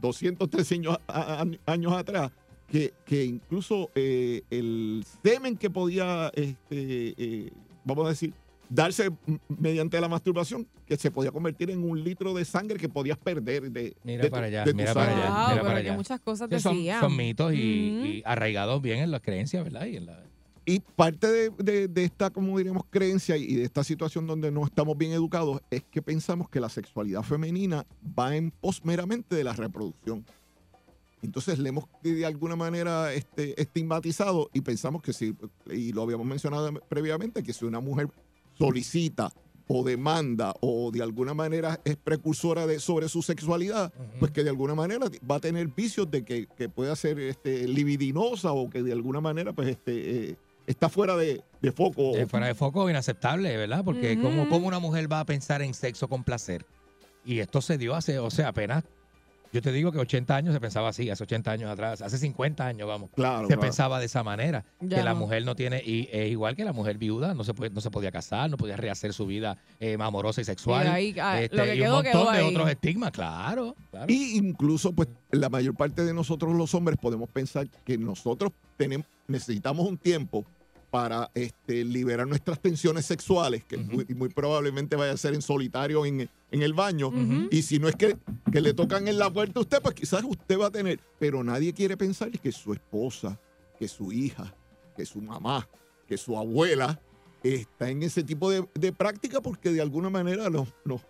[0.02, 2.32] 200, 300 años, años atrás
[2.68, 7.54] que, que incluso eh, el semen que podía, este, eh,
[7.86, 8.34] vamos a decir,
[8.70, 9.10] darse
[9.48, 13.72] mediante la masturbación, que se podía convertir en un litro de sangre que podías perder
[13.72, 15.30] de, Mira de tu- para allá, de mira para allá.
[15.30, 15.94] Wow, mira para allá.
[15.94, 19.86] muchas cosas Sí, son, son mitos y, arraigados bien en las creencias, ¿verdad?
[19.86, 20.24] Y en la,
[20.66, 24.66] Y parte de, de- de esta, como diríamos, creencia y de esta situación donde no
[24.66, 27.86] estamos bien educados es que pensamos que la sexualidad femenina
[28.18, 30.26] va en pos meramente de la reproducción.
[31.22, 35.36] Entonces le hemos de alguna manera este, estigmatizado y pensamos que si,
[35.72, 38.10] y lo habíamos mencionado previamente, que si una mujer
[38.58, 39.32] solicita
[39.68, 44.50] o demanda o de alguna manera es precursora de, sobre su sexualidad, pues que de
[44.50, 48.84] alguna manera va a tener vicios de que, que pueda ser este, libidinosa o que
[48.84, 50.36] de alguna manera pues este, eh,
[50.68, 52.16] está fuera de, de foco.
[52.16, 53.84] Eh, fuera de foco inaceptable, ¿verdad?
[53.84, 54.24] Porque Ujú.
[54.24, 56.66] ¿cómo, cómo una mujer va a pensar en sexo con placer?
[57.26, 58.84] Y esto se dio hace, o sea, apenas,
[59.52, 62.66] yo te digo que 80 años se pensaba así, hace 80 años atrás, hace 50
[62.66, 63.10] años, vamos.
[63.16, 63.62] Claro, se claro.
[63.62, 66.74] pensaba de esa manera, Ya que la mujer no tiene, y es igual que la
[66.74, 69.98] mujer viuda, no se, puede, no se podía casar, no podía rehacer su vida eh,
[70.00, 70.86] amorosa y sexual.
[70.86, 72.46] Y ahí, ah, este, lo que y un montón quedó de ahí.
[72.46, 73.76] otros estigmas, claro.
[73.92, 74.06] claro.
[74.10, 79.08] Y incluso, pues, la mayor parte de nosotros los hombres podemos pensar que nosotros tenemos,
[79.28, 80.46] necesitamos un tiempo
[80.96, 86.06] para este, liberar nuestras tensiones sexuales, que muy, muy probablemente vaya a ser en solitario
[86.06, 87.12] en, en el baño.
[87.52, 88.16] Y si no es que,
[88.50, 91.02] que le tocan en la puerta a usted, pues quizás usted va a tener.
[91.20, 93.38] Pero nadie quiere pensar que su esposa,
[93.78, 94.56] que su hija,
[94.96, 95.68] que su mamá,
[96.08, 97.02] que su abuela
[97.44, 101.02] está en ese tipo de, de práctica porque de alguna manera nos, nos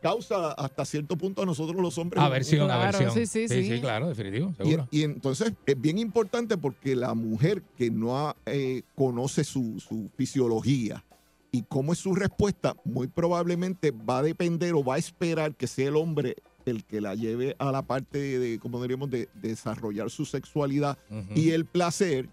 [0.00, 2.22] causa hasta cierto punto a nosotros los hombres.
[2.22, 3.12] Aversión, Claro, aversión.
[3.12, 3.80] sí, sí, sí.
[3.80, 4.88] claro, definitivo, Y, seguro.
[4.90, 10.10] y entonces es bien importante porque la mujer que no ha, eh, conoce su, su
[10.16, 11.04] fisiología
[11.52, 15.66] y cómo es su respuesta, muy probablemente va a depender o va a esperar que
[15.66, 16.36] sea el hombre
[16.66, 20.98] el que la lleve a la parte de, de, como diríamos, de, desarrollar su sexualidad
[21.34, 22.28] y el placer.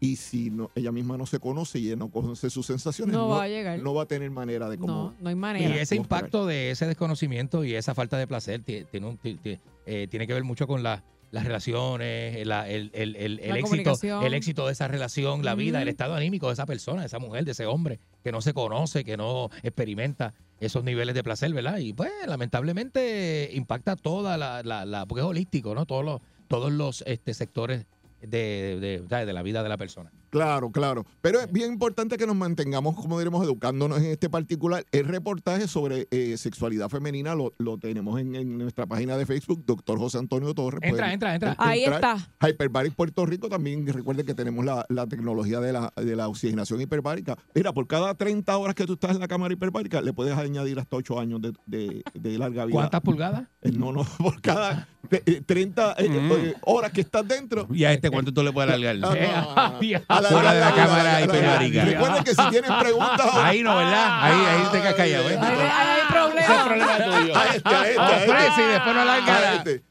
[0.00, 3.22] Y si no, ella misma no se conoce y ella no conoce sus sensaciones, No
[3.22, 3.80] no, va a llegar.
[3.80, 4.92] no va a tener manera de cómo.
[4.92, 5.74] No, no hay Y manera.
[5.74, 6.04] ese por ahí.
[6.04, 10.34] impacto de ese desconocimiento y esa falta de placer ti- tiene, un- eh, tiene que
[10.34, 14.66] ver mucho con la- las relaciones, la- el, el- el- el La éxito, el éxito
[14.66, 17.50] de esa relación, la vida, el estado anímico de esa persona, de esa mujer, de
[17.52, 21.78] ese hombre que no se conoce, que no experimenta esos niveles de placer, ¿verdad?
[21.78, 25.86] Y pues lamentablemente impacta toda la, la- la- porque es holístico, ¿no?
[25.86, 27.86] Todos los, todos los este, sectores
[28.20, 30.12] de, de- de- la vida de la persona.
[30.30, 31.06] Claro, claro.
[31.20, 34.84] Pero es bien importante que nos mantengamos, como diremos, educándonos en este particular.
[34.92, 39.64] El reportaje sobre eh, sexualidad femenina lo, lo tenemos en, en nuestra página de Facebook,
[39.66, 40.80] doctor José Antonio Torres.
[40.82, 41.56] Entra, Pueden entra, entra.
[41.58, 42.16] Ahí entrar.
[42.18, 42.48] está.
[42.48, 46.80] Hyperbaric Puerto Rico también recuerden que tenemos la, la tecnología de la, de la oxigenación
[46.80, 47.36] hiperbárica.
[47.54, 50.78] Mira, por cada 30 horas que tú estás en la cámara hiperbárica, le puedes añadir
[50.78, 52.74] hasta 8 años de, de- de larga vida.
[52.74, 53.42] ¿Cuántas pulgadas?
[53.62, 56.52] Eh, No, no, por cada eh, eh, 30 eh, Mm.
[56.62, 57.66] horas que estás dentro.
[57.72, 59.18] ¿Y a este cuánto tú le puedes alargar?
[59.28, 60.17] Ah, no, no, no.
[60.18, 60.18] Ya.
[60.18, 61.84] A la- Fuera de la cámara hiperbárica.
[61.84, 63.30] Recuerden que si tienen preguntas.
[63.34, 64.24] Ahí no, ¿verdad?
[64.24, 65.38] Ahí, ahí te quedas callado, ¿eh?
[65.40, 66.64] Ahí, ahí hay Ese es problema.
[66.64, 67.36] problema tuyo.
[67.36, 68.30] A este, a este, a este.
[68.32, 69.82] Ofrece y después no larga A la- este.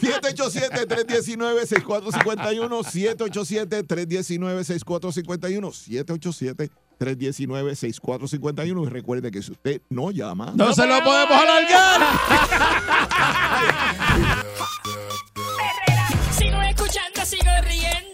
[0.00, 2.82] 787-319-6451.
[2.82, 5.72] 787-319-6451.
[7.00, 8.86] 787-319-6451.
[8.86, 10.52] Y recuerde que si usted no llama.
[10.54, 12.00] No se lo podemos alargar.
[16.38, 18.05] Sigo escuchando, sigo riendo.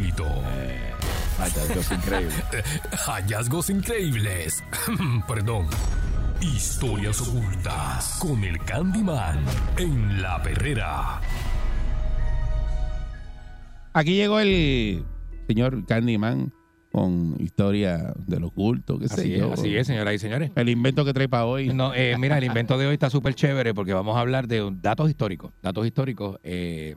[0.00, 0.26] Insólito.
[3.06, 4.62] Hallazgos increíbles.
[5.28, 5.66] Perdón.
[6.40, 9.44] Historias ocultas con el Candyman
[9.76, 11.20] en la perrera.
[13.92, 15.04] Aquí llegó el
[15.46, 16.52] señor Candyman
[16.90, 19.52] con historia del oculto, qué sé Así es, yo.
[19.52, 20.50] así es, señoras y señores.
[20.56, 21.72] El invento que trae para hoy.
[21.72, 24.68] No, eh, mira, el invento de hoy está súper chévere porque vamos a hablar de
[24.80, 25.52] datos históricos.
[25.62, 26.96] Datos históricos, eh,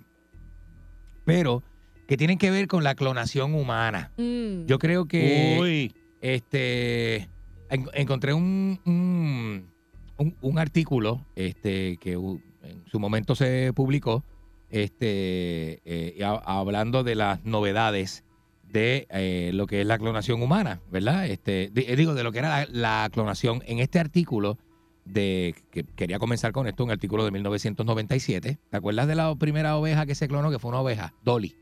[1.23, 1.63] pero
[2.07, 4.11] que tienen que ver con la clonación humana.
[4.17, 4.65] Mm.
[4.65, 5.93] Yo creo que Uy.
[6.21, 7.27] este
[7.69, 9.69] en- encontré un, un,
[10.17, 14.23] un- un artículo este, que u- en su momento se publicó
[14.69, 18.23] este, eh, a- hablando de las novedades
[18.71, 21.27] de eh, lo que es la clonación humana, ¿verdad?
[21.27, 23.61] Este, eh, digo, de lo que era la, la clonación.
[23.67, 24.57] En este artículo,
[25.05, 28.57] de que quería comenzar con esto, un artículo de 1997.
[28.69, 30.49] ¿Te acuerdas de la primera oveja que se clonó?
[30.51, 31.55] Que fue una oveja, Dolly.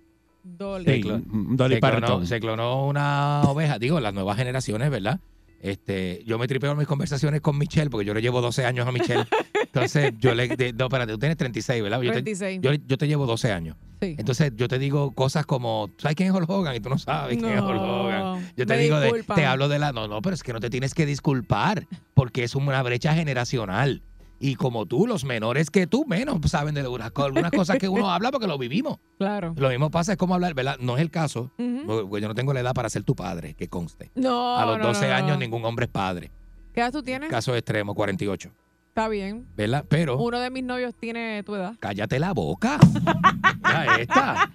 [0.44, 1.02] Dolly.
[1.02, 5.20] Sí, Dolly se clonó, se clonó una oveja, digo, las nuevas generaciones, ¿verdad?
[5.62, 8.86] Este, yo me tripeo en mis conversaciones con Michelle, porque yo le llevo 12 años
[8.86, 9.24] a Michelle.
[9.62, 10.50] Entonces, yo le.
[10.50, 12.02] de- no, espérate, tú tienes 36, ¿verdad?
[12.02, 12.60] Yo te, 36.
[12.62, 13.78] yo, yo te llevo 12 años.
[14.02, 14.16] Sí.
[14.18, 16.76] Entonces, yo te digo cosas como, ¿sabes quién es Hulk Hogan?
[16.76, 18.52] Y tú no sabes quién es Hulk Hogan.
[18.58, 19.94] Yo te digo, de, te hablo de la.
[19.94, 24.02] No, no, pero es que no te tienes que disculpar, porque es una brecha generacional.
[24.46, 27.88] Y como tú, los menores que tú, menos saben de algunas, co- algunas cosas que
[27.88, 28.98] uno habla porque lo vivimos.
[29.18, 29.54] Claro.
[29.56, 30.76] Lo mismo pasa, es como hablar, ¿verdad?
[30.82, 31.50] No es el caso.
[31.58, 32.10] Ujú.
[32.10, 34.12] porque Yo no tengo la edad para ser tu padre, que conste.
[34.16, 34.58] No.
[34.58, 36.30] A los no, 12 no, años ningún hombre es padre.
[36.74, 37.30] ¿Qué edad tú tienes?
[37.30, 38.52] Caso extremo, 48.
[38.90, 39.48] Está bien.
[39.56, 39.86] ¿Verdad?
[39.88, 41.76] Pero Uno de mis novios tiene tu edad.
[41.80, 42.78] cállate la boca.
[43.66, 44.50] Mira esta.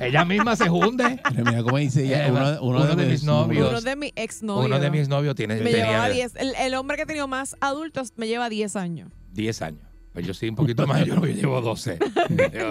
[0.00, 1.20] Ella misma se hunde.
[1.34, 3.68] Pero mira cómo dice ella, uno, uno uno de mis novios.
[3.70, 4.66] Uno de mis ex novios.
[4.66, 6.36] Uno de mis novios tiene, Me tenía llevaba 10.
[6.36, 9.10] El, el hombre que he tenido más adultos me lleva 10 años.
[9.32, 9.82] 10 años.
[10.12, 11.98] Pues yo soy un poquito mayor, yo llevo 12.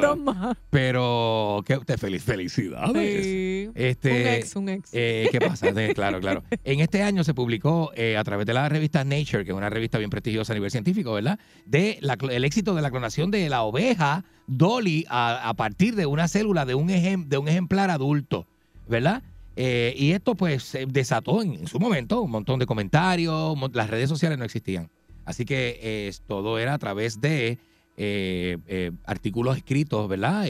[0.01, 0.57] Dos más.
[0.69, 1.77] Pero, ¿qué?
[1.85, 3.25] Te feliz, felicidades.
[3.25, 3.69] Sí.
[3.75, 4.89] Este, un ex, un ex.
[4.91, 5.67] Eh, ¿Qué pasa?
[5.93, 6.43] Claro, claro.
[6.65, 9.69] En este año se publicó eh, a través de la revista Nature, que es una
[9.69, 11.39] revista bien prestigiosa a nivel científico, ¿verdad?
[11.65, 16.05] De la cl- el éxito de la clonación de la oveja Dolly a, partir de
[16.05, 18.47] una célula de un, ejem- de un ejemplar adulto,
[18.87, 19.21] ¿verdad?
[19.55, 24.37] Eh, y esto pues desató en, su momento un montón de comentarios, las redes sociales
[24.37, 24.89] no existían.
[25.25, 27.57] Así que eh, todo era a través de
[27.97, 30.45] eh, artículos escritos, ¿verdad?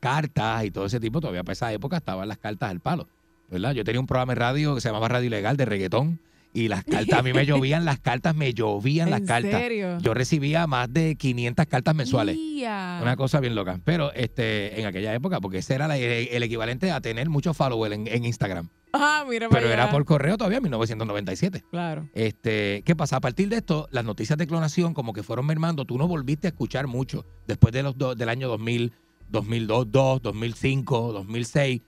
[0.00, 1.20] Cartas y todo ese tipo.
[1.20, 3.06] Todavía para esa época estaban las cartas al palo,
[3.50, 3.72] ¿verdad?
[3.72, 6.20] Yo tenía un programa de radio que se llamaba Radio Ilegal de reggaetón
[6.54, 9.60] y las cartas, a mí me llovían las cartas, me llovían las ¿En cartas.
[9.60, 9.98] serio?
[9.98, 12.38] Yo recibía más de 500 cartas mensuales.
[12.38, 13.80] Una cosa bien loca.
[13.84, 17.94] Pero este en aquella época, porque ese era la- el equivalente a tener muchos followers
[17.94, 18.68] en, en Instagram.
[18.96, 21.64] Ah, mira Pero era por correo todavía en 1997.
[21.68, 22.08] Claro.
[22.14, 23.16] Este, ¿Qué pasa?
[23.16, 25.84] A partir de esto, las noticias de clonación como que fueron mermando.
[25.84, 28.92] Tú no volviste a escuchar mucho después de los do- del año 2000,
[29.28, 31.80] 2002, 2, 2005, 2006.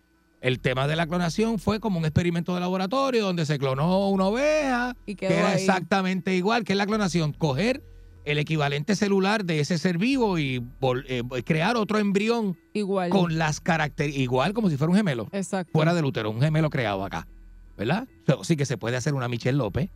[0.46, 4.26] El tema de la clonación fue como un experimento de laboratorio donde se clonó una
[4.26, 5.60] oveja Y que era ahí.
[5.60, 7.32] exactamente igual que la clonación.
[7.32, 7.82] Coger
[8.24, 13.10] el equivalente celular de ese ser vivo y vol- eh, crear otro embrión Igual.
[13.10, 15.72] con las características, igual como si fuera un gemelo Exacto.
[15.72, 17.26] fuera del útero, un gemelo creado acá,
[17.76, 18.06] ¿verdad?
[18.42, 19.90] Sí que se puede hacer una Michelle López,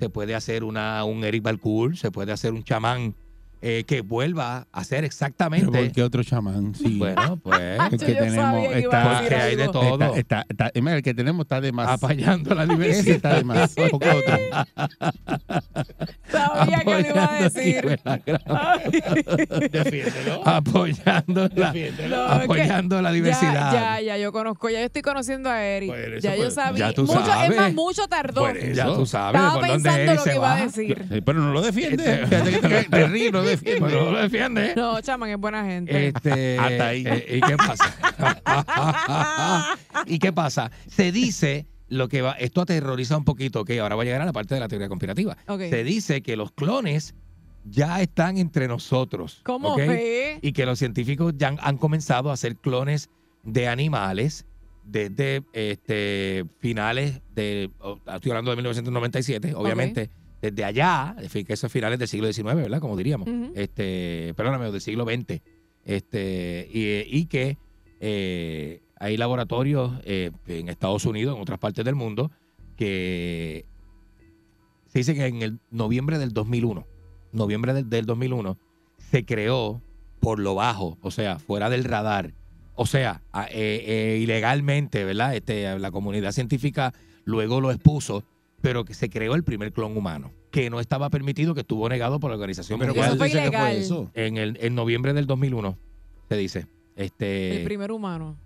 [0.00, 3.14] se puede hacer una, un Eric Balcour, se puede hacer un chamán
[3.66, 5.66] eh, que vuelva a hacer Pero exactamente.
[5.84, 6.74] ¿Por qué otro chamán?
[6.74, 6.98] Sí.
[6.98, 7.78] Bueno, pues.
[7.92, 9.94] el que Yo tenemos que está, Porque hay de todo.
[9.94, 11.88] está, está- está- es más, el que tenemos está de más.
[11.88, 13.16] Apañando la Ese diversidad.
[13.16, 13.74] está de más.
[13.90, 14.38] ¿Por qué otro?
[16.30, 18.00] Sabía que lo iba a decir.
[19.72, 20.46] Defiéndelo.
[20.46, 21.92] apoyando la, que
[22.28, 23.72] apoyando la diversidad.
[23.72, 25.88] Ya, ya, ya, yo conozco, ya yo estoy conociendo a Eric.
[25.90, 26.88] Por eso, ya yo pues, sabía.
[26.88, 27.50] ya tú mucho, sabes.
[27.50, 28.42] Es más, mucho tardó.
[28.42, 28.74] Por eso.
[28.74, 30.54] Ya tú sabes Estaba pensando lo que iba va.
[30.56, 31.22] a decir.
[31.24, 32.22] Pero no lo defiende.
[32.24, 33.80] Este- No defiende.
[33.80, 34.74] Bueno, no lo defiende.
[34.76, 36.08] No, chaman, es buena gente.
[36.08, 37.04] Este, Hasta ahí.
[37.06, 37.94] eh, ¿Y qué pasa?
[40.06, 40.70] ¿Y qué pasa?
[40.88, 44.24] Se dice lo que va, esto aterroriza un poquito, que ahora va a llegar a
[44.24, 45.36] la parte de la teoría conspirativa.
[45.46, 47.14] Se dice que los clones
[47.64, 49.40] ya están entre nosotros.
[49.44, 49.76] ¿Cómo.
[50.40, 53.10] Y que los científicos ya han, han comenzado a hacer clones
[53.42, 54.46] de animales
[54.84, 60.10] desde este, finales de, oh, estoy hablando de 1997, obviamente,
[60.50, 62.80] desde allá, que esos finales del siglo XIX, ¿verdad?
[62.80, 63.52] Como diríamos, Ujú.
[63.54, 65.40] este, perdóname, del siglo XX,
[65.84, 67.56] este, y, y que
[68.00, 72.30] eh, hay laboratorios eh, en Estados Unidos, en otras partes del mundo,
[72.76, 73.64] que
[74.88, 76.86] se dice que en el noviembre del 2001,
[77.32, 78.58] noviembre del, del 2001,
[79.10, 79.80] se creó
[80.20, 82.32] por lo bajo, o sea, fuera del radar,
[82.74, 85.34] o sea, eh, ilegalmente, ¿verdad?
[85.34, 86.92] Este, la comunidad científica
[87.24, 88.24] luego lo expuso,
[88.64, 92.18] pero que se creó el primer clon humano, que no estaba permitido, que estuvo negado
[92.18, 94.10] por la Organización Pero Eso Mundial fue ¿cuál dice que fue eso?
[94.14, 95.76] en el en noviembre del 2001,
[96.30, 96.66] se dice.
[96.96, 98.38] Este, El primer humano.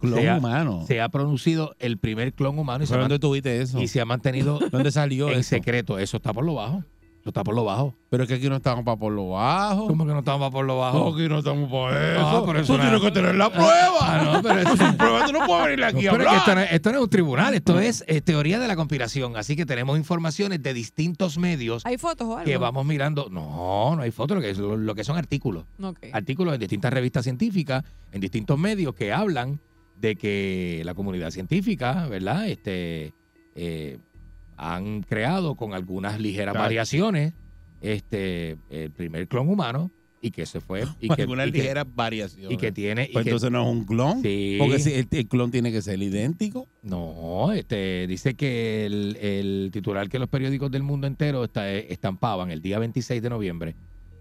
[0.00, 0.84] Clon se ha- humano.
[0.86, 3.82] se ha producido el primer clon humano y se, ha, ¿Pero man- ¿Dónde tuviste eso?
[3.82, 5.48] y se ha mantenido ¿Dónde salió en eso?
[5.50, 5.98] secreto.
[5.98, 6.84] Eso está por lo bajo.
[7.20, 7.94] Eso está por lo bajo.
[8.08, 9.86] Pero es que aquí no estamos para por lo bajo.
[9.88, 11.12] ¿Cómo que no estamos por lo bajo?
[11.12, 12.20] Aquí no estamos para eso.
[12.26, 13.98] Ah, pero eso Tú no- tienes que tener la prueba.
[14.00, 16.36] Ah, no, pero eso- Sin prueba tú no puedes venir aquí a Pero es que
[16.36, 16.38] hablar.
[16.38, 19.36] esto, no, es- esto no es un tribunal, esto es eh, teoría de la conspiración.
[19.36, 22.44] Así que tenemos informaciones de distintos medios ¿Hay fotos o algo?
[22.46, 23.28] que vamos mirando.
[23.30, 25.64] No, no hay fotos, lo que, lo, lo que son artículos.
[25.82, 25.98] Ok.
[26.14, 29.60] Artículos en distintas revistas científicas, en distintos medios que hablan
[30.00, 32.48] de que la comunidad científica, ¿verdad?
[32.48, 33.12] Este,
[33.54, 33.98] eh,
[34.62, 36.64] han creado con algunas ligeras Claro.
[36.66, 37.32] variaciones
[37.80, 39.90] este, el primer clon humano
[40.22, 40.84] y que se fue.
[41.00, 42.52] Y que, Algunas ligeras variaciones.
[42.52, 43.04] y que tiene.
[43.08, 44.20] y Pues que- entonces no es un clon.
[44.22, 44.56] Sí.
[44.58, 46.68] Porque si el, el clon tiene que ser idéntico.
[46.82, 52.50] No, este, dice que el, el titular que los periódicos del mundo entero está- estampaban
[52.50, 53.76] el día 26 de noviembre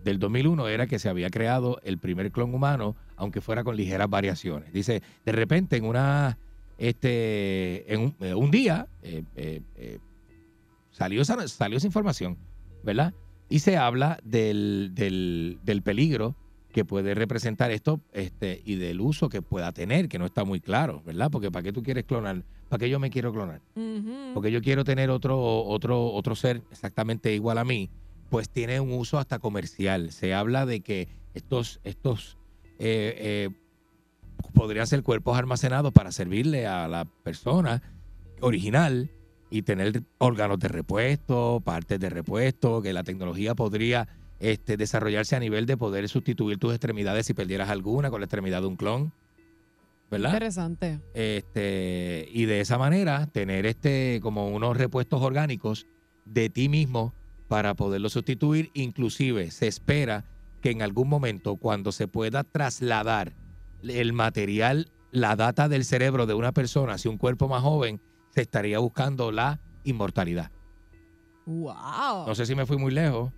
[0.06, 4.10] del 2001 era que se había creado el primer clon humano, aunque fuera con ligeras
[4.10, 4.72] variaciones.
[4.72, 6.38] Dice, de repente en una,
[6.78, 9.98] este, en un, eh, un día, eh, eh, eh,
[11.00, 12.38] Salió esa, salió esa información,
[12.84, 13.14] ¿verdad?
[13.48, 16.36] Y se habla del, del, del peligro
[16.74, 20.60] que puede representar esto este, y del uso que pueda tener, que no está muy
[20.60, 21.32] claro, ¿verdad?
[21.32, 22.44] Porque ¿para qué tú quieres clonar?
[22.68, 23.62] ¿Para qué yo me quiero clonar?
[24.34, 27.90] Porque yo quiero tener otro, otro, otro ser exactamente igual a mí,
[28.30, 30.12] pues tiene un uso hasta comercial.
[30.12, 32.38] Se habla de que estos, estos
[32.78, 33.50] eh, eh,
[34.54, 37.82] podrían ser cuerpos almacenados para servirle a la persona
[38.42, 39.10] original
[39.50, 44.08] y tener órganos de repuesto, partes de repuesto, que la tecnología podría
[44.40, 48.62] este, desarrollarse a nivel de poder sustituir tus extremidades si perdieras alguna con la extremidad
[48.62, 49.12] de un clon.
[50.10, 50.34] ¿Verdad?
[50.34, 51.00] Interesante.
[51.14, 55.86] este y de esa manera tener este como unos repuestos orgánicos
[56.26, 57.14] de ti mismo
[57.48, 60.26] para poderlo sustituir inclusive se espera
[60.62, 63.34] que en algún momento cuando se pueda trasladar
[63.84, 68.02] el material la data del cerebro de una persona hacia un cuerpo más joven
[68.40, 70.50] se estaría buscando la inmortalidad
[71.46, 72.28] Wow.
[72.28, 73.32] no sé si me fui muy lejos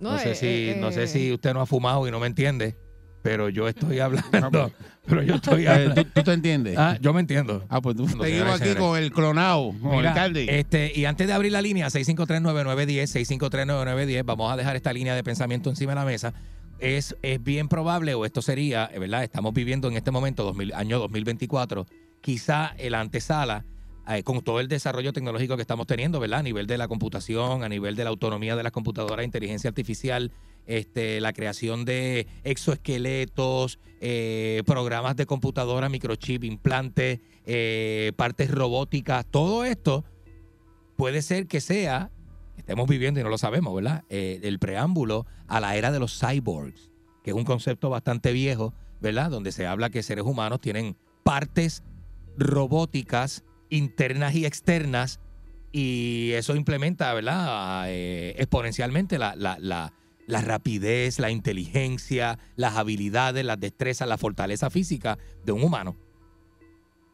[0.00, 1.06] no, No, sé eh, si eh, no sé eh.
[1.06, 2.76] si usted no ha fumado y no me entiende
[3.22, 4.72] pero yo estoy hablando
[5.06, 6.76] pero yo estoy Eh, hablando ¿tú, tú te entiendes?
[6.76, 7.64] Ah, yo me entiendo.
[7.68, 8.82] Ah, pues tú No, seguimos señoras y aquí señores.
[8.82, 10.58] con el clonado, con el Mira, alcalde.
[10.60, 13.06] este, y antes de abrir la línea 6539910,
[13.38, 16.34] 6539910, vamos a dejar esta línea de pensamiento encima de la mesa.
[16.80, 19.22] Es, es bien probable, o esto sería, eh, ¿verdad?
[19.22, 21.86] Estamos viviendo en este momento, 2000, año 2024,
[22.20, 23.64] quizá el antesala,
[24.08, 26.40] eh, con todo el desarrollo tecnológico que estamos teniendo, ¿verdad?
[26.40, 30.32] A nivel de la computación, a nivel de la autonomía de las computadoras, inteligencia artificial,
[30.66, 39.64] este, la creación de exoesqueletos, eh, programas de computadora, microchip, implantes, eh, partes robóticas, todo
[39.64, 40.04] esto
[40.96, 42.10] puede ser que sea,
[42.56, 44.04] estemos viviendo y no lo sabemos, ¿verdad?
[44.08, 46.90] El preámbulo a la era de los cyborgs,
[47.22, 49.30] que es un concepto bastante viejo, ¿verdad?
[49.30, 51.82] Donde se habla que seres humanos tienen partes
[52.36, 53.44] robóticas
[53.76, 55.20] internas y externas
[55.72, 57.84] y eso implementa, ¿verdad?
[57.88, 59.92] Eh, exponencialmente la, la- la-
[60.26, 65.96] la rapidez, la inteligencia, las habilidades, las destrezas, la fortaleza física de un humano.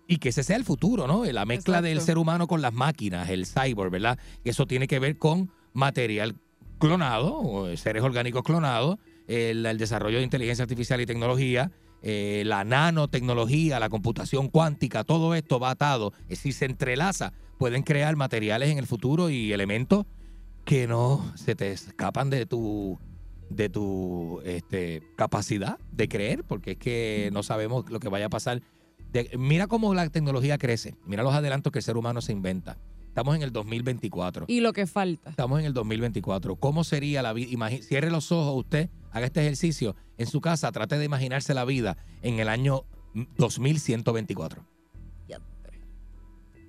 [0.07, 1.25] Y que ese sea el futuro, ¿no?
[1.25, 4.19] La mezcla del ser humano con las máquinas, el cyborg, ¿verdad?
[4.45, 6.37] Eso tiene que ver con material
[6.79, 11.71] clonado, o seres orgánicos clonados, el, el desarrollo de inteligencia artificial y tecnología,
[12.03, 17.33] eh, la nanotecnología, la computación cuántica, todo esto va atado, es decir, se entrelaza.
[17.59, 20.07] Pueden crear materiales en el futuro y elementos
[20.65, 22.99] que no se te escapan de tu
[23.51, 28.31] de tu este, capacidad de creer, porque es que no sabemos lo que vaya a
[28.31, 28.63] pasar.
[29.39, 32.77] Mira cómo la tecnología crece, mira los adelantos que el ser humano se inventa.
[33.09, 34.45] Estamos en el 2024.
[34.49, 35.31] Y lo que falta.
[35.31, 36.57] Estamos en el 2024.
[36.57, 37.69] ¿Cómo sería la vida?
[37.83, 41.97] Cierre los ojos usted, haga este ejercicio en su casa, trate de imaginarse la vida
[42.23, 42.85] en el año
[43.39, 44.65] 2124.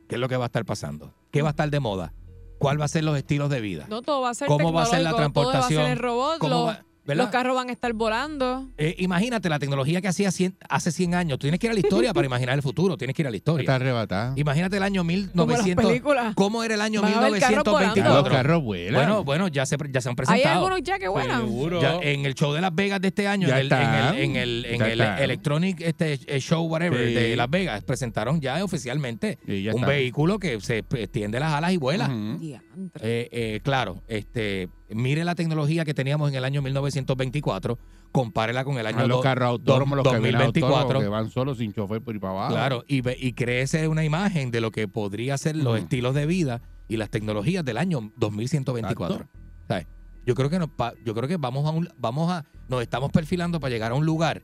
[0.08, 1.14] ¿Qué es lo que va a estar pasando?
[1.32, 2.14] ¿Qué va a estar de moda?
[2.58, 3.86] ¿Cuál va a ser los estilos de vida?
[3.90, 5.78] No, todo va a ser ¿Cómo va a ser la tecnológico, todo va a ser
[5.78, 5.92] transportación?
[5.92, 7.24] el robot, ¿Cómo los, va- verdad?
[7.26, 8.70] los carros van a estar volando.
[8.78, 11.38] Eh, imagínate la tecnología que hacía 100 hace 100 años.
[11.40, 12.98] Tú tienes que ir a la historia para imaginar el futuro.
[12.98, 13.62] Tienes que ir a la historia.
[13.64, 14.34] Está arrebatada.
[14.36, 15.86] Imagínate el año Como las 1900.
[15.86, 16.34] películas.
[16.36, 17.72] ¿Cómo era el año Van a haber carros 1924?
[18.04, 18.22] volando.
[18.30, 18.94] Los carros vuelan.
[18.94, 20.56] Bueno, bueno, ya se, ya se han Hay presentado.
[20.56, 21.42] algunos ya que vuelan.
[21.42, 21.82] Seguro.
[21.82, 24.16] Ya en el show de Las Vegas de este año, Ya en el, en el,
[24.20, 25.20] en el, en Ya el están.
[25.24, 27.14] Electronic este, eh, Show, whatever, Sí.
[27.14, 29.90] de Las Vegas, presentaron ya oficialmente Sí, ya un están.
[29.90, 32.06] vehículo que se extiende las alas y vuela.
[32.08, 32.38] Ujú.
[32.40, 33.02] Diantre.
[33.04, 37.78] Eh, eh, claro, este, mire la tecnología que teníamos en el año 1924,
[38.12, 40.78] compárela con el año los carros autónomos, los que vienen 2024.
[40.78, 42.54] autónomos, que van solos sin chofer por ahí para abajo.
[42.54, 46.62] Claro, y, y créese una imagen de lo que podría ser los estilos de vida
[46.88, 49.28] y las tecnologías del año 2124.
[49.68, 49.88] ¿Sabes?
[50.26, 50.70] Yo creo que nos
[51.06, 54.06] yo creo que vamos a un, vamos a nos estamos perfilando para llegar a un
[54.06, 54.44] lugar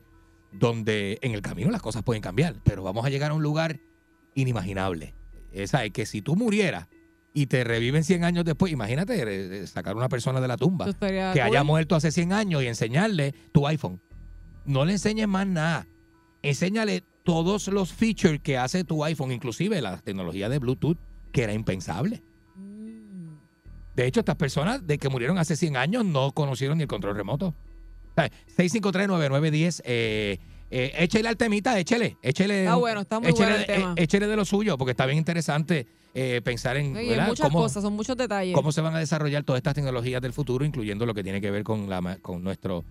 [0.52, 3.80] donde en el camino las cosas pueden cambiar, pero vamos a llegar a un lugar
[4.34, 5.14] inimaginable.
[5.52, 6.88] Esa es que si tú murieras
[7.36, 11.42] y te reviven 100 años después, imagínate eh, sacar una persona de la tumba que
[11.42, 14.00] haya muerto hace 100 años y enseñarle tu iPhone.
[14.64, 15.86] No le enseñes más nada.
[16.40, 20.96] Enséñale todos los features que hace tu iPhone, inclusive la tecnología de Bluetooth,
[21.30, 22.22] que era impensable.
[22.54, 23.34] Mm.
[23.94, 27.16] De hecho, estas personas de que murieron hace 100 años no conocieron ni el control
[27.16, 27.54] remoto.
[28.14, 28.30] ¿Sabes?
[28.56, 29.82] 653-9910.
[29.84, 30.38] Eh,
[30.70, 32.16] eh, échele al temita, échele.
[32.22, 33.94] échele Está bueno, está muy échele, bueno el tema.
[33.96, 37.60] eh, échele de lo suyo, porque está bien interesante eh, pensar en Sí, muchas cómo,
[37.60, 38.54] cosas, son muchos detalles.
[38.54, 41.50] cómo se van a desarrollar todas estas tecnologías del futuro, incluyendo lo que tiene que
[41.50, 42.84] ver con, la, con nuestro,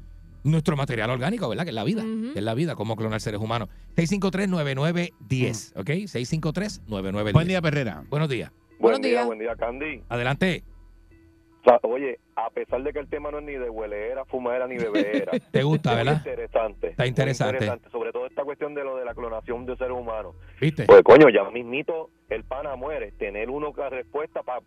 [0.44, 1.64] nuestro material orgánico, ¿verdad?
[1.64, 2.04] Que es la vida.
[2.04, 3.70] Que es la vida, cómo clonar seres humanos.
[3.98, 5.90] 653-9910, ¿ok?
[5.90, 7.34] 653-9910.
[7.34, 8.04] Buen día, Perrera.
[8.10, 8.52] Buenos días.
[8.80, 9.26] Buenos Buen día, días.
[9.26, 10.02] buen día, Candy.
[10.10, 10.64] Adelante.
[11.66, 14.68] O sea, oye, a pesar de que el tema no es ni de huelera, fumadera
[14.68, 15.32] ni bebera.
[15.52, 16.18] ¿Te gusta, verdad?
[16.18, 16.90] interesante.
[16.90, 17.90] Está interesante.
[17.92, 20.36] Sobre todo esta cuestión de lo de la clonación de seres humanos.
[20.62, 20.86] ¿Viste?
[20.86, 23.14] Pues coño, ya mismito el pana muere.
[23.14, 24.62] Tener uno que respuesta para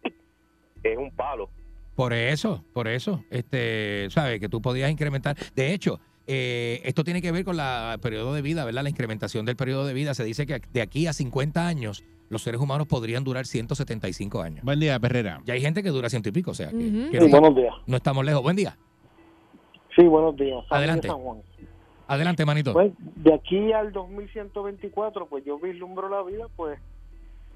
[0.82, 1.50] es un palo.
[1.94, 4.40] Por eso, por eso, este, ¿sabes?
[4.40, 5.36] Que tú podías incrementar.
[5.54, 8.82] De hecho, eh, esto tiene que ver con la- el periodo de vida, ¿verdad?
[8.84, 10.12] La incrementación del periodo de vida.
[10.14, 14.62] Se dice que de aquí a 50 años, los seres humanos podrían durar 175 años.
[14.62, 15.40] Buen día, Perrera.
[15.46, 17.10] Ya hay gente que dura ciento y pico, o sea, que, Ujú.
[17.10, 17.74] que Sí, no, buenos días.
[17.86, 18.42] no estamos lejos.
[18.42, 18.76] Buen día.
[19.96, 20.64] Sí, buenos días.
[20.70, 21.08] Adelante.
[21.08, 21.38] San Juan.
[22.06, 22.72] Adelante, manito.
[22.74, 26.78] Pues de aquí al 2124, pues yo vislumbro la vida, pues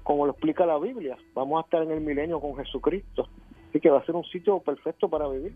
[0.03, 1.15] como lo explica la Biblia.
[1.33, 3.29] Vamos a estar en el milenio con Jesucristo.
[3.69, 5.53] Así que va a ser un sitio perfecto para vivir.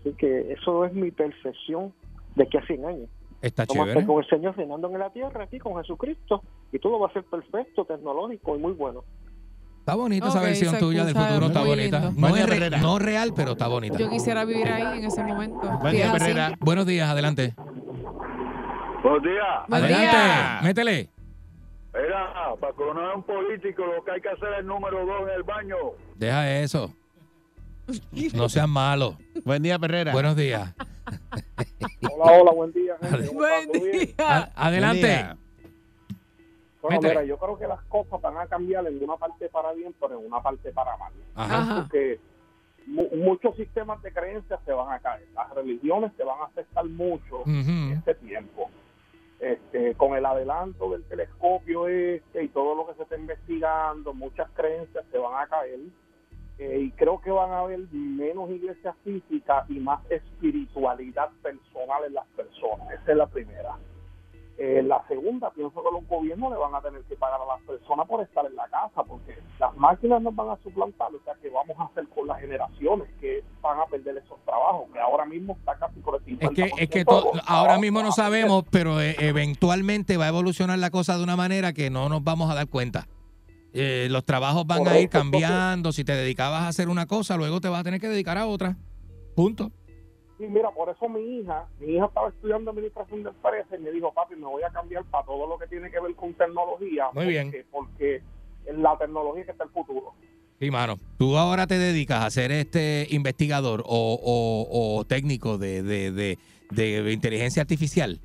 [0.00, 1.92] Así que eso es mi percepción
[2.40, 3.08] de que a 100 años.
[3.42, 4.00] Está Vamos a chévere.
[4.00, 6.42] estar con el Señor reinando en la tierra, aquí con Jesucristo.
[6.72, 9.02] Y todo va a ser perfecto, tecnológico y muy bueno.
[9.80, 12.10] Está bonita esa versión tuya del futuro, está bonita.
[12.16, 12.78] No es re- Perrera.
[12.78, 13.96] no real, pero está bonita.
[13.98, 15.60] Yo quisiera vivir ahí en ese momento.
[15.80, 16.12] Buen día.
[16.12, 16.52] Perrera.
[16.60, 17.54] Buenos días, adelante.
[19.02, 19.44] Buenos días.
[19.68, 20.60] Buen adelante, día.
[20.62, 21.08] métele.
[21.94, 25.22] Mira, para coronar a un político lo que hay que hacer es el número dos
[25.28, 25.76] en el baño.
[26.14, 26.92] Deja eso.
[28.34, 29.16] No sean malos.
[29.44, 30.12] Buen día, Perrera.
[30.12, 30.74] Buenos días.
[32.10, 32.96] Hola, hola, buen día.
[33.00, 33.26] gente.
[33.28, 33.80] ¿Cómo Buen día.
[34.16, 35.06] Buen adelante.
[35.06, 35.36] día.
[36.82, 39.94] Bueno, mira, yo creo que las cosas van a cambiar en una parte para bien,
[40.00, 41.12] pero en una parte para mal.
[41.34, 41.82] Ajá.
[41.82, 42.18] Porque
[42.86, 45.26] mu- muchos sistemas de creencias se van a caer.
[45.34, 48.70] Las religiones se van a afectar mucho en este tiempo.
[49.40, 54.50] Este, con el adelanto del telescopio este y todo lo que se está investigando, muchas
[54.54, 55.80] creencias se van a caer.
[56.60, 62.12] Eh, y creo que van a haber menos iglesias físicas y más espiritualidad personal en
[62.12, 62.86] las personas.
[63.00, 63.78] Esa es la primera.
[64.58, 67.62] Eh, la segunda, pienso que los gobiernos le van a tener que pagar a las
[67.62, 71.32] personas por estar en la casa, porque las máquinas nos van a suplantar, o sea,
[71.40, 75.24] que vamos a hacer con las generaciones que van a perder esos trabajos, que ahora
[75.24, 76.74] mismo está casi por el 50%.
[76.76, 77.06] Es que, es
[77.46, 81.72] ahora mismo no sabemos, pero eh, eventualmente va a evolucionar la cosa de una manera
[81.72, 83.06] que no nos vamos a dar cuenta.
[83.72, 85.92] Eh, los trabajos van a ir cambiando.
[85.92, 88.46] Si te dedicabas a hacer una cosa, luego te vas a tener que dedicar a
[88.46, 88.76] otra.
[89.36, 89.70] Punto.
[90.38, 93.90] Sí, mira, por eso mi hija, mi hija estaba estudiando administración de empresas y me
[93.90, 97.06] dijo, papi, me voy a cambiar para todo lo que tiene que ver con tecnología.
[97.12, 97.46] Muy bien.
[97.50, 98.22] porque- Porque
[98.66, 100.14] en la tecnología que está el futuro.
[100.58, 100.98] Sí, mano.
[101.18, 106.38] Tú ahora te dedicas a ser este investigador o, o- o técnico de, de- de-
[106.70, 108.20] de inteligencia artificial.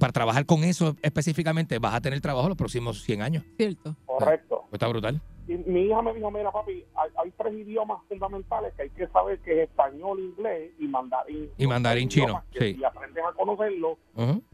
[0.00, 3.44] Para trabajar con eso específicamente, vas a tener trabajo los próximos 100 años.
[3.56, 3.94] Cierto.
[4.06, 4.62] Correcto.
[4.62, 5.20] Pues está brutal.
[5.48, 9.06] Y mi hija me dijo, mira, papi, hay, hay tres idiomas fundamentales que hay que
[9.08, 11.50] saber, que es español, inglés y mandarín.
[11.56, 12.74] Y mandarín chino, sí.
[12.74, 13.96] Si aprendes a conocerlo,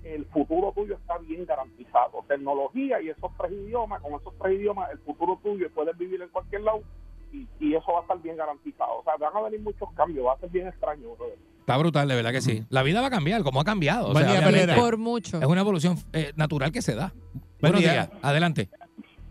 [0.02, 2.22] el futuro tuyo está bien garantizado.
[2.28, 6.28] Tecnología y esos tres idiomas, con esos tres idiomas, el futuro tuyo puedes vivir en
[6.28, 6.82] cualquier lado
[7.32, 8.98] y, y eso va a estar bien garantizado.
[8.98, 11.14] O sea, van a venir muchos cambios, va a ser bien extraño.
[11.16, 11.38] brother.
[11.62, 12.64] Está brutal, de verdad que sí.
[12.70, 14.08] La vida va a cambiar, como ha cambiado.
[14.08, 14.74] O Buen sea, día.
[14.74, 15.38] Por mucho.
[15.40, 17.12] es una evolución eh, natural que se da.
[17.60, 17.92] Buenos día.
[17.92, 18.10] días.
[18.20, 18.68] Adelante.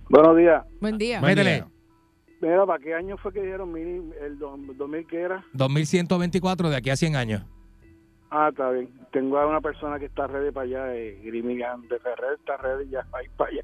[0.09, 0.63] Buenos días.
[0.79, 1.19] Buen día.
[1.19, 1.53] Buen Métele.
[1.55, 1.67] día.
[2.41, 5.45] Mira, ¿para qué año fue que dijeron mini, el do- 2000 que era?
[5.53, 7.43] 2124 de aquí a 100 años.
[8.31, 8.89] Ah, está bien.
[9.11, 12.89] Tengo a una persona que está ready para allá, eh, Grimilian de Ferrer, está ready
[12.89, 13.61] ya para ir para allá.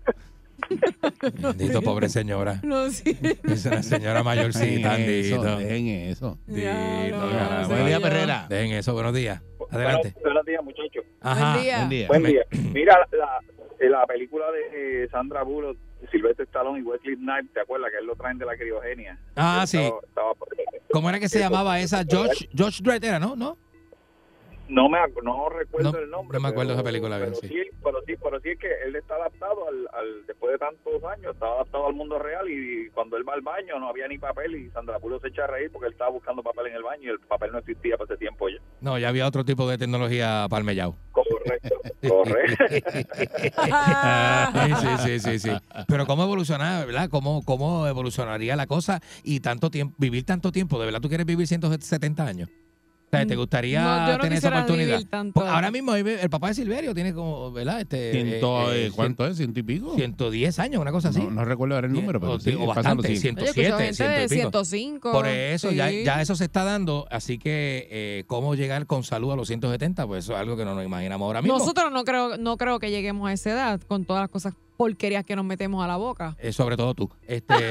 [1.41, 2.59] Bendito, pobre señora.
[2.63, 3.17] No, sí.
[3.43, 5.57] Es una señora mayorcita, Dejen eso, bendito.
[5.59, 6.37] dejen eso.
[6.47, 7.67] Ya, no, caramba.
[7.67, 7.99] Buen día.
[7.99, 8.45] Perrera.
[8.49, 9.41] Dejen eso, buenos días.
[9.69, 10.11] Adelante.
[10.13, 11.03] Buenos, buenos días, muchachos.
[11.21, 11.53] Ajá.
[11.53, 11.77] Buen día.
[11.77, 12.07] Buen día.
[12.07, 12.41] Buen día.
[12.73, 15.77] Mira, la, la película de eh, Sandra Bullock,
[16.11, 19.17] Sylvester Stallone y Wesley Snipes, ¿te acuerdas que él lo traen de la criogenia?
[19.35, 19.77] Ah, sí.
[19.77, 20.33] estaba- estaba-
[20.91, 22.03] ¿Cómo era que se llamaba esa?
[22.09, 23.35] George, George Dredd era, ¿no?
[23.35, 23.57] ¿No?
[24.69, 26.37] No me no recuerdo No, el nombre.
[26.37, 27.47] no me acuerdo pero- esa película bien, pero sí.
[27.47, 27.69] sí.
[27.83, 31.33] pero sí, pero sí es que él está adaptado al, al después de tantos años,
[31.33, 34.55] está adaptado al mundo real y cuando él va al baño no había ni papel
[34.55, 37.03] y Sandra Bullock se echa a reír porque él estaba buscando papel en el baño
[37.03, 38.57] y el papel no existía para ese tiempo ya.
[38.81, 40.95] No, ya había otro tipo de tecnología palmellao.
[41.11, 41.75] Correcto,
[42.07, 42.65] correcto.
[44.79, 45.51] sí, sí, sí, sí.
[45.87, 47.09] Pero cómo evolucionar, ¿verdad?
[47.09, 50.79] ¿Cómo, ¿Cómo evolucionaría la cosa y tanto tiempo, vivir tanto tiempo?
[50.79, 52.49] ¿De verdad tú quieres vivir 170 años?
[53.07, 55.01] O sea, ¿te gustaría No, yo no tener esa oportunidad?
[55.09, 55.35] tanto.
[55.35, 57.79] Porque ahora mismo el papá de Silverio tiene como, ¿verdad?
[57.79, 59.37] Este, Ciento, eh, eh, eh, ¿Cuánto es?
[59.37, 59.95] ¿Ciento y pico?
[59.95, 61.21] 110 años, una cosa así.
[61.21, 63.37] No, no recuerdo ahora el número, pero o, sí, o bastante, cien.
[63.37, 64.63] Oye, he escuchado 107, gente ciento y de pico.
[64.63, 65.11] 105.
[65.13, 66.03] Por eso, ya, sí.
[66.03, 70.05] ya eso se está dando, así que eh, cómo llegar con salud a los 170,
[70.05, 71.57] pues eso es algo que no nos imaginamos ahora mismo.
[71.57, 75.23] Nosotros no creo, no creo que lleguemos a esa edad con todas las cosas porquerías
[75.23, 76.35] que nos metemos a la boca.
[76.39, 77.09] Eh, sobre todo tú.
[77.25, 77.53] Este,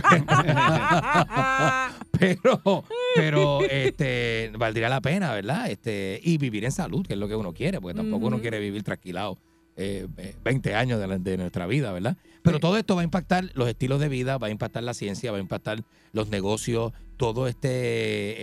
[2.18, 2.84] pero,
[3.14, 5.70] pero, este, valdría la pena, ¿verdad?
[5.70, 8.58] Este, y vivir en salud, que es lo que uno quiere, porque tampoco uno quiere
[8.60, 9.38] vivir tranquilado
[9.76, 12.16] eh, eh, 20 años de, la- de nuestra vida, ¿verdad?
[12.42, 15.30] Pero todo esto va a impactar los estilos de vida, va a impactar la ciencia,
[15.32, 15.82] va a impactar
[16.12, 18.34] los negocios, todo este eh,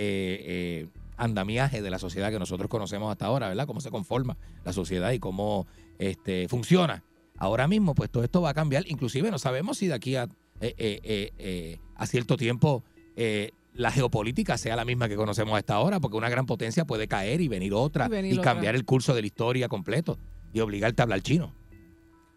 [0.45, 0.88] eh,
[1.18, 3.68] andamiaje de la sociedad que nosotros conocemos hasta ahora, ¿verdad?
[3.68, 5.68] Cómo se conforma la sociedad y cómo
[5.99, 7.03] este, funciona.
[7.38, 8.84] Ahora mismo, pues todo esto va a cambiar.
[8.88, 10.24] Inclusive no sabemos si de aquí a,
[10.59, 12.84] eh, eh, eh, eh, a cierto tiempo
[13.15, 17.07] eh, la geopolítica sea la misma que conocemos hasta ahora, porque una gran potencia puede
[17.07, 18.53] caer y venir otra Y venir y otra.
[18.53, 20.17] cambiar el curso de la historia completo
[20.53, 21.53] y obligarte a hablar chino.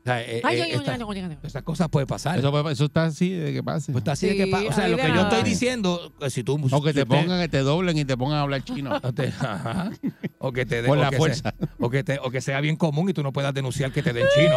[0.01, 2.39] O sea, eh, Ay, eh, ay, esta- ay, esas cosas pueden pasar.
[2.39, 3.93] Eso, está así de que pase.
[3.93, 6.43] Pues está así de que Sí, pa- O sea, lo que yo estoy diciendo, si
[6.43, 6.55] tú.
[6.55, 8.99] o que si te usted- pongan, que te doblen y te pongan a hablar chino.
[9.03, 9.91] o te- ajá,
[10.39, 11.55] o que te den- la que fuerza.
[11.59, 14.03] sea- o, que te- o que sea bien común y tú no puedas denunciar que
[14.03, 14.57] te den chino.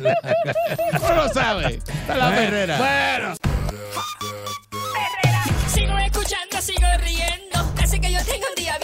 [1.08, 1.74] no lo sabe.
[1.74, 2.78] Está la Bueno, perrera.
[2.78, 3.34] Bueno.
[6.64, 7.74] Sigo riendo.
[7.82, 8.83] Así que yo tengo un día bien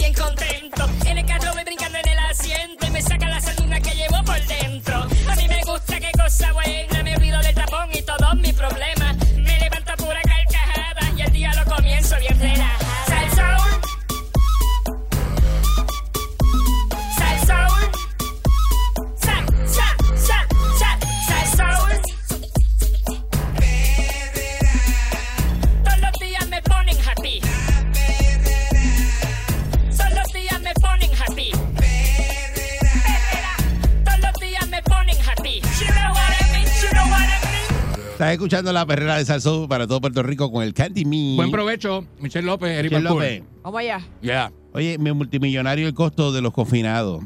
[38.21, 41.35] Estás escuchando la perrera de Salsón para todo Puerto Rico con el Candy Me.
[41.37, 43.23] Buen provecho, Michelle López, Eric Michelle Balcour.
[43.23, 43.43] López.
[43.63, 43.99] Vamos allá.
[44.21, 44.51] Ya.
[44.73, 47.23] Oye, mi multimillonario el costo de los confinados.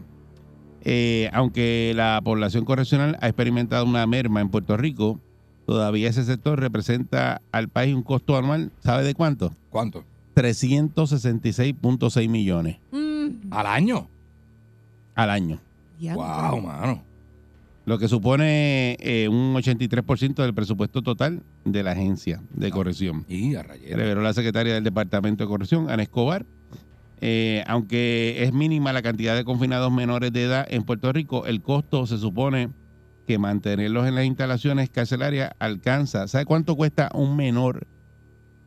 [0.86, 5.20] Eh, aunque la población correccional ha experimentado una merma en Puerto Rico,
[5.66, 9.54] todavía ese sector representa al país un costo anual, ¿sabe de cuánto?
[9.70, 10.06] ¿Cuánto?
[10.38, 14.08] 366.6 millones Mm, ¿Al año?
[15.14, 15.60] al año.
[16.00, 17.04] Wow, mano.
[17.86, 23.26] Lo que supone eh, un 83% del presupuesto total de la agencia de corrección.
[23.30, 23.96] Y a rayera.
[23.96, 26.46] reveló la secretaria del Departamento de Corrección, Ana Escobar.
[27.22, 31.62] Eh, aunque es mínima la cantidad de confinados menores de edad en Puerto Rico, el
[31.62, 32.70] costo se supone
[33.28, 36.28] que mantenerlos en las instalaciones carcelarias alcanza.
[36.28, 37.88] ¿Sabe cuánto cuesta un menor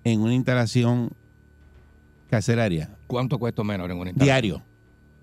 [0.04, 1.10] en una instalación
[2.30, 2.96] carcelaria?
[3.06, 4.42] ¿Cuánto cuesta un menor en una instalación?
[4.42, 4.62] Diario.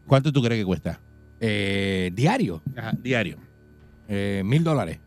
[0.05, 0.99] ¿Cuánto tú crees que cuesta?
[1.39, 2.61] Eh, diario.
[2.75, 3.37] Ajá, diario.
[4.07, 4.99] Eh, Mil dólares.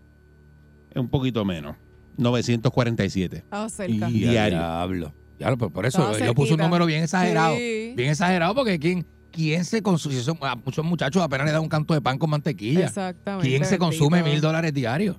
[0.95, 1.77] Un poquito menos.
[2.17, 3.37] 947.
[3.37, 4.09] Estaba cerca.
[4.11, 4.59] Y Diario.
[4.59, 5.13] Diablo.
[5.39, 6.65] Diablo, pero por eso Estaba yo puse un cerquita.
[6.69, 7.55] número bien exagerado.
[7.57, 7.93] Sí.
[7.97, 10.17] Bien exagerado porque ¿quién, quién se consume?
[10.17, 12.87] Son- a muchos muchachos apenas le da un canto de pan con mantequilla.
[12.87, 13.49] Exactamente.
[13.49, 14.33] ¿Quién se consume bendito.
[14.33, 15.17] mil dólares diarios?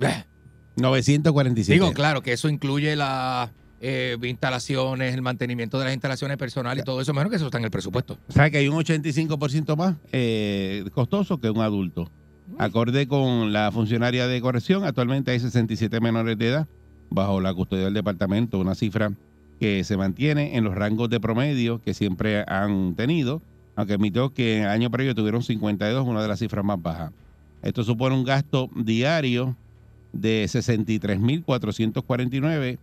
[0.00, 0.24] Eh,
[0.76, 1.72] 947.
[1.72, 3.50] Digo, claro, que eso incluye las
[3.80, 7.58] eh, instalaciones, el mantenimiento de las instalaciones personales y todo eso, menos que eso está
[7.58, 8.18] en el presupuesto.
[8.28, 12.10] ¿Sabe que hay un 85% más eh, costoso que un adulto?
[12.56, 16.66] Acorde con la funcionaria de corrección, actualmente hay 67 menores de edad
[17.10, 19.12] bajo la custodia del departamento, una cifra
[19.60, 23.42] que se mantiene en los rangos de promedio que siempre han tenido,
[23.76, 27.12] aunque admitió que en el año previo tuvieron 52, una de las cifras más bajas.
[27.62, 29.56] Esto supone un gasto diario
[30.12, 32.78] de 63.449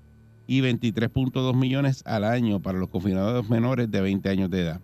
[0.48, 4.82] y 23.2 millones al año para los confinados menores de 20 años de edad.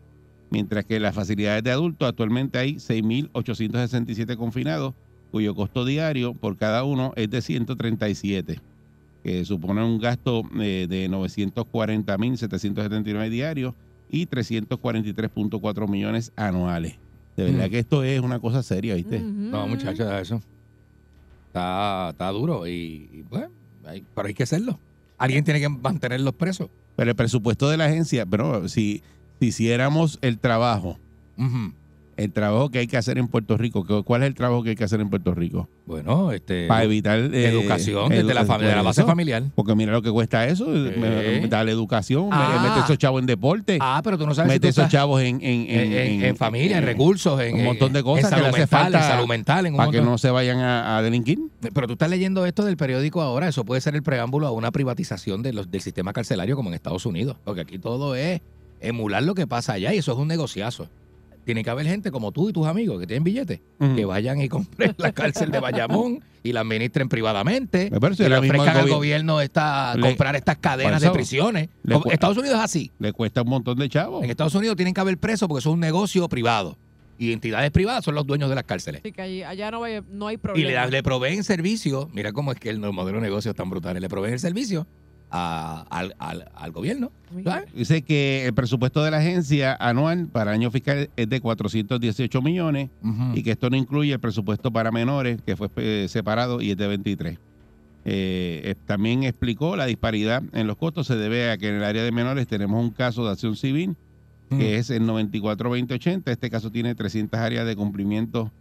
[0.51, 4.93] Mientras que en las facilidades de adultos actualmente hay 6.867 confinados,
[5.31, 8.59] cuyo costo diario por cada uno es de 137,
[9.23, 13.73] que supone un gasto eh, de 940.779 diarios
[14.09, 16.95] y 343.4 millones anuales.
[17.37, 17.71] De verdad Mm.
[17.71, 19.19] que esto es una cosa seria, ¿viste?
[19.21, 20.41] No, muchachos, eso.
[21.47, 23.45] Está, está duro y, y, pues,
[23.85, 24.77] hay- pero hay que hacerlo.
[25.17, 26.69] Alguien tiene que mantenerlos presos.
[26.95, 29.01] Pero el presupuesto de la agencia, pero si
[29.45, 30.97] hiciéramos el trabajo,
[32.17, 34.71] el trabajo que hay que hacer en Puerto Rico, ¿qué- ¿cuál es el trabajo que
[34.71, 35.67] hay que hacer en Puerto Rico?
[35.87, 36.67] Bueno, este.
[36.67, 37.17] Para evitar...
[37.19, 39.07] eh, educación desde la, edu- familia, de la base eso.
[39.07, 39.43] familiar.
[39.55, 42.59] Porque mira lo que cuesta eso, me- darle educación, me- Ah.
[42.61, 44.91] mete esos chavos en deporte, Ah, pero tú no sabes si mete tú esos estás
[44.91, 48.29] chavos en, en, en, en- en familia, en recursos, en un montón de cosas que
[48.29, 50.59] salud le hace mental, falta en salud mental, en un para que no se vayan
[50.59, 51.39] a, a delinquir.
[51.73, 54.69] Pero tú estás leyendo esto del periódico ahora, eso puede ser el preámbulo a una
[54.71, 58.41] privatización de los, del sistema carcelario como en Estados Unidos, porque aquí todo es
[58.81, 60.89] emular lo que pasa allá y eso es un negociazo.
[61.43, 63.61] Tiene que haber gente como tú y tus amigos que tienen billetes,
[63.95, 68.25] que vayan y compren la cárcel de Bayamón y la administren privadamente Me parece y
[68.25, 71.69] que le ofrezcan el al gobi- gobierno esta, Le- comprar estas cadenas de prisiones.
[71.87, 72.91] Como- Estados Unidos es así.
[72.99, 74.23] Le cuesta un montón de chavos.
[74.23, 76.77] En Estados Unidos tienen que haber presos porque eso es un negocio privado.
[77.17, 79.01] Y entidades privadas son los dueños de las cárceles.
[79.03, 80.67] Así que allí- allá no, hay- no hay Y problema.
[80.69, 83.69] le, da- le proveen servicio, mira cómo es que el modelo de negocio es tan
[83.69, 84.85] brutal, le proveen el servicio
[85.31, 87.11] a- al, al- al gobierno.
[87.43, 87.73] ¿sabes?
[87.73, 92.89] Dice que el presupuesto de la agencia anual para año fiscal es de 418 millones
[93.33, 96.77] y que esto no incluye el presupuesto para menores que fue eh, separado y es
[96.77, 97.33] de 23.
[98.03, 101.83] Eh, eh, también explicó la disparidad en los costos se debe a que en el
[101.83, 103.95] área de menores tenemos un caso de acción civil
[104.49, 106.23] que es el 94-2080.
[106.25, 108.51] Este caso tiene 300 áreas de cumplimiento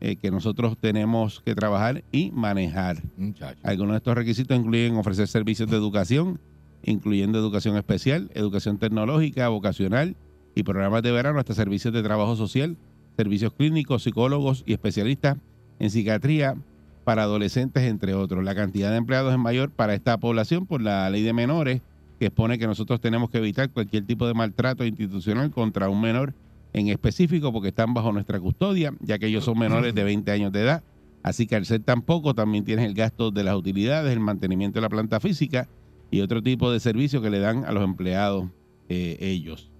[0.00, 3.02] eh, que nosotros tenemos que trabajar y manejar.
[3.16, 3.60] Muchacho.
[3.62, 6.40] Algunos de estos requisitos incluyen ofrecer servicios de educación,
[6.82, 10.16] incluyendo educación especial, educación tecnológica, vocacional
[10.54, 12.76] y programas de verano hasta servicios de trabajo social,
[13.16, 15.38] servicios clínicos, psicólogos y especialistas
[15.78, 16.56] en psiquiatría
[17.04, 18.44] para adolescentes, entre otros.
[18.44, 21.82] La cantidad de empleados es mayor para esta población por la ley de menores,
[22.18, 26.34] que expone que nosotros tenemos que evitar cualquier tipo de maltrato institucional contra un menor
[26.74, 30.52] en específico porque están bajo nuestra custodia, ya que ellos son menores de 20 años
[30.52, 30.82] de edad.
[31.22, 34.78] Así que al ser tan poco, también tienes el gasto de las utilidades, el mantenimiento
[34.78, 35.68] de la planta física
[36.10, 38.48] y otro tipo de servicios que le dan a los empleados
[38.88, 39.70] eh, ellos.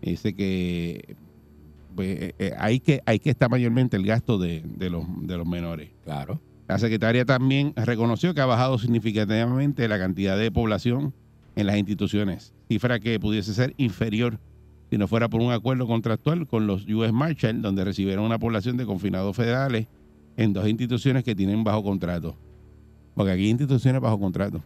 [0.00, 1.16] Dice que
[1.94, 5.36] pues, eh, eh, ahí que ahí que está mayormente el gasto de, de los, de
[5.36, 5.90] los menores.
[6.02, 6.40] Claro.
[6.66, 11.12] La secretaria también reconoció que ha bajado significativamente la cantidad de población
[11.54, 14.40] en las instituciones, cifra que pudiese ser inferior
[14.92, 18.76] si no fuera por un acuerdo contractual con los US Marshall, donde recibieron una población
[18.76, 19.86] de confinados federales
[20.36, 22.36] en dos instituciones que tienen bajo contrato.
[23.14, 24.62] Porque aquí hay instituciones bajo contrato.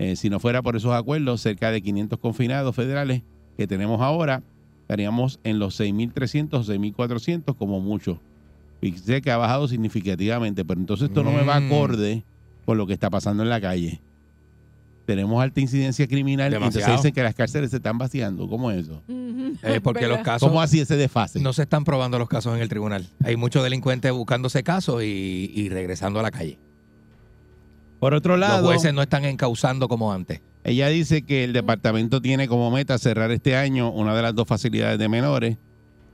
[0.00, 3.22] Eh, si no fuera por esos acuerdos, cerca de 500 confinados federales
[3.56, 4.42] que tenemos ahora,
[4.80, 8.18] estaríamos en los 6.300 o 6.400 como mucho.
[8.80, 11.66] Fíjese que ha bajado significativamente, pero entonces esto no me va Mm.
[11.66, 12.24] acorde
[12.66, 14.00] con lo que está pasando en la calle.
[15.06, 16.96] Tenemos alta incidencia criminal y entonces Demasiado.
[17.02, 18.48] dicen que las cárceles se están vaciando.
[18.48, 19.02] ¿Cómo es eso?
[19.62, 20.48] Eh, porque los casos.
[20.48, 21.40] ¿Cómo así ese desfase?
[21.40, 23.06] No se están probando los casos en el tribunal.
[23.22, 26.58] Hay muchos delincuentes buscándose casos y, y regresando a la calle.
[28.00, 30.40] Por otro lado, Los jueces no están encausando como antes.
[30.62, 34.46] Ella dice que el departamento tiene como meta cerrar este año una de las dos
[34.48, 35.58] facilidades de menores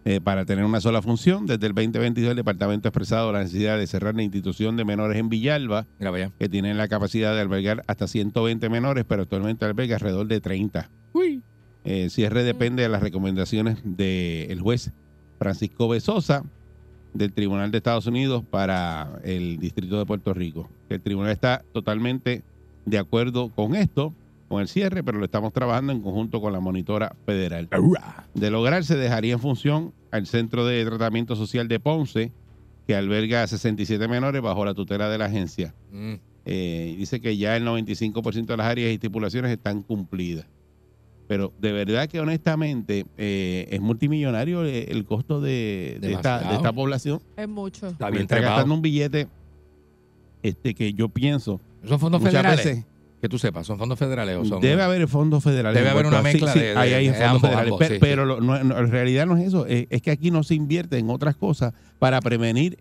[0.05, 1.47] eh, para tener una sola función.
[1.47, 5.19] Desde el 2022 el departamento ha expresado la necesidad de cerrar la institución de menores
[5.19, 6.33] en Villalba, Mira, vaya.
[6.39, 10.91] que tiene la capacidad de albergar hasta 120 menores, pero actualmente alberga alrededor de 30.
[11.85, 14.93] El cierre depende de las recomendaciones del juez
[15.39, 16.45] Francisco Besosa
[17.15, 20.69] del Tribunal de Estados Unidos para el Distrito de Puerto Rico.
[20.89, 22.43] El tribunal está totalmente
[22.85, 24.15] de acuerdo con esto,
[24.51, 27.69] con el cierre, pero lo estamos trabajando en conjunto con la monitora federal.
[28.35, 32.33] De lograrse, dejaría en función al Centro de Tratamiento Social de Ponce,
[32.85, 35.73] que alberga a 67 menores bajo la tutela de la agencia.
[35.93, 36.15] Mm.
[36.47, 40.47] Eh, dice que ya el 95% de las áreas y estipulaciones están cumplidas.
[41.29, 46.49] Pero de verdad que honestamente eh, es multimillonario el, costo de, de esta, Demasiado.
[46.49, 47.23] de esta población.
[47.37, 47.87] Es mucho.
[47.87, 49.29] Está bien Está gastando un billete
[50.43, 52.65] este que yo pienso ¿Son fondos muchas federales?
[52.65, 52.90] veces
[53.21, 54.61] Que tú sepas, ¿son fondos federales o son...?
[54.61, 55.79] debe haber fondos federales.
[55.79, 57.65] Debe haber una mezcla Sí, de- sí, ahí hay fondos ambos, federales.
[57.73, 59.67] ambos, Pe- sí, pero, lo- no- en realidad no es eso.
[59.67, 62.79] Es, es que aquí no se invierte en otras cosas para prevenir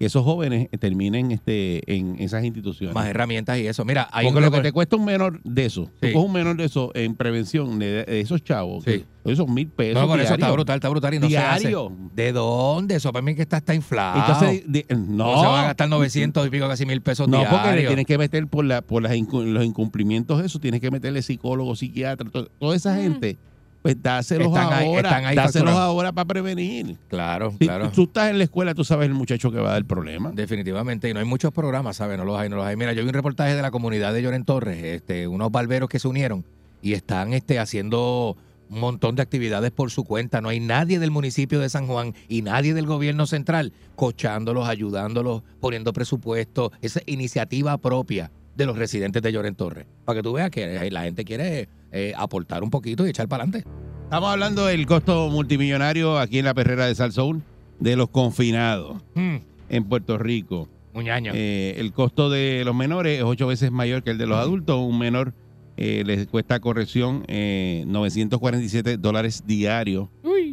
[0.00, 2.94] esos jóvenes terminen este en esas instituciones.
[2.94, 3.84] Más herramientas y eso.
[3.84, 6.08] Mira, hay Porque un lo que te cuesta un menor de eso, Sí.
[6.08, 9.04] tú coges un menor de eso en prevención de, de esos chavos, Sí.
[9.24, 10.00] que esos mil pesos.
[10.00, 11.88] No, por eso está brutal, está brutal y no Diario.
[11.88, 12.10] se hace.
[12.14, 12.94] ¿De dónde?
[12.96, 14.18] Eso para mí que está, está inflado.
[14.20, 15.34] Entonces, de- no.
[15.34, 18.06] No se van a gastar 900 y pico, casi mil pesos No, porque le tienes
[18.06, 21.76] que meter por, la, por las incu- los incumplimientos de eso, tienes que meterle psicólogo,
[21.76, 23.36] psiquiatra, to- toda esa gente,
[23.82, 25.80] pues dáselos Están ahí- ahora, están ahí dáselos facturando.
[25.80, 26.96] ahora para prevenir.
[27.08, 27.90] Claro, Si claro.
[27.90, 30.34] tú estás en la escuela, tú sabes el muchacho que va a dar problemas.
[30.34, 32.18] Definitivamente, y no hay muchos programas, ¿sabes?
[32.18, 32.76] No los hay, no los hay.
[32.76, 35.98] Mira, yo vi un reportaje de la comunidad de Lloren Torres, este, unos barberos que
[35.98, 36.44] se unieron
[36.82, 38.36] y están este, haciendo
[38.68, 40.40] un montón de actividades por su cuenta.
[40.40, 45.42] No hay nadie del municipio de San Juan y nadie del gobierno central cochándolos, ayudándolos,
[45.58, 46.70] poniendo presupuesto.
[46.80, 49.86] Esa iniciativa propia de los residentes de Lloren Torres.
[50.04, 53.44] Para que tú veas que la gente quiere eh, aportar un poquito y echar para
[53.44, 53.68] adelante.
[54.04, 57.42] Estamos hablando del costo multimillonario aquí en la perrera de Salsoul
[57.78, 60.68] de los confinados en Puerto Rico.
[60.92, 61.32] Muñaño.
[61.34, 64.80] Eh, el costo de los menores es ocho veces mayor que el de los adultos.
[64.80, 65.32] Un menor
[65.76, 70.08] eh, les cuesta corrección eh, 947 dólares diarios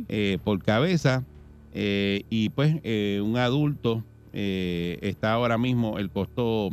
[0.07, 1.23] eh, por cabeza.
[1.73, 6.69] Eh, y pues eh, un adulto eh, está ahora mismo el costo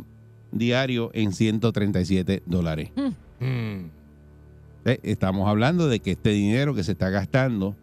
[0.55, 2.91] diario en 137 dólares.
[3.39, 3.85] Mm.
[4.85, 7.75] Eh, Estamos hablando de que este dinero que se está gastando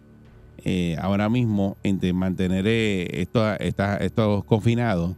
[0.64, 5.16] eh, ahora mismo entre mantener eh, esto- esta- estos confinados,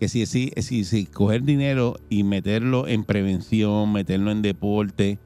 [0.00, 5.18] que si, si, si, si coger dinero y meterlo en prevención, meterlo en deporte,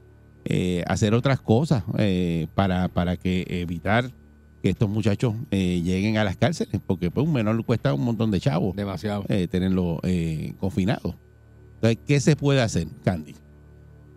[0.45, 4.11] eh, hacer otras cosas eh, para, para que evitar
[4.61, 8.29] que estos muchachos eh, lleguen a las cárceles, porque pues, un menor cuesta un montón
[8.31, 9.23] de chavos Demasiado.
[9.29, 11.15] eh, tenerlo eh, confinado.
[12.07, 13.35] ¿Qué se puede hacer, Candy?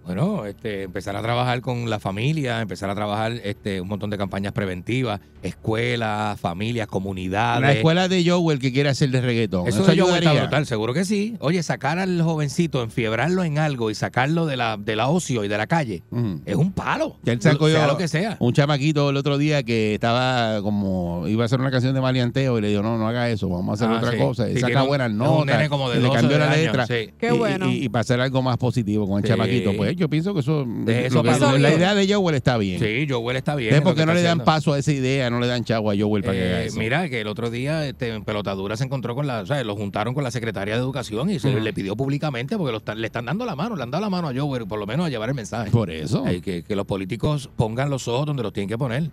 [0.04, 4.18] Bueno, este, empezar a trabajar con la familia, empezar a trabajar este, un montón de
[4.18, 7.62] campañas preventivas, escuelas, familias, comunidades.
[7.62, 9.66] La escuela de Joel que quiere hacer de reggaetón.
[9.66, 11.36] Eso, de Joel está brutal, seguro que sí.
[11.40, 15.48] Oye, sacar al jovencito, enfiebrarlo en algo y sacarlo de la, de la ocio y
[15.48, 16.02] de la calle,
[16.44, 17.16] es un palo.
[17.22, 18.36] Ya él sacó sea yo lo que sea.
[18.40, 22.58] un chamaquito el otro día que estaba como, iba a hacer una canción de maleanteo
[22.58, 24.18] y le dijo, no, no haga eso, vamos a hacer Ah, otra sí.
[24.18, 24.46] cosa.
[24.46, 25.56] Sí, Él saca buenas notas.
[25.56, 26.86] nene como de y le 12 cambió la años, letra.
[26.86, 27.10] sí.
[27.18, 27.70] Qué y, bueno.
[27.70, 29.28] Y, y para hacer algo más positivo con el Sí.
[29.30, 29.72] chamaquito.
[29.76, 32.80] Pues Yo pienso que eso, De eso que- pasó la idea de Joel está bien.
[32.80, 33.70] Sí, Joel está bien.
[33.70, 34.44] ¿Ves en por lo qué que no le dan haciendo.
[34.44, 35.30] paso a esa idea?
[35.30, 36.78] No le dan chavo a Joel para que haga Eh, eso.
[36.78, 39.76] mira, que el otro día este, en pelotadura se encontró con la, o sea, lo
[39.76, 43.24] juntaron con la secretaria de Educación y se le pidió públicamente porque lo le están
[43.26, 45.28] dando la mano, le han dado la mano a Joe, por lo menos a llevar
[45.28, 45.70] el mensaje.
[45.70, 46.26] Por eso.
[46.26, 49.10] Eh, que, que los políticos pongan los ojos donde los tienen que poner.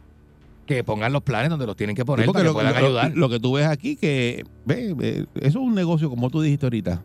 [0.65, 2.77] Que pongan los planes donde los tienen que poner Sí, para que lo, puedan lo-
[2.87, 3.11] ayudar.
[3.15, 6.65] lo que tú ves aquí, que ve, ve, eso es un negocio, como tú dijiste
[6.67, 7.03] ahorita.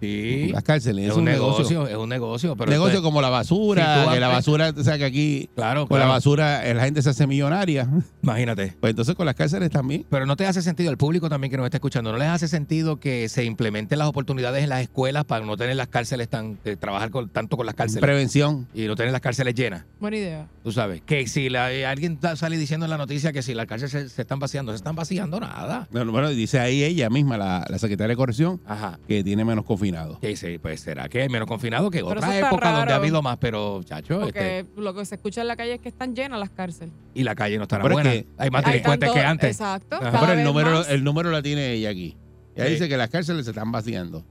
[0.00, 0.48] Sí.
[0.52, 2.56] Las cárceles, es un negocio, es un negocio.
[2.56, 5.98] Pero negocio como la basura, Si que la basura, o sea que aquí Claro, con
[5.98, 7.88] la basura eh, la gente se hace millonaria.
[8.22, 8.74] Imagínate.
[8.80, 10.04] Pues entonces con las cárceles también.
[10.08, 12.48] Pero no te hace sentido, el público también que nos está escuchando, ¿no les hace
[12.48, 16.56] sentido que se implementen las oportunidades en las escuelas para no tener las cárceles tan,
[16.56, 18.02] que trabajar con, tanto con las cárceles?
[18.02, 18.68] Prevención.
[18.74, 19.84] Y no tener las cárceles llenas.
[20.00, 20.46] Buena idea.
[20.62, 23.66] Tú sabes, que si la, eh, alguien sale diciendo en la noticia que si las
[23.66, 25.88] cárceles se, se están vaciando, se están vaciando nada.
[25.90, 28.98] Bueno, bueno, dice ahí ella misma, la, la secretaria de corrección, Ajá.
[29.08, 29.87] que tiene menos confinados.
[30.20, 32.92] Que sí, pues será que hay menos confinado que Pero otra eso está época donde
[32.92, 35.80] ha habido más, pero chacho, Porque este, lo que se escucha en la calle es
[35.80, 36.92] que están llenas las cárceles.
[37.14, 38.10] y la calle no estará Pero es buena.
[38.10, 39.50] que- hay más delincuentes tanto- que antes.
[39.50, 39.96] Exacto.
[39.96, 40.20] Ajá.
[40.20, 40.88] Pero el número, más.
[40.90, 42.16] el número la tiene ella aquí.
[42.54, 42.72] Ella Sí.
[42.72, 44.24] dice que las cárceles se están vaciando.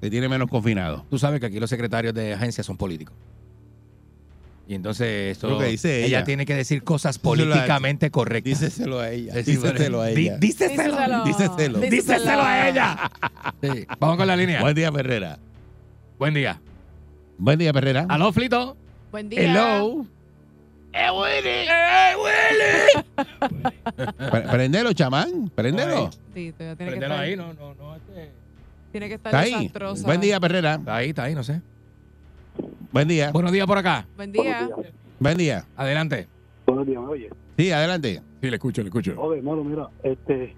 [0.00, 1.02] Que tiene menos confinados.
[1.10, 3.14] Tú sabes que aquí los secretarios de agencias son políticos.
[4.70, 6.24] Y entonces esto, Lo que dice ella.
[6.24, 8.60] tiene que decir cosas Díselo políticamente correctas.
[8.60, 9.32] Díceselo a ella.
[9.34, 10.36] Díseselo a ella.
[10.36, 11.24] díseselo.
[11.24, 11.78] Díseselo.
[11.80, 13.10] Díseselo a ella.
[13.62, 13.86] Sí.
[13.98, 14.60] Vamos con la línea.
[14.60, 15.38] Buen día, Perrera.
[16.18, 16.60] Buen día.
[17.38, 18.04] Buen día, Perrera.
[18.10, 18.76] Aló, Flito.
[19.10, 19.40] Buen día.
[19.40, 20.04] Hello.
[20.92, 21.48] ¡Eh, Willy!
[21.48, 23.70] ¡Eh, Willy!
[24.30, 25.50] Pre- Prendelo, chamán.
[25.54, 26.10] Prendelo.
[26.34, 27.96] Sí, todavía tiene que Prendelo estar, ahí, no, no, no.
[27.96, 28.30] Este...
[28.92, 29.52] tiene que estar Está ahí.
[29.52, 30.04] desastrosa.
[30.06, 30.74] Buen día, Perrera.
[30.74, 31.60] Está ahí, está ahí, no sé.
[32.90, 33.30] Buen día.
[33.32, 34.06] Buenos días por acá.
[34.16, 34.68] Buen día.
[35.20, 35.64] Buen día.
[35.76, 36.26] Adelante.
[36.66, 37.30] Buenos días, ¿me oye?
[37.56, 38.22] Sí, adelante.
[38.40, 39.14] Sí, le escucho, le escucho.
[39.20, 40.54] Oye, hermano, mira, este,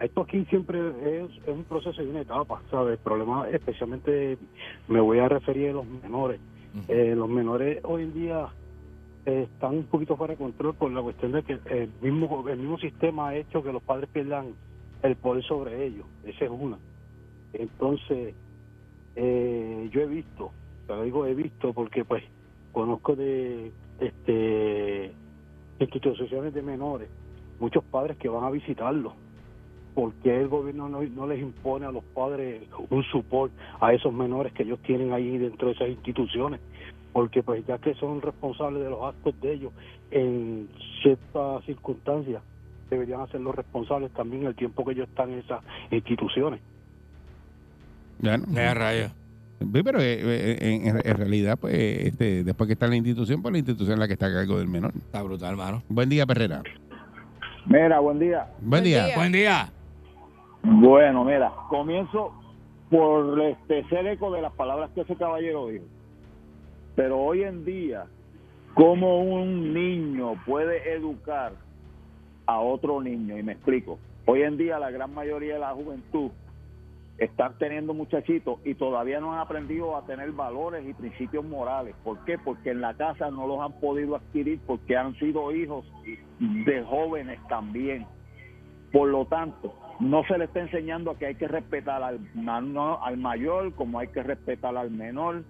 [0.00, 2.92] esto aquí siempre es, es un proceso y una etapa, ¿sabes?
[2.92, 4.38] El problema, especialmente,
[4.88, 6.40] me voy a referir a los menores.
[6.88, 8.48] Eh, los menores hoy en día
[9.26, 12.58] eh, están un poquito fuera de control por la cuestión de que el mismo, el
[12.58, 14.54] mismo sistema ha hecho que los padres pierdan
[15.02, 16.06] el poder sobre ellos.
[16.24, 16.78] Esa es una.
[17.52, 18.34] Entonces,
[19.16, 20.50] eh, yo he visto,
[21.02, 22.22] digo he visto porque pues
[22.72, 25.12] conozco de este
[25.78, 27.08] instituciones de menores,
[27.58, 29.12] muchos padres que van a visitarlos,
[29.94, 34.52] porque el gobierno no, no les impone a los padres un support a esos menores
[34.52, 36.60] que ellos tienen ahí dentro de esas instituciones,
[37.12, 39.72] porque pues ya que son responsables de los actos de ellos
[40.10, 40.68] en
[41.02, 42.42] ciertas circunstancias,
[42.90, 46.60] deberían hacerlos responsables también el tiempo que ellos están en esas instituciones.
[48.20, 48.44] Bueno.
[48.56, 49.23] Eh, rayo.
[49.72, 52.96] Sí, pero eh, eh, en, en- en realidad, pues, este, después que está en la
[52.96, 54.92] institución, pues la institución es la que está a cargo del menor.
[54.96, 55.82] Está brutal, hermano.
[55.88, 56.62] Buen día, Perrera.
[57.66, 58.46] Mira, buen día.
[58.60, 59.06] Buen día.
[59.16, 59.68] Buen día.
[60.62, 62.32] Bueno, mira, comienzo
[62.90, 65.84] por este, ser eco de las palabras que ese caballero dijo.
[66.96, 68.04] Pero hoy en día,
[68.74, 71.52] ¿cómo un niño puede educar
[72.46, 73.36] a otro niño?
[73.38, 73.98] Y me explico.
[74.26, 76.30] Hoy en día la gran mayoría de la juventud
[77.18, 81.94] están teniendo muchachitos y todavía no han aprendido a tener valores y principios morales.
[82.02, 82.38] ¿Por qué?
[82.38, 85.84] Porque en la casa no los han podido adquirir porque han sido hijos
[86.40, 88.06] de jóvenes también.
[88.92, 92.18] Por lo tanto, no se le está enseñando a que hay que respetar al,
[93.16, 95.44] mayor como hay que respetar al menor.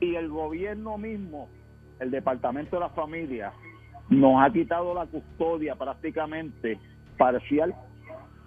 [0.00, 1.48] Y el gobierno mismo,
[1.98, 3.52] el Departamento de la Familia,
[4.08, 6.78] nos ha quitado la custodia prácticamente
[7.18, 7.74] parcial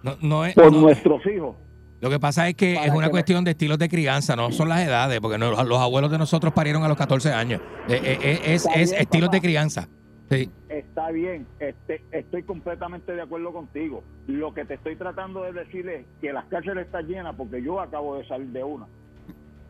[0.02, 1.54] No, no es, por no- nuestros hijos.
[2.00, 4.36] Lo que pasa es que Para es una que no- cuestión de estilos de crianza,
[4.36, 7.60] no son las edades, porque no- los abuelos de nosotros parieron a los 14 años.
[7.88, 9.36] Eh, eh, eh, es estilos papá.
[9.36, 9.88] de crianza.
[10.30, 10.50] Sí.
[10.68, 14.02] Está bien, este, estoy completamente de acuerdo contigo.
[14.26, 17.78] Lo que te estoy tratando de decir es que las cárceles están llenas porque yo
[17.80, 18.86] acabo de salir de una.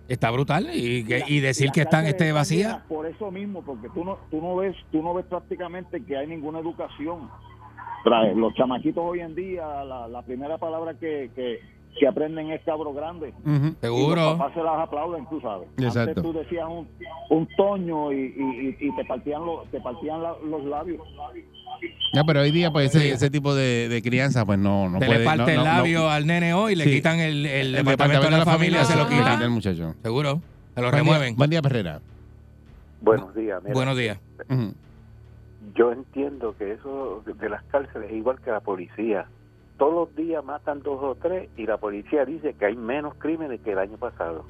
[0.08, 0.68] Está brutal.
[0.72, 2.78] Y, que- y decir que están este, vacías.
[2.88, 6.26] Por eso mismo, porque tú no, tú no ves, tú no ves prácticamente que hay
[6.26, 7.28] ninguna educación.
[8.04, 11.58] Trae, Los chamaquitos hoy en día, la, la primera palabra que, que,
[11.98, 13.32] que aprenden es cabro grande.
[13.44, 13.74] Ujú.
[13.82, 15.68] Y los papás se las aplauden, tú sabes.
[15.78, 16.00] Exacto.
[16.20, 16.88] Antes tú decías un,
[17.30, 21.00] un toño y, y, te partían, los, te partían la- los labios.
[22.12, 25.18] Ya, pero hoy día, pues, ese, ese tipo de, de crianza, pues, no, no puede.
[25.18, 26.08] le parte no, el no, labio no.
[26.10, 26.90] al nene hoy y le Sí.
[26.94, 29.42] quitan el, el El departamento de la familia, se lo quitan.
[29.42, 29.94] el muchacho.
[30.02, 30.40] Seguro.
[30.74, 31.36] Se lo Buen día- remueven.
[31.36, 32.00] Buen día, Perrera.
[33.00, 33.60] Buenos días.
[33.62, 34.18] mira, Buenos días.
[35.74, 39.26] Yo entiendo que eso de las cárceles es igual que la policía.
[39.78, 43.60] Todos los días matan dos o tres y la policía dice que hay menos crímenes
[43.60, 44.44] que el año pasado.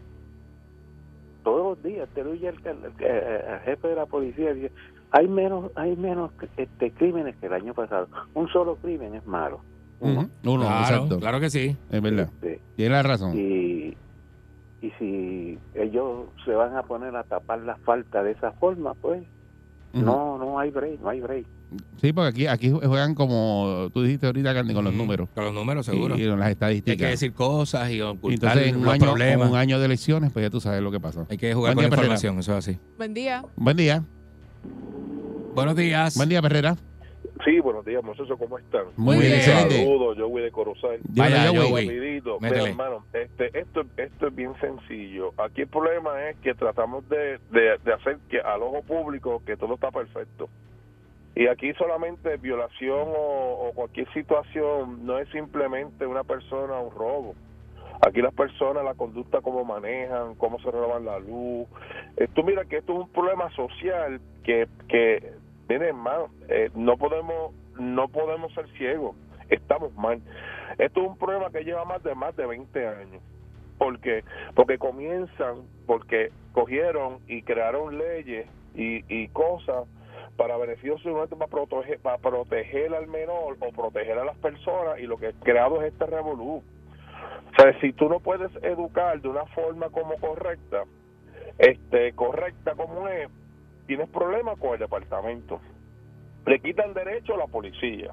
[1.42, 4.72] Todos los días te oye el, el- el- el jefe de la policía dice
[5.10, 8.08] hay menos hay menos este, crímenes que el año pasado.
[8.34, 9.60] Un solo crimen es malo.
[10.00, 11.18] Uno, Claro, exacto.
[11.20, 11.76] claro que sí.
[11.90, 12.28] Es verdad.
[12.42, 12.56] Sí.
[12.76, 13.32] Tiene la razón.
[13.36, 13.96] Y,
[14.82, 19.22] Y si ellos se van a poner a tapar la falta de esa forma, pues
[20.04, 21.46] no, no hay break, no hay break.
[22.00, 25.28] Sí, porque aquí, aquí juegan como tú dijiste ahorita, Candy, con los números.
[25.34, 26.16] Con los números, seguro.
[26.18, 26.98] Y, con las Hay estadísticas.
[26.98, 29.50] que decir cosas y ocultar entonces, en un los año, problemas.
[29.50, 31.26] un año de elecciones, pues ya tú sabes lo que pasa.
[31.30, 32.14] Hay que jugar Buen con la día, Perrera.
[32.14, 32.78] información, eso es así.
[32.98, 33.44] Buen día.
[33.56, 34.02] Buen día.
[35.54, 36.16] Buenos días.
[36.16, 36.76] Buen día, Perrera.
[37.44, 38.84] Sí, buenos días, muchachos, ¿cómo están?
[38.96, 39.76] Muy bien, excelente.
[39.84, 40.98] Saludos, yo voy de Corozal.
[41.08, 41.68] Vaya, Yo.
[41.70, 42.38] Métele.
[42.40, 45.32] Mira, hermano, este, esto, esto es bien sencillo.
[45.36, 49.56] Aquí el problema es que tratamos de, de, de hacer que al ojo público que
[49.56, 50.48] todo está perfecto.
[51.36, 57.34] Y aquí solamente violación o, cualquier situación no es simplemente una persona un robo.
[58.06, 61.66] Aquí las personas, la conducta, cómo manejan, cómo se roban la luz.
[62.16, 65.32] Eh, tú mira que esto es un problema social que, que
[65.68, 69.16] miren, hermano, eh, no podemos no podemos ser ciegos.
[69.48, 70.20] Estamos mal.
[70.78, 73.22] Esto es un problema que lleva más de más de 20 años.
[73.78, 74.22] ¿Por qué?
[74.54, 79.84] Porque comienzan, porque cogieron y crearon leyes y, y cosas
[80.36, 80.96] para beneficio
[81.28, 85.32] para proteger, para proteger al menor o proteger a las personas y lo que ha
[85.42, 86.62] creado es este revolú.
[87.52, 90.84] O sea, si tú no puedes educar de una forma como correcta,
[91.58, 93.28] este correcta como es,
[93.86, 95.60] tienes problemas con el departamento.
[96.46, 98.10] Le quitan derecho a la policía,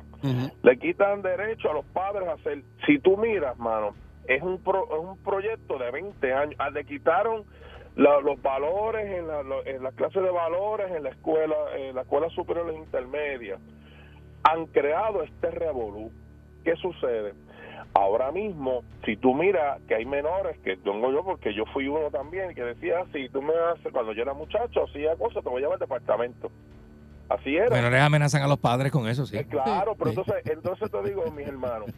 [0.64, 2.62] le quitan derecho a los padres a hacer.
[2.86, 3.94] Si tú miras, mano,
[4.28, 6.56] es un pro- es un proyecto de 20 años.
[6.60, 7.44] Ah, Le quitaron
[7.96, 11.96] la- los valores en la, lo- en la clase de valores en la escuela, en
[11.96, 13.58] la escuela superior e intermedia.
[14.44, 16.12] Han creado este revolú.
[16.64, 17.34] ¿Qué sucede?
[17.94, 22.10] Ahora mismo, si tú miras que hay menores, que tengo yo porque yo fui uno
[22.10, 25.58] también, que decía, si tú me haces, cuando yo era muchacho, hacía cosas, te voy
[25.58, 26.50] a llevar al departamento.
[27.28, 27.70] Así era.
[27.70, 29.38] Menores amenazan a los padres con eso, sí.
[29.38, 31.90] Eh, Claro, pero entonces, entonces te digo, mis hermanos,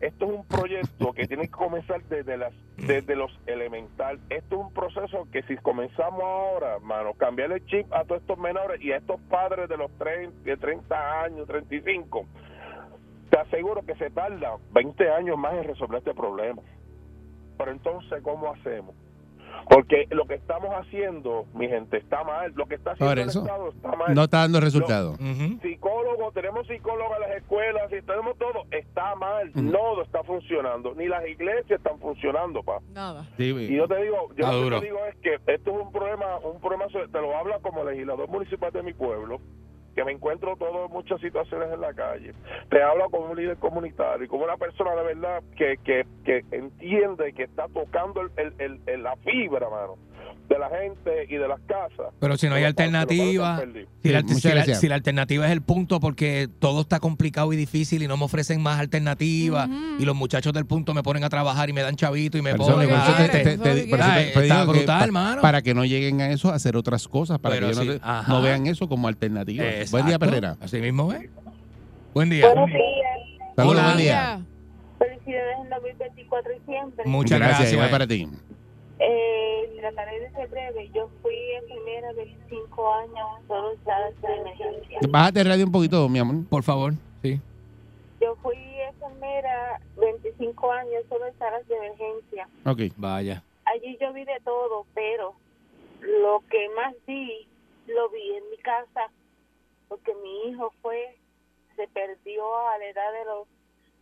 [0.00, 4.18] esto es un proyecto que tiene que comenzar desde las desde los elemental.
[4.30, 8.38] Esto es un proceso que si comenzamos ahora, hermano, cambiar el chip a todos estos
[8.38, 12.26] menores y a estos padres de los 30, de 30 años, 35,
[13.30, 16.62] te aseguro que se tarda 20 años más en resolver este problema.
[17.58, 18.94] Pero entonces, ¿cómo hacemos?
[19.68, 22.52] Porque lo que estamos haciendo, mi gente, está mal.
[22.56, 24.14] Lo que está haciendo el Estado está mal.
[24.14, 25.16] no está dando resultado.
[25.62, 31.06] psicólogos, tenemos psicólogos en las escuelas y tenemos todo, está mal, no está funcionando, ni
[31.06, 32.80] las iglesias están funcionando, pa.
[32.92, 33.28] Nada.
[33.38, 36.38] Y yo te digo, yo lo que te digo es que esto es un problema,
[36.38, 39.40] un problema, te lo habla como legislador municipal de mi pueblo,
[39.94, 42.32] que me encuentro todo muchas situaciones en la calle.
[42.68, 46.44] Te hablo como un líder comunitario y como una persona de verdad que, que, que
[46.52, 49.96] entiende que está tocando el, el, el- la fibra, mano,
[50.50, 52.12] de la gente y de las casas.
[52.18, 53.62] Pero si no hay alternativa,
[54.02, 54.80] si la, Sí, muchas si la- gracias.
[54.80, 58.24] si la alternativa es el punto porque todo está complicado y difícil y no me
[58.24, 59.68] ofrecen más alternativas
[60.00, 62.56] y los muchachos del punto me ponen a trabajar y me dan chavito y me
[62.56, 65.40] ponen por eso te- te- te- por eso te- Ay, te está brutal, pa- mano.
[65.42, 67.92] Para que no lleguen a eso, a hacer otras cosas, para Pero que sí, no,
[67.94, 68.32] te- ajá.
[68.32, 69.64] no vean eso como alternativa.
[69.92, 70.18] Buen día.
[70.18, 70.56] Perrera.
[70.60, 71.30] Así mismo es.
[72.12, 72.46] Buen día.
[72.48, 73.54] Buenos días.
[73.54, 74.40] Saludos, buen día.
[74.98, 77.04] Felicidades en 2024 y siempre.
[77.06, 77.58] Muchas gracias.
[77.58, 77.72] gracias.
[77.72, 78.28] igual para ti.
[79.02, 80.90] Eh, trataré de ser breve.
[80.94, 84.98] Yo fui enfermera 25 años, solo salas de emergencia.
[85.08, 86.44] Bájate radio un poquito, mi amor.
[86.50, 87.40] Por favor, sí.
[88.20, 92.48] Yo fui enfermera 25 años, solo en salas de emergencia.
[92.66, 92.94] Ok.
[92.96, 93.42] Vaya.
[93.64, 95.34] Allí yo vi de todo, pero
[96.00, 97.48] lo que más vi,
[97.86, 99.10] lo vi en mi casa,
[99.88, 101.16] porque mi hijo fue,
[101.76, 103.48] se perdió a la edad de los,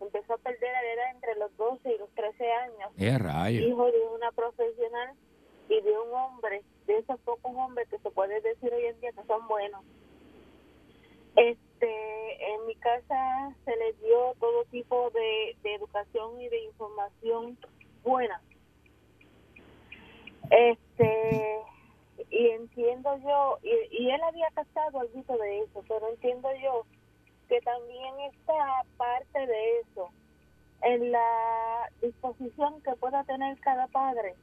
[0.01, 2.91] empezó a perder a la edad entre los 12 y los 13 años.
[2.99, 3.66] Eh, rayos.
[3.66, 5.15] hijo de una profesional
[5.69, 9.12] y de un hombre, de esos pocos hombres que se puede decir hoy en día
[9.12, 9.85] que son buenos.
[11.37, 17.59] Este, en mi casa se le dio todo tipo de, de educación y de información
[18.03, 18.41] buena.
[20.51, 21.59] Este,
[22.31, 26.87] y entiendo yo, y, y él había captado algo de eso, pero entiendo yo
[27.49, 30.11] que también está parte de eso
[30.83, 34.35] en la disposición que pueda tener cada padre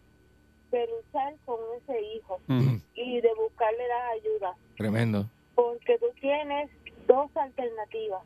[0.72, 2.40] de luchar con ese hijo
[2.96, 4.56] y de buscarle la ayuda.
[4.78, 5.26] Tremendo.
[5.56, 6.70] porque tú tienes
[7.08, 8.24] dos alternativas.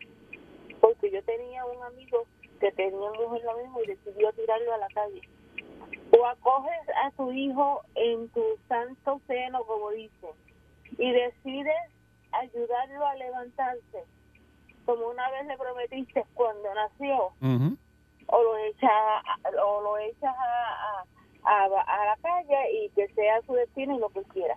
[0.81, 2.25] Porque yo tenía un amigo
[2.59, 5.21] que tenía un hijo en lo mismo y decidió tirarlo a la calle.
[6.17, 10.31] O acoges a tu hijo en tu santo seno como dicen
[10.97, 11.91] y decides
[12.31, 14.03] ayudarlo a levantarse
[14.89, 17.31] como una vez le prometiste cuando nació
[18.27, 18.91] o lo echas
[19.63, 21.05] o lo echas a,
[21.43, 24.55] a, a- a la calle y que sea su destino y lo que quiera.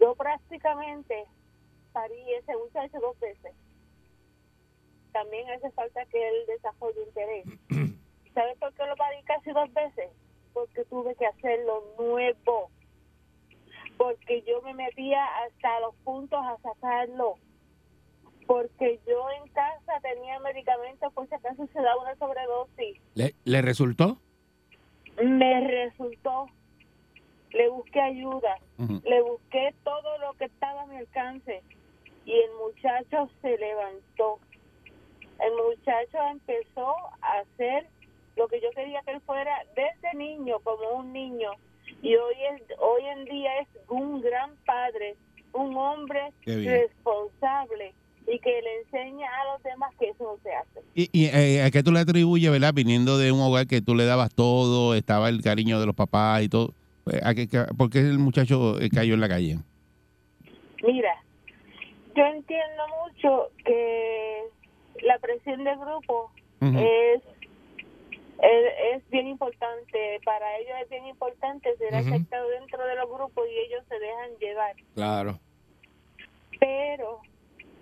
[0.00, 1.24] Yo prácticamente
[1.92, 3.54] parí ese muchacho dos veces.
[5.12, 7.46] También hace falta que él desarrolle interés.
[8.34, 10.10] ¿Sabes por qué lo parí casi dos veces?
[10.52, 12.70] porque tuve que hacerlo nuevo.
[13.96, 17.34] Porque yo me metía hasta los puntos a sacarlo.
[18.46, 23.00] Porque yo en casa tenía medicamentos por si acaso se da una sobredosis.
[23.14, 24.18] ¿Le, le resultó?
[25.22, 26.46] Me resultó.
[27.50, 28.56] Le busqué ayuda.
[29.04, 31.62] Le busqué todo lo que estaba a mi alcance.
[32.26, 34.40] Y el muchacho se levantó.
[35.40, 37.86] El muchacho empezó a hacer
[38.36, 41.52] lo que yo quería que él fuera desde niño, como un niño.
[42.02, 45.16] Y hoy, es, hoy en día es un gran padre,
[45.52, 47.94] un hombre responsable
[48.26, 50.80] y que le enseña a los demás que eso no se hace.
[50.94, 52.72] ¿Y, y, eh, a qué tú le atribuyes, verdad?
[52.74, 56.42] Viniendo de un hogar que tú le dabas todo, estaba el cariño de los papás
[56.42, 56.70] y todo.
[57.12, 57.46] eh, ¿A qué,
[57.76, 59.58] ¿Por qué el muchacho eh, cayó en la calle?
[60.82, 61.14] Mira,
[62.16, 64.44] yo entiendo mucho que
[65.02, 66.30] la presión del grupo
[66.60, 67.22] es,
[68.40, 68.64] es
[68.94, 72.08] es bien importante, para ellos es bien importante ser Ujú.
[72.14, 74.74] aceptado dentro de los grupos y ellos se dejan llevar.
[74.94, 75.38] Claro.
[76.60, 77.20] Pero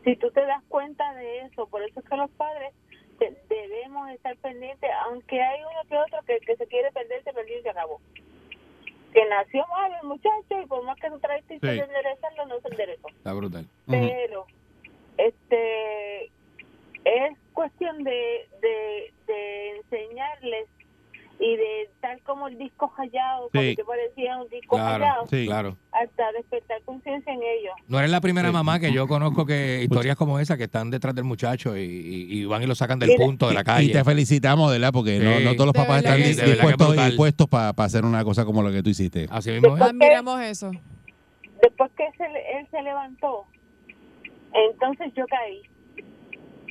[0.04, 2.72] si tú te das cuenta de eso, por eso es que los padres
[3.18, 7.32] de- debemos estar pendientes, aunque hay uno que otro que, que se quiere perder, se
[7.32, 8.00] perdió y se acabó.
[9.12, 11.58] Que nació mal el muchacho y por más que tú traes Sí.
[11.60, 13.08] de enderezarlo, no se enderezó.
[13.08, 13.66] Está brutal.
[13.86, 14.46] Pero
[15.18, 16.24] este
[17.04, 20.68] es cuestión de, de, de enseñarles
[21.40, 23.74] y de tal como el disco rayado, como Sí.
[23.76, 25.46] que parecía un disco Claro, sí.
[25.46, 25.76] claro.
[25.90, 27.74] hasta despertar conciencia en ellos.
[27.88, 31.14] No eres la primera mamá que yo conozco que historias como esa que están detrás
[31.14, 33.64] del muchacho y, y- y van y lo sacan del Mira, punto de la Y
[33.64, 33.92] calle.
[33.92, 34.92] te felicitamos, ¿verdad?
[34.92, 35.44] Porque no, Sí.
[35.44, 38.82] no todos los papás están dis- dispuestos, dispuestos para hacer una cosa como lo que
[38.82, 39.26] tú hiciste.
[39.30, 39.82] Así mismo es.
[39.82, 40.70] Admiramos eso.
[41.60, 43.46] Después que se le- él se levantó,
[44.52, 45.62] entonces yo caí.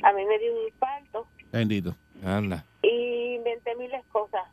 [0.04, 1.94] A mí me dio un infarto Bendito.
[2.24, 2.64] Anda.
[2.82, 4.44] Y inventé miles cosas.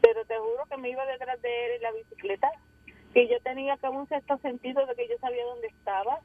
[0.00, 2.50] Pero te juro que me iba detrás de él en la bicicleta,
[3.12, 6.20] que yo tenía como un sexto sentido de que yo sabía dónde estaba,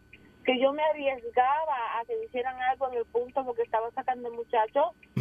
[0.45, 4.29] que yo me arriesgaba a que me hicieran algo en el punto porque estaba sacando
[4.29, 4.91] el muchacho,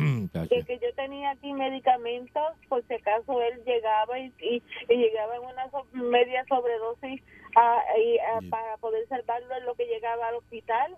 [0.48, 5.36] que, que yo tenía aquí medicamentos por si acaso él llegaba y, y, y llegaba
[5.36, 7.22] en una so- media sobredosis
[7.56, 10.96] a- y, a- para poder salvarlo en lo que llegaba al hospital.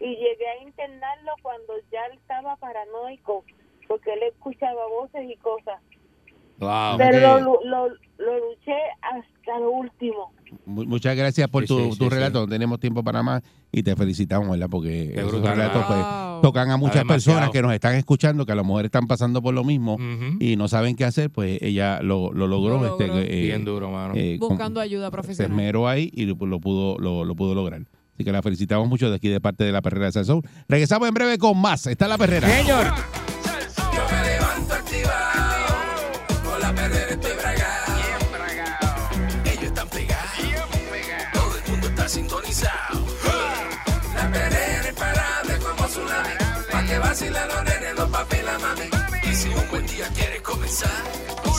[0.00, 3.44] Y llegué a internarlo cuando ya estaba paranoico
[3.94, 5.80] porque él escuchaba voces y cosas
[6.58, 6.96] Wow.
[6.98, 10.32] pero lo, lu- lo, lo luché hasta lo último
[10.66, 12.10] Mu- Muchas gracias por Sí, tu, sí, tu sí.
[12.10, 12.42] relato.
[12.42, 13.42] No tenemos tiempo para más
[13.72, 14.68] y te felicitamos, ¿verdad?
[14.70, 15.56] Porque esos brutal.
[15.56, 15.98] relatos pues,
[16.42, 19.52] tocan a muchas personas que nos están escuchando, que a lo mejor están pasando por
[19.52, 19.96] lo mismo
[20.38, 21.30] y no saben qué hacer.
[21.30, 22.78] Pues ella lo, lo logró.
[22.80, 23.22] Lo este, logró.
[23.22, 24.14] eh, Bien duro, mano.
[24.16, 25.50] eh, con- Buscando ayuda se profesional.
[25.50, 27.80] esmeró ahí y lo, lo pudo lo, lo pudo lograr.
[28.14, 30.42] Así que la felicitamos mucho de aquí de parte de la perrera de Salsoul.
[30.68, 31.88] Regresamos en breve con más.
[31.88, 32.48] Está la perrera.
[32.48, 32.86] Señor.
[47.14, 48.90] Vacilen los nenes, los papi y la mami.
[49.22, 50.90] Y si un buen día quieres comenzar,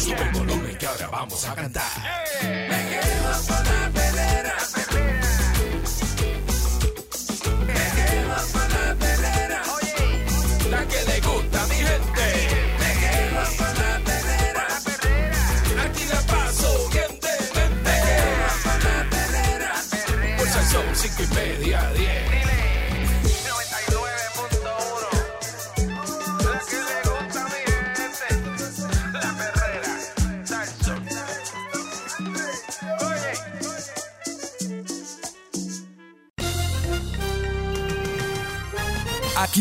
[0.02, 1.84] sube el volumen que ahora vamos a cantar.
[2.44, 4.55] Me quedo con la perrera.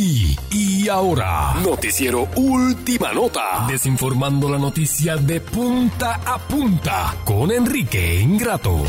[0.04, 8.20] Aquí y ahora, Noticiero Última Nota, desinformando la noticia de punta a punta con Enrique
[8.20, 8.82] Ingrato.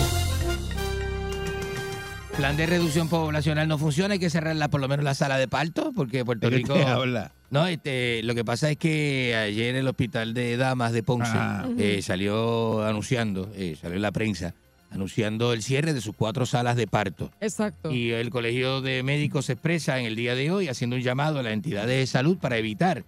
[2.36, 5.48] Plan de reducción poblacional no funciona, hay que cerrar por lo menos la sala de
[5.48, 6.76] parto, porque Puerto ¿De qué Rico...
[6.86, 7.32] habla?
[7.50, 11.66] No, este, lo que pasa es que ayer el hospital de damas de Ponce Ah.
[11.78, 14.54] eh, salió anunciando, eh, salió en la prensa,
[14.96, 17.32] anunciando el cierre de sus cuatro salas de parto.
[17.42, 17.92] Exacto.
[17.92, 21.40] Y el Colegio de Médicos se expresa en el día de hoy haciendo un llamado
[21.40, 23.04] a las entidades de salud para evitar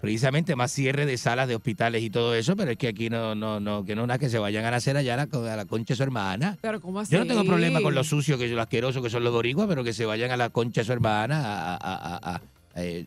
[0.00, 3.34] precisamente más cierre de salas de hospitales y todo eso, pero es que aquí no,
[3.34, 5.56] no, no, que no nada que se vayan a nacer allá a la, co- a
[5.56, 6.58] la concha de su hermana.
[6.60, 7.12] Pero ¿cómo así?
[7.12, 9.82] Yo no tengo problema con lo sucio, que lo asqueroso que son los boricuas, pero
[9.82, 12.40] que se vayan a la concha de su hermana a-
[12.76, 13.06] eh,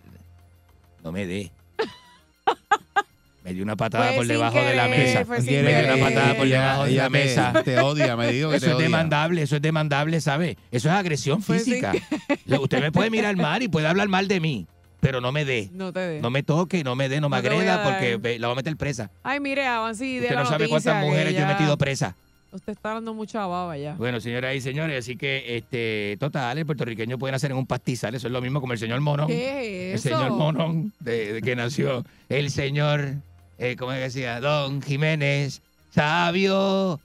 [1.03, 1.51] no me dé.
[3.47, 5.23] Me dio una patada Fue por debajo de la mesa.
[5.25, 5.59] Me dio
[5.95, 7.53] una patada por Ella- debajo de la te- mesa.
[7.63, 8.83] te odia, me dijo que Eso te es odia.
[8.87, 10.57] demandable, eso es demandable, ¿sabe?
[10.69, 11.93] Eso es agresión Fue sin física.
[12.59, 14.67] Usted me puede mirar mal y puede hablar mal de mí,
[14.99, 15.69] pero no me dé.
[15.71, 16.21] No te dé.
[16.21, 18.75] No me toque, no me dé, no me No agreda porque la voy a meter
[18.75, 19.11] presa.
[19.23, 22.17] Ay, mire, avance y de Usted no sabe cuántas mujeres yo he metido presa.
[22.51, 23.93] Usted está dando mucha baba ya.
[23.95, 28.15] Bueno, señoras y señores, así que, este, total, el puertorriqueño puede nacer en un pastizal,
[28.15, 29.27] eso es lo mismo como el señor Monón.
[29.27, 30.17] ¿Qué El es eso?
[30.17, 33.15] señor Monón, de, de que nació el señor,
[33.57, 34.39] eh, ¿cómo es que decía?
[34.39, 35.61] Don Jiménez,
[35.93, 36.99] sabio,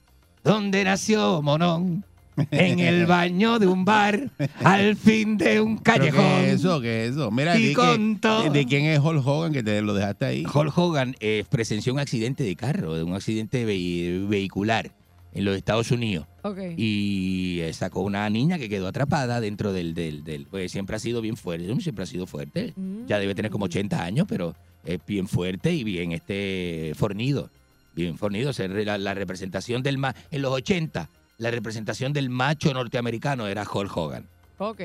[0.45, 2.05] ¿dónde nació Monón?
[2.51, 4.31] En el baño de un bar,
[4.65, 6.21] al fin de un ¿Pero callejón.
[6.25, 6.81] ¿Qué es eso?
[6.81, 7.31] ¿Qué es eso?
[7.31, 10.45] Mira, Y que- de, quién es Hulk Hogan que te lo dejaste ahí?
[10.45, 14.91] Hulk Hogan eh, presenció un accidente de carro, de un accidente vehi- vehicular
[15.35, 16.27] en los Estados Unidos.
[16.43, 16.59] Ok.
[16.77, 20.99] Y eh, sacó una niña que quedó atrapada dentro del, del, del- pues siempre ha
[20.99, 22.73] sido bien fuerte, siempre ha sido fuerte.
[23.07, 24.55] Ya debe tener como 80 años, pero
[24.85, 27.51] es bien fuerte y bien este fornido.
[27.95, 28.51] Bien fornido.
[28.51, 33.47] O sea, la, la representación del ma en los 80, la representación del macho norteamericano
[33.47, 34.27] era Hulk Hogan.
[34.59, 34.81] Ok.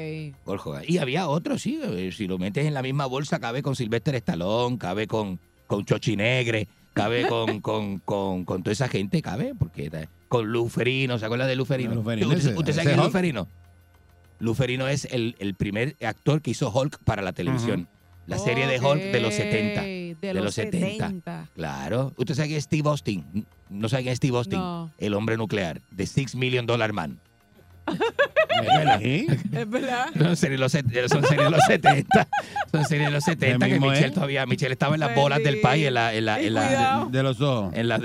[0.46, 0.84] Hulk Hogan.
[0.88, 1.80] Y había otros, sí.
[1.84, 5.86] eh, Si lo metes en la misma bolsa, cabe con Sylvester Stallone, cabe con, con
[5.86, 11.26] Chochi Negre, cabe con, con, con, con toda esa gente, cabe, porque con Luferino, ¿se
[11.26, 11.96] acuerda de Luferino?
[11.96, 13.06] Luferino, ¿Usted, ese- usted sabe quién es.
[13.06, 13.48] Luferino?
[14.40, 17.88] Luferino es el, el primer actor que hizo Hulk para la televisión.
[18.28, 19.82] La serie de Hulk de los 70.
[19.82, 21.48] De, los 70.
[21.56, 22.14] Claro.
[22.18, 23.46] ¿Usted sabe quién es Steve Austin?
[23.70, 24.60] ¿No sabe quién es Steve Austin?
[24.60, 24.92] No.
[24.98, 27.20] El hombre nuclear, The Six Million Dollar Man.
[28.60, 30.08] Es verdad.
[30.18, 32.28] Son series de los, set- son series de los 70.
[32.72, 34.14] Son series de los 70 que mismo Michelle es?
[34.14, 34.46] todavía.
[34.46, 37.12] Michelle estaba en las bolas del país, en la, en la, en.
[37.12, 37.74] De los ojos.
[37.76, 38.00] en la-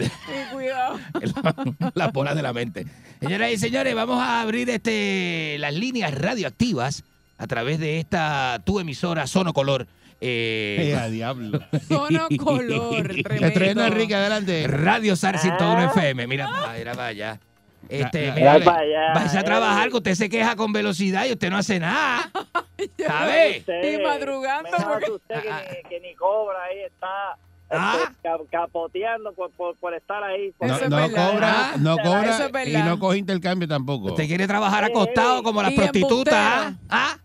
[0.52, 0.98] cuidado.
[1.20, 2.86] en la- las bolas de la mente.
[3.20, 7.02] Señoras y señores, vamos a abrir este las líneas radioactivas
[7.38, 9.86] a través de esta tu emisora Sonocolor.
[10.24, 11.58] Eh, Eh, a diablo.
[11.88, 13.02] Sono color.
[13.08, 13.46] Tremendo.
[13.46, 14.66] Estreno Enrique, adelante.
[14.68, 15.84] Radio SAR 101 Ah.
[15.94, 16.26] FM.
[16.28, 17.40] Mira, pa- mira para allá.
[17.88, 18.64] Este, Ya, mira, ya.
[18.64, 21.80] Para allá, vais a trabajar que usted se queja con velocidad y usted no hace
[21.80, 22.30] nada.
[23.06, 23.64] ¿Sabe?
[23.66, 27.36] Y madrugando porque- asusté que, ni, que ni cobra ahí está
[27.74, 27.96] Ah.
[28.02, 30.52] este, ca- capoteando por, por, por estar ahí.
[30.60, 31.30] No, Eso es no verdad.
[31.32, 34.08] cobra, Ah, no Eso cobra es y no coge intercambio tampoco.
[34.08, 36.34] Usted quiere trabajar acostado como las prostitutas.
[36.36, 36.74] ¿ah?
[36.88, 37.16] ¿Ah?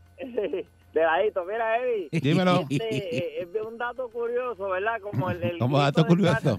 [0.97, 2.09] De ladito, mira, Eddie.
[2.21, 2.65] Dímelo.
[2.69, 4.99] Este, eh, es un dato curioso, ¿verdad?
[5.01, 6.57] Como el, el Como grito dato curioso.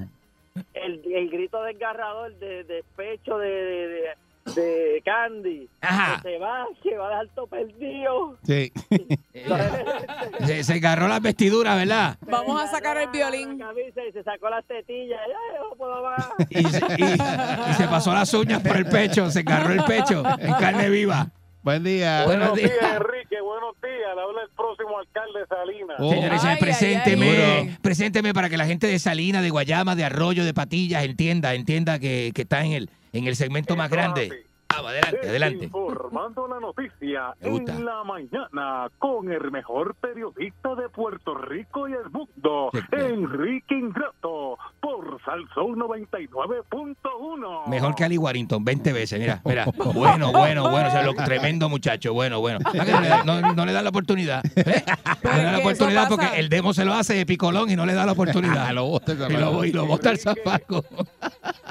[0.74, 4.14] El, el grito desgarrador de de, de, de,
[4.54, 5.68] de Candy.
[5.80, 6.20] Ajá.
[6.22, 8.36] Que se va, que va a dejar todo perdido.
[8.44, 8.72] Sí.
[10.46, 12.16] Se, se agarró las vestiduras, ¿verdad?
[12.22, 13.58] Vamos a sacar el violín.
[13.58, 15.20] La camisa y se sacó las tetillas.
[15.26, 16.28] Ay, no puedo más.
[16.50, 20.22] Y se, y- y se pasó las uñas por el pecho, se agarró el pecho
[20.38, 21.28] en carne viva.
[21.62, 22.24] Buen día.
[22.24, 22.70] Buenos días.
[22.70, 24.14] Enrique, buenos días.
[24.14, 25.96] Le habla el próximo alcalde de Salinas.
[25.98, 26.10] Oh.
[26.10, 27.76] Señores, Ay, presénteme, ay.
[27.82, 31.98] presénteme para que la gente de Salina, de Guayama, de Arroyo, de Patillas entienda, entienda
[31.98, 34.44] que, que está en el, en el segmento más grande.
[34.70, 35.64] Vamos, adelante, adelante.
[35.64, 42.10] Informando la noticia en la mañana con el mejor periodista de Puerto Rico y el
[42.10, 42.80] mundo, Sí.
[42.92, 47.66] Enrique Ingrato, por Salsón 99.1.
[47.68, 49.64] Mejor que Ali Warrington, 20 veces, mira, mira.
[49.98, 52.58] Bueno, bueno, bueno, o sea, lo, tremendo muchacho, bueno, bueno.
[52.64, 54.42] Ah, No le, da- no- no le dan la oportunidad.
[54.54, 54.84] ¿eh?
[55.24, 57.86] No le dan la oportunidad porque el demo se lo hace de picolón y no
[57.86, 58.70] le da la oportunidad.
[58.72, 60.84] lo bota el y lo, y lo bota el zapaco.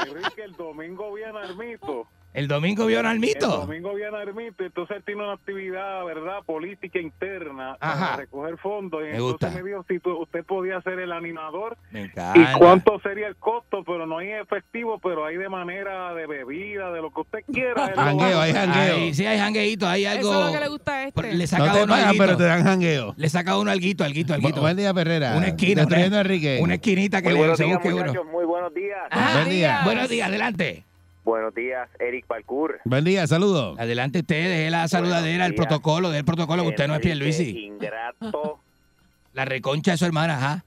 [0.06, 2.08] Enrique, el domingo viene Armito.
[2.38, 3.48] El domingo vio a El Almito.
[3.48, 6.44] domingo viene Armito, entonces él tiene una actividad, ¿verdad?
[6.46, 8.00] Política interna Ajá.
[8.12, 9.02] para recoger fondos.
[9.02, 9.50] Y Me entonces gusta.
[9.64, 13.84] me dijo si tú- usted podía ser el animador Me y cuánto sería el costo,
[13.84, 17.86] pero no hay efectivo, pero hay de manera de bebida, de lo que usted quiera.
[17.86, 18.96] a Jangueo, hay jangueo.
[18.98, 20.30] Ay, sí, hay jangueito, hay algo.
[20.30, 21.34] Eso es lo que le gusta a este.
[21.34, 22.24] Le saca No te uno pagan, alguito.
[22.26, 23.14] pero te dan jangueo.
[23.18, 24.62] Le saca uno alguito, alguito, alguito.
[24.62, 25.36] Buen día, Perrera.
[25.38, 26.60] Una esquina, una- Enrique.
[26.62, 28.24] Una esquinita que Muy le buenos días, uno.
[28.32, 29.00] Muy buenos días.
[29.10, 29.82] Ah, Buen día.
[29.84, 30.87] Buenos días, adelante.
[31.28, 32.80] Buenos días, Eric Parkour.
[32.86, 33.78] Buen día, saludos.
[33.78, 37.66] Adelante usted, deje la saludadera, el protocolo, del protocolo, que usted no es Pierluisi.
[37.66, 38.62] Ingrato,
[39.34, 40.64] La reconcha de su hermana, ajá.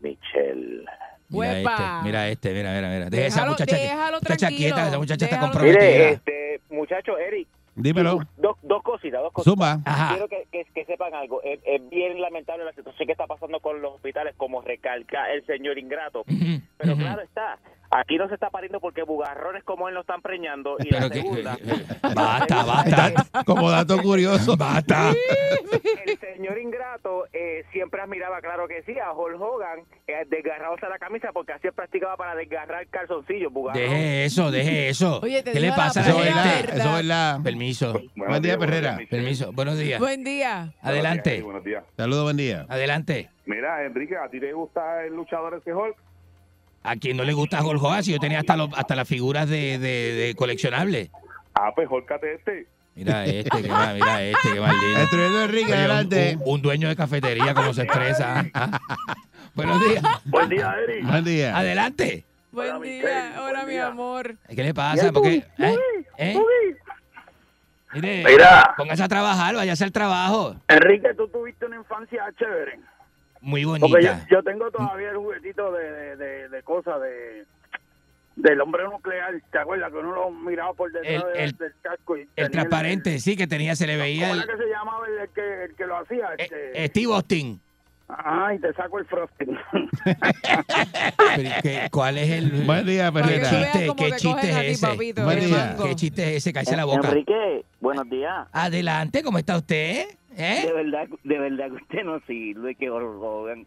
[0.00, 0.84] Michelle.
[1.30, 3.10] Mira este, mira este, mira, mira, mira.
[3.10, 5.80] Deje esa muchacha, déjalo muchacha quieta, esa muchacha está comprometida.
[5.80, 8.20] Mire, este, muchacho, Eric, Dímelo.
[8.36, 9.52] dos, dos cositas, dos cositas.
[9.52, 9.80] Zumba.
[9.84, 10.10] Ajá.
[10.12, 11.42] Quiero que, que- que sepan algo.
[11.42, 15.44] Es, es bien lamentable la situación que está pasando con los hospitales, como recalca el
[15.44, 16.24] señor Ingrato.
[16.78, 17.58] Pero claro está,
[17.90, 20.76] aquí no se está pariendo porque bugarrones como él lo están preñando.
[20.78, 21.58] Y la Pero que- segunda,
[22.14, 23.12] Basta, basta.
[23.46, 24.56] Como dato curioso.
[24.56, 25.10] Basta.
[26.06, 30.98] el señor Ingrato eh, siempre admiraba, claro que sí, a Hulk Hogan, eh, desgarrándose la
[30.98, 33.52] camisa porque así practicaba para desgarrar calzoncillos.
[33.52, 33.82] bugarrón.
[33.82, 35.20] Deje eso, deje eso.
[35.22, 36.44] Oye, te ¿Qué le la pasa a Eso la es verdad.
[36.54, 36.76] gente?
[36.78, 37.38] Eso es verdad.
[37.42, 38.00] Permiso.
[38.16, 38.98] Buen día, Perrera.
[39.10, 39.52] Permiso.
[39.52, 40.00] Buenos días.
[40.00, 40.72] Buen día.
[40.82, 41.42] Adelante.
[41.42, 41.84] Buenos días.
[41.96, 42.66] Saludos, buen día.
[42.68, 43.30] Adelante.
[43.46, 45.96] Mira, Enrique, ¿a ti te gusta el luchador ese Hulk?
[46.90, 49.48] A quien no le gusta Hulk Hogan, si yo tenía hasta, los- hasta las figuras
[49.48, 51.10] de, de, de coleccionables.
[51.54, 52.66] Ah, pues Hulkate este.
[52.94, 54.98] Mira este, que mira este, que lindo.
[54.98, 56.36] Destruyendo Enrique, un- adelante.
[56.40, 58.44] Un, un dueño de cafetería, como se expresa.
[59.54, 60.02] Buenos días.
[60.24, 61.06] Buen día, Eric.
[61.06, 61.56] Buen día.
[61.56, 62.24] Adelante.
[62.52, 63.34] Buen día.
[63.40, 64.36] Hola, mi amor.
[64.48, 65.12] ¿Qué le pasa?
[65.12, 65.44] ¿Por qué?
[65.58, 65.76] ¿Eh?
[66.16, 66.36] ¿Eh?
[67.94, 68.74] Mire, Mira.
[68.76, 70.56] póngase a trabajar, vaya a hacer trabajo.
[70.68, 72.78] Enrique, tú tuviste una infancia chévere.
[73.48, 74.26] Muy Porque yo, bonita.
[74.30, 77.44] yo tengo todavía el juguetito de, de, de, de cosas de
[78.36, 79.34] del hombre nuclear.
[79.50, 82.16] ¿Te acuerdas que uno lo miraba por detrás El- de- el- del casco?
[82.18, 85.06] Y El transparente, sí, que tenía, se le veía ¿Cómo el, era que se llamaba
[85.08, 86.28] el, el que, el que lo hacía?
[86.38, 87.60] Este, Steve Austin.
[88.10, 89.58] Ajá, y te saco el frosting.
[91.36, 95.22] Pero, ¿qué- ¿Cuál es el Buen día, ¿Qué chiste, qué chiste es ese?
[95.22, 95.76] Buen día.
[95.82, 96.52] ¿Qué chiste es ese?
[96.52, 97.08] Cállese la boca.
[97.08, 98.46] Enrique, buenos días.
[98.52, 100.06] Adelante, ¿cómo está usted?
[100.38, 100.62] ¿Eh?
[100.66, 103.66] De verdad, de verdad que usted no sirve, que Hulk Hogan.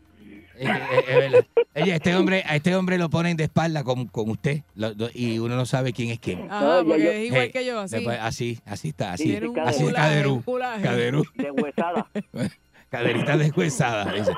[0.55, 1.45] Eh, eh, es verdad.
[1.75, 5.09] Oye, este hombre, a este hombre lo ponen de espalda con, con usted lo- lo-
[5.13, 6.49] y uno no sabe quién es quién.
[6.49, 7.95] Ajá, porque es igual Hey, que yo, así.
[7.97, 9.35] después, así, así está, así.
[9.35, 10.43] Un así es caderú.
[10.81, 11.23] Caderú.
[11.35, 12.07] De huesada.
[12.89, 14.11] Caderita deshuesada.
[14.13, 14.31] dice.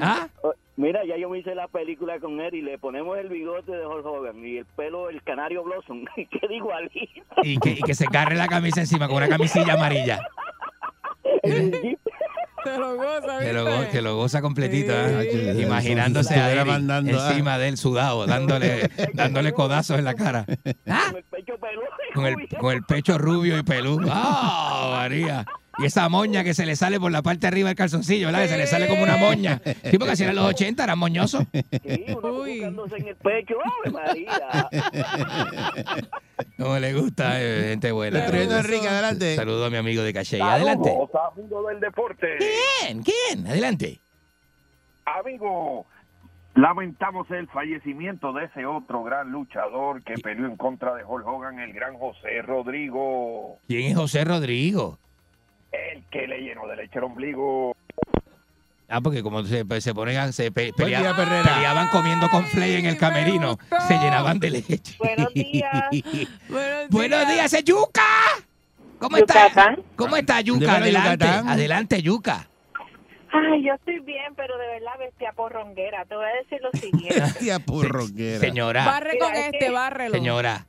[0.00, 0.28] ¿Ah?
[0.42, 3.70] Oh, Mira, ya yo me hice la película con él y le ponemos el bigote
[3.72, 6.04] de Hulk Hogan y el pelo el canario Blossom.
[6.16, 7.22] que digo igualito.
[7.42, 10.20] Y que, y que se carre la camisa encima con una camisilla amarilla.
[12.62, 13.84] Te lo goza, Que lo, ¿viste?
[13.84, 15.22] go- que lo goza completito, ¿ah?
[15.22, 15.62] Sí.
[15.62, 17.30] imaginándose a él mandando, ah.
[17.30, 20.44] encima del sudado, dándole, dándole codazos en la cara.
[20.86, 21.10] ¿Ah?
[22.12, 24.08] Con el, con el pecho rubio y peludo.
[24.12, 25.46] ¡Ah, María!
[25.78, 28.42] Y esa moña que se le sale por la parte de arriba del calzoncillo, ¿verdad?
[28.42, 29.60] Que se le sale como una moña.
[29.64, 31.44] Sí, porque así eran los 80, eran moñosos.
[31.52, 33.54] Sí, uno buscándose en el pecho.
[33.64, 34.68] ¡Ave María!
[36.56, 38.18] Como le gusta, eh, gente buena.
[38.18, 39.36] Destruyendo Enrique, adelante.
[39.36, 40.42] Saludo a mi amigo de Calle.
[40.42, 40.92] Adelante.
[41.36, 42.36] Mundo del deporte.
[42.38, 43.02] ¿Quién?
[43.02, 43.46] ¿Quién?
[43.46, 44.00] Adelante.
[45.04, 45.86] Amigo,
[46.54, 51.58] lamentamos el fallecimiento de ese otro gran luchador que peleó en contra de Hulk Hogan,
[51.60, 54.98] el gran José Rodrigo, ¿Quién es José Rodrigo?
[56.10, 57.76] Que le llenó de leche el ombligo.
[58.88, 62.44] Ah, porque como se, pues, se ponen a, se pe- pelea- día, peleaban comiendo con
[62.46, 63.56] Flay en el camerino,
[63.86, 64.96] se llenaban de leche.
[64.98, 65.70] Buenos días.
[66.90, 68.02] Buenos días, es Yuca.
[68.98, 69.48] ¿Cómo está?
[69.48, 69.82] Yucatán.
[69.96, 70.76] ¿Cómo está Yuca?
[70.76, 72.48] Adelante, adelante, Yuca.
[73.32, 76.04] Ay, yo estoy bien, pero de verdad bestia porronguera.
[76.06, 77.22] Te voy a decir lo siguiente.
[77.38, 78.40] Tía porroquera.
[78.40, 80.14] Señora, Barre con Mira, es este, que- bárrelo.
[80.14, 80.66] señora.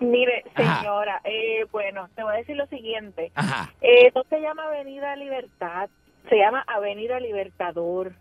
[0.00, 3.30] Mire, señora, eh, bueno, te voy a decir lo siguiente.
[3.34, 3.72] Ajá.
[3.80, 5.88] Eh, esto se llama Avenida Libertad,
[6.28, 8.12] se llama Avenida Libertador,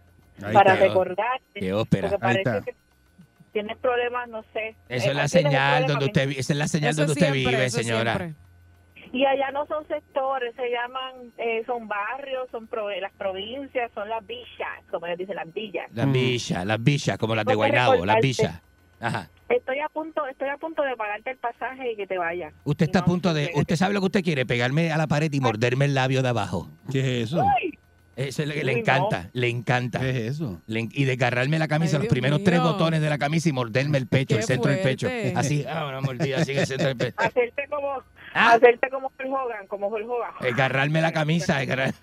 [0.44, 0.86] Ahí para está.
[0.88, 1.60] recordarte.
[1.60, 2.10] Qué ópera.
[2.10, 2.62] Porque Ahí parece está.
[2.72, 2.76] que
[3.54, 4.68] tienes problemas, no sé.
[4.70, 7.66] Eh, es la señal donde usted esa es la señal Eso donde usted siempre, vive,
[7.66, 8.16] eso señora.
[8.18, 8.36] siempre.
[9.12, 14.08] Y allá no son sectores, se llaman, eh, son barrios, son pro- las provincias, son
[14.08, 15.90] las villas, como ellos dicen, las villas.
[15.94, 18.28] Las villas, las villas, como las de Guaynabo, las recordarte.
[18.28, 18.62] villas.
[19.00, 19.30] Ajá.
[19.50, 22.54] Estoy a punto, estoy a punto de pagarte el pasaje y que te vayas.
[22.66, 25.32] Usted está a punto de, usted sabe lo que usted quiere, pegarme a la pared
[25.34, 26.70] y morderme el labio de abajo.
[26.92, 27.44] ¿Qué es eso?
[28.16, 30.00] Eso es lo que le Uy, encanta, le encanta.
[30.02, 30.62] ¿Qué es eso?
[30.68, 33.98] Le- y desgarrarme la camisa, Ay, los primeros tres botones de la camisa y morderme
[33.98, 35.08] el pecho, el centro del pecho.
[35.36, 37.16] Así, ah, una mordida, así en el centro del pecho.
[37.18, 38.04] Hacerte como,
[38.34, 38.52] Ah.
[38.54, 40.32] hacerte como Hulk Hogan, como Hulk Hogan.
[40.42, 41.60] Desgarrarme la camisa.
[41.66, 41.94] desgarrar-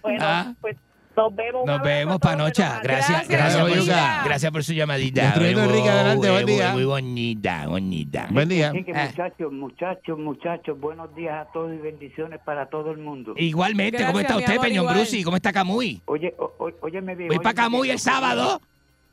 [0.00, 0.54] Bueno, Ah.
[0.60, 0.76] pues
[1.18, 1.36] nos
[1.82, 2.12] vemos.
[2.12, 2.80] Nos Panocha.
[2.82, 5.22] Gracias, Gracias, gracias, por gracias por su llamadita.
[5.22, 6.72] Destruyendo Muy Enrique, adelante, buen muy- día.
[6.72, 8.28] Muy bonita, bonita.
[8.30, 8.68] Buen día.
[8.70, 9.06] Así que Ah.
[9.06, 13.34] muchachos, muchachos, muchachos, buenos días a todos y bendiciones para todo el mundo.
[13.36, 14.86] Igualmente, ¿cómo Gracias, está mi usted, amor, Peñón.
[14.94, 15.24] Brusi?
[15.24, 16.02] ¿Cómo está Camuy?
[16.06, 17.28] Oye, o- o- óyeme bien.
[17.28, 18.60] Voy para Camuy el sábado.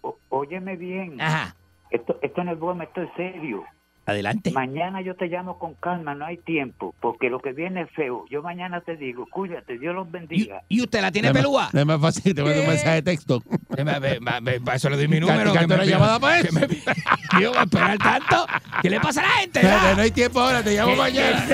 [0.01, 1.19] ó- óyeme bien.
[1.19, 1.55] Ajá.
[1.89, 3.63] Esto, esto no es broma, esto es serio.
[4.07, 4.51] Adelante.
[4.51, 8.25] Mañana yo te llamo con calma, no hay tiempo, porque lo que viene es feo.
[8.29, 10.61] Yo mañana te digo, cuídate, Dios los ¿Y, bendiga.
[10.69, 11.69] y usted la tiene No es más- pelúa?
[11.73, 13.41] No es más fácil te mando un mensaje de texto.
[13.75, 15.51] Me- me- me- me- Para eso le doy mi número.
[15.53, 16.59] Que me llamada para que eso.
[16.59, 16.67] me-
[17.41, 18.45] Yo voy a esperar tanto.
[18.83, 19.63] ¿Qué le pasa a la gente?
[19.63, 21.45] No hay tiempo ahora, te llamo Qué- mañana.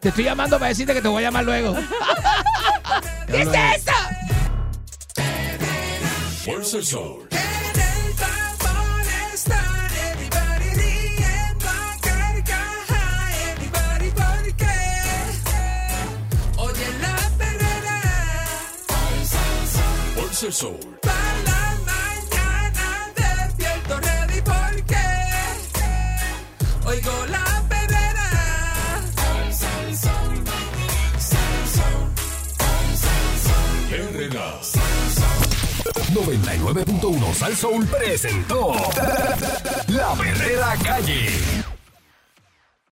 [0.00, 1.74] Te estoy llamando para decirte que te voy a llamar luego.
[3.26, 3.92] ¿Qué es eso?
[20.42, 20.98] Fuerza el Sol.
[21.02, 24.96] para mañana despierto ready porque
[26.84, 28.30] oigo la perrera.
[36.12, 38.72] 99.1 Sal Soul presentó
[39.86, 41.71] La Verdadera Calle.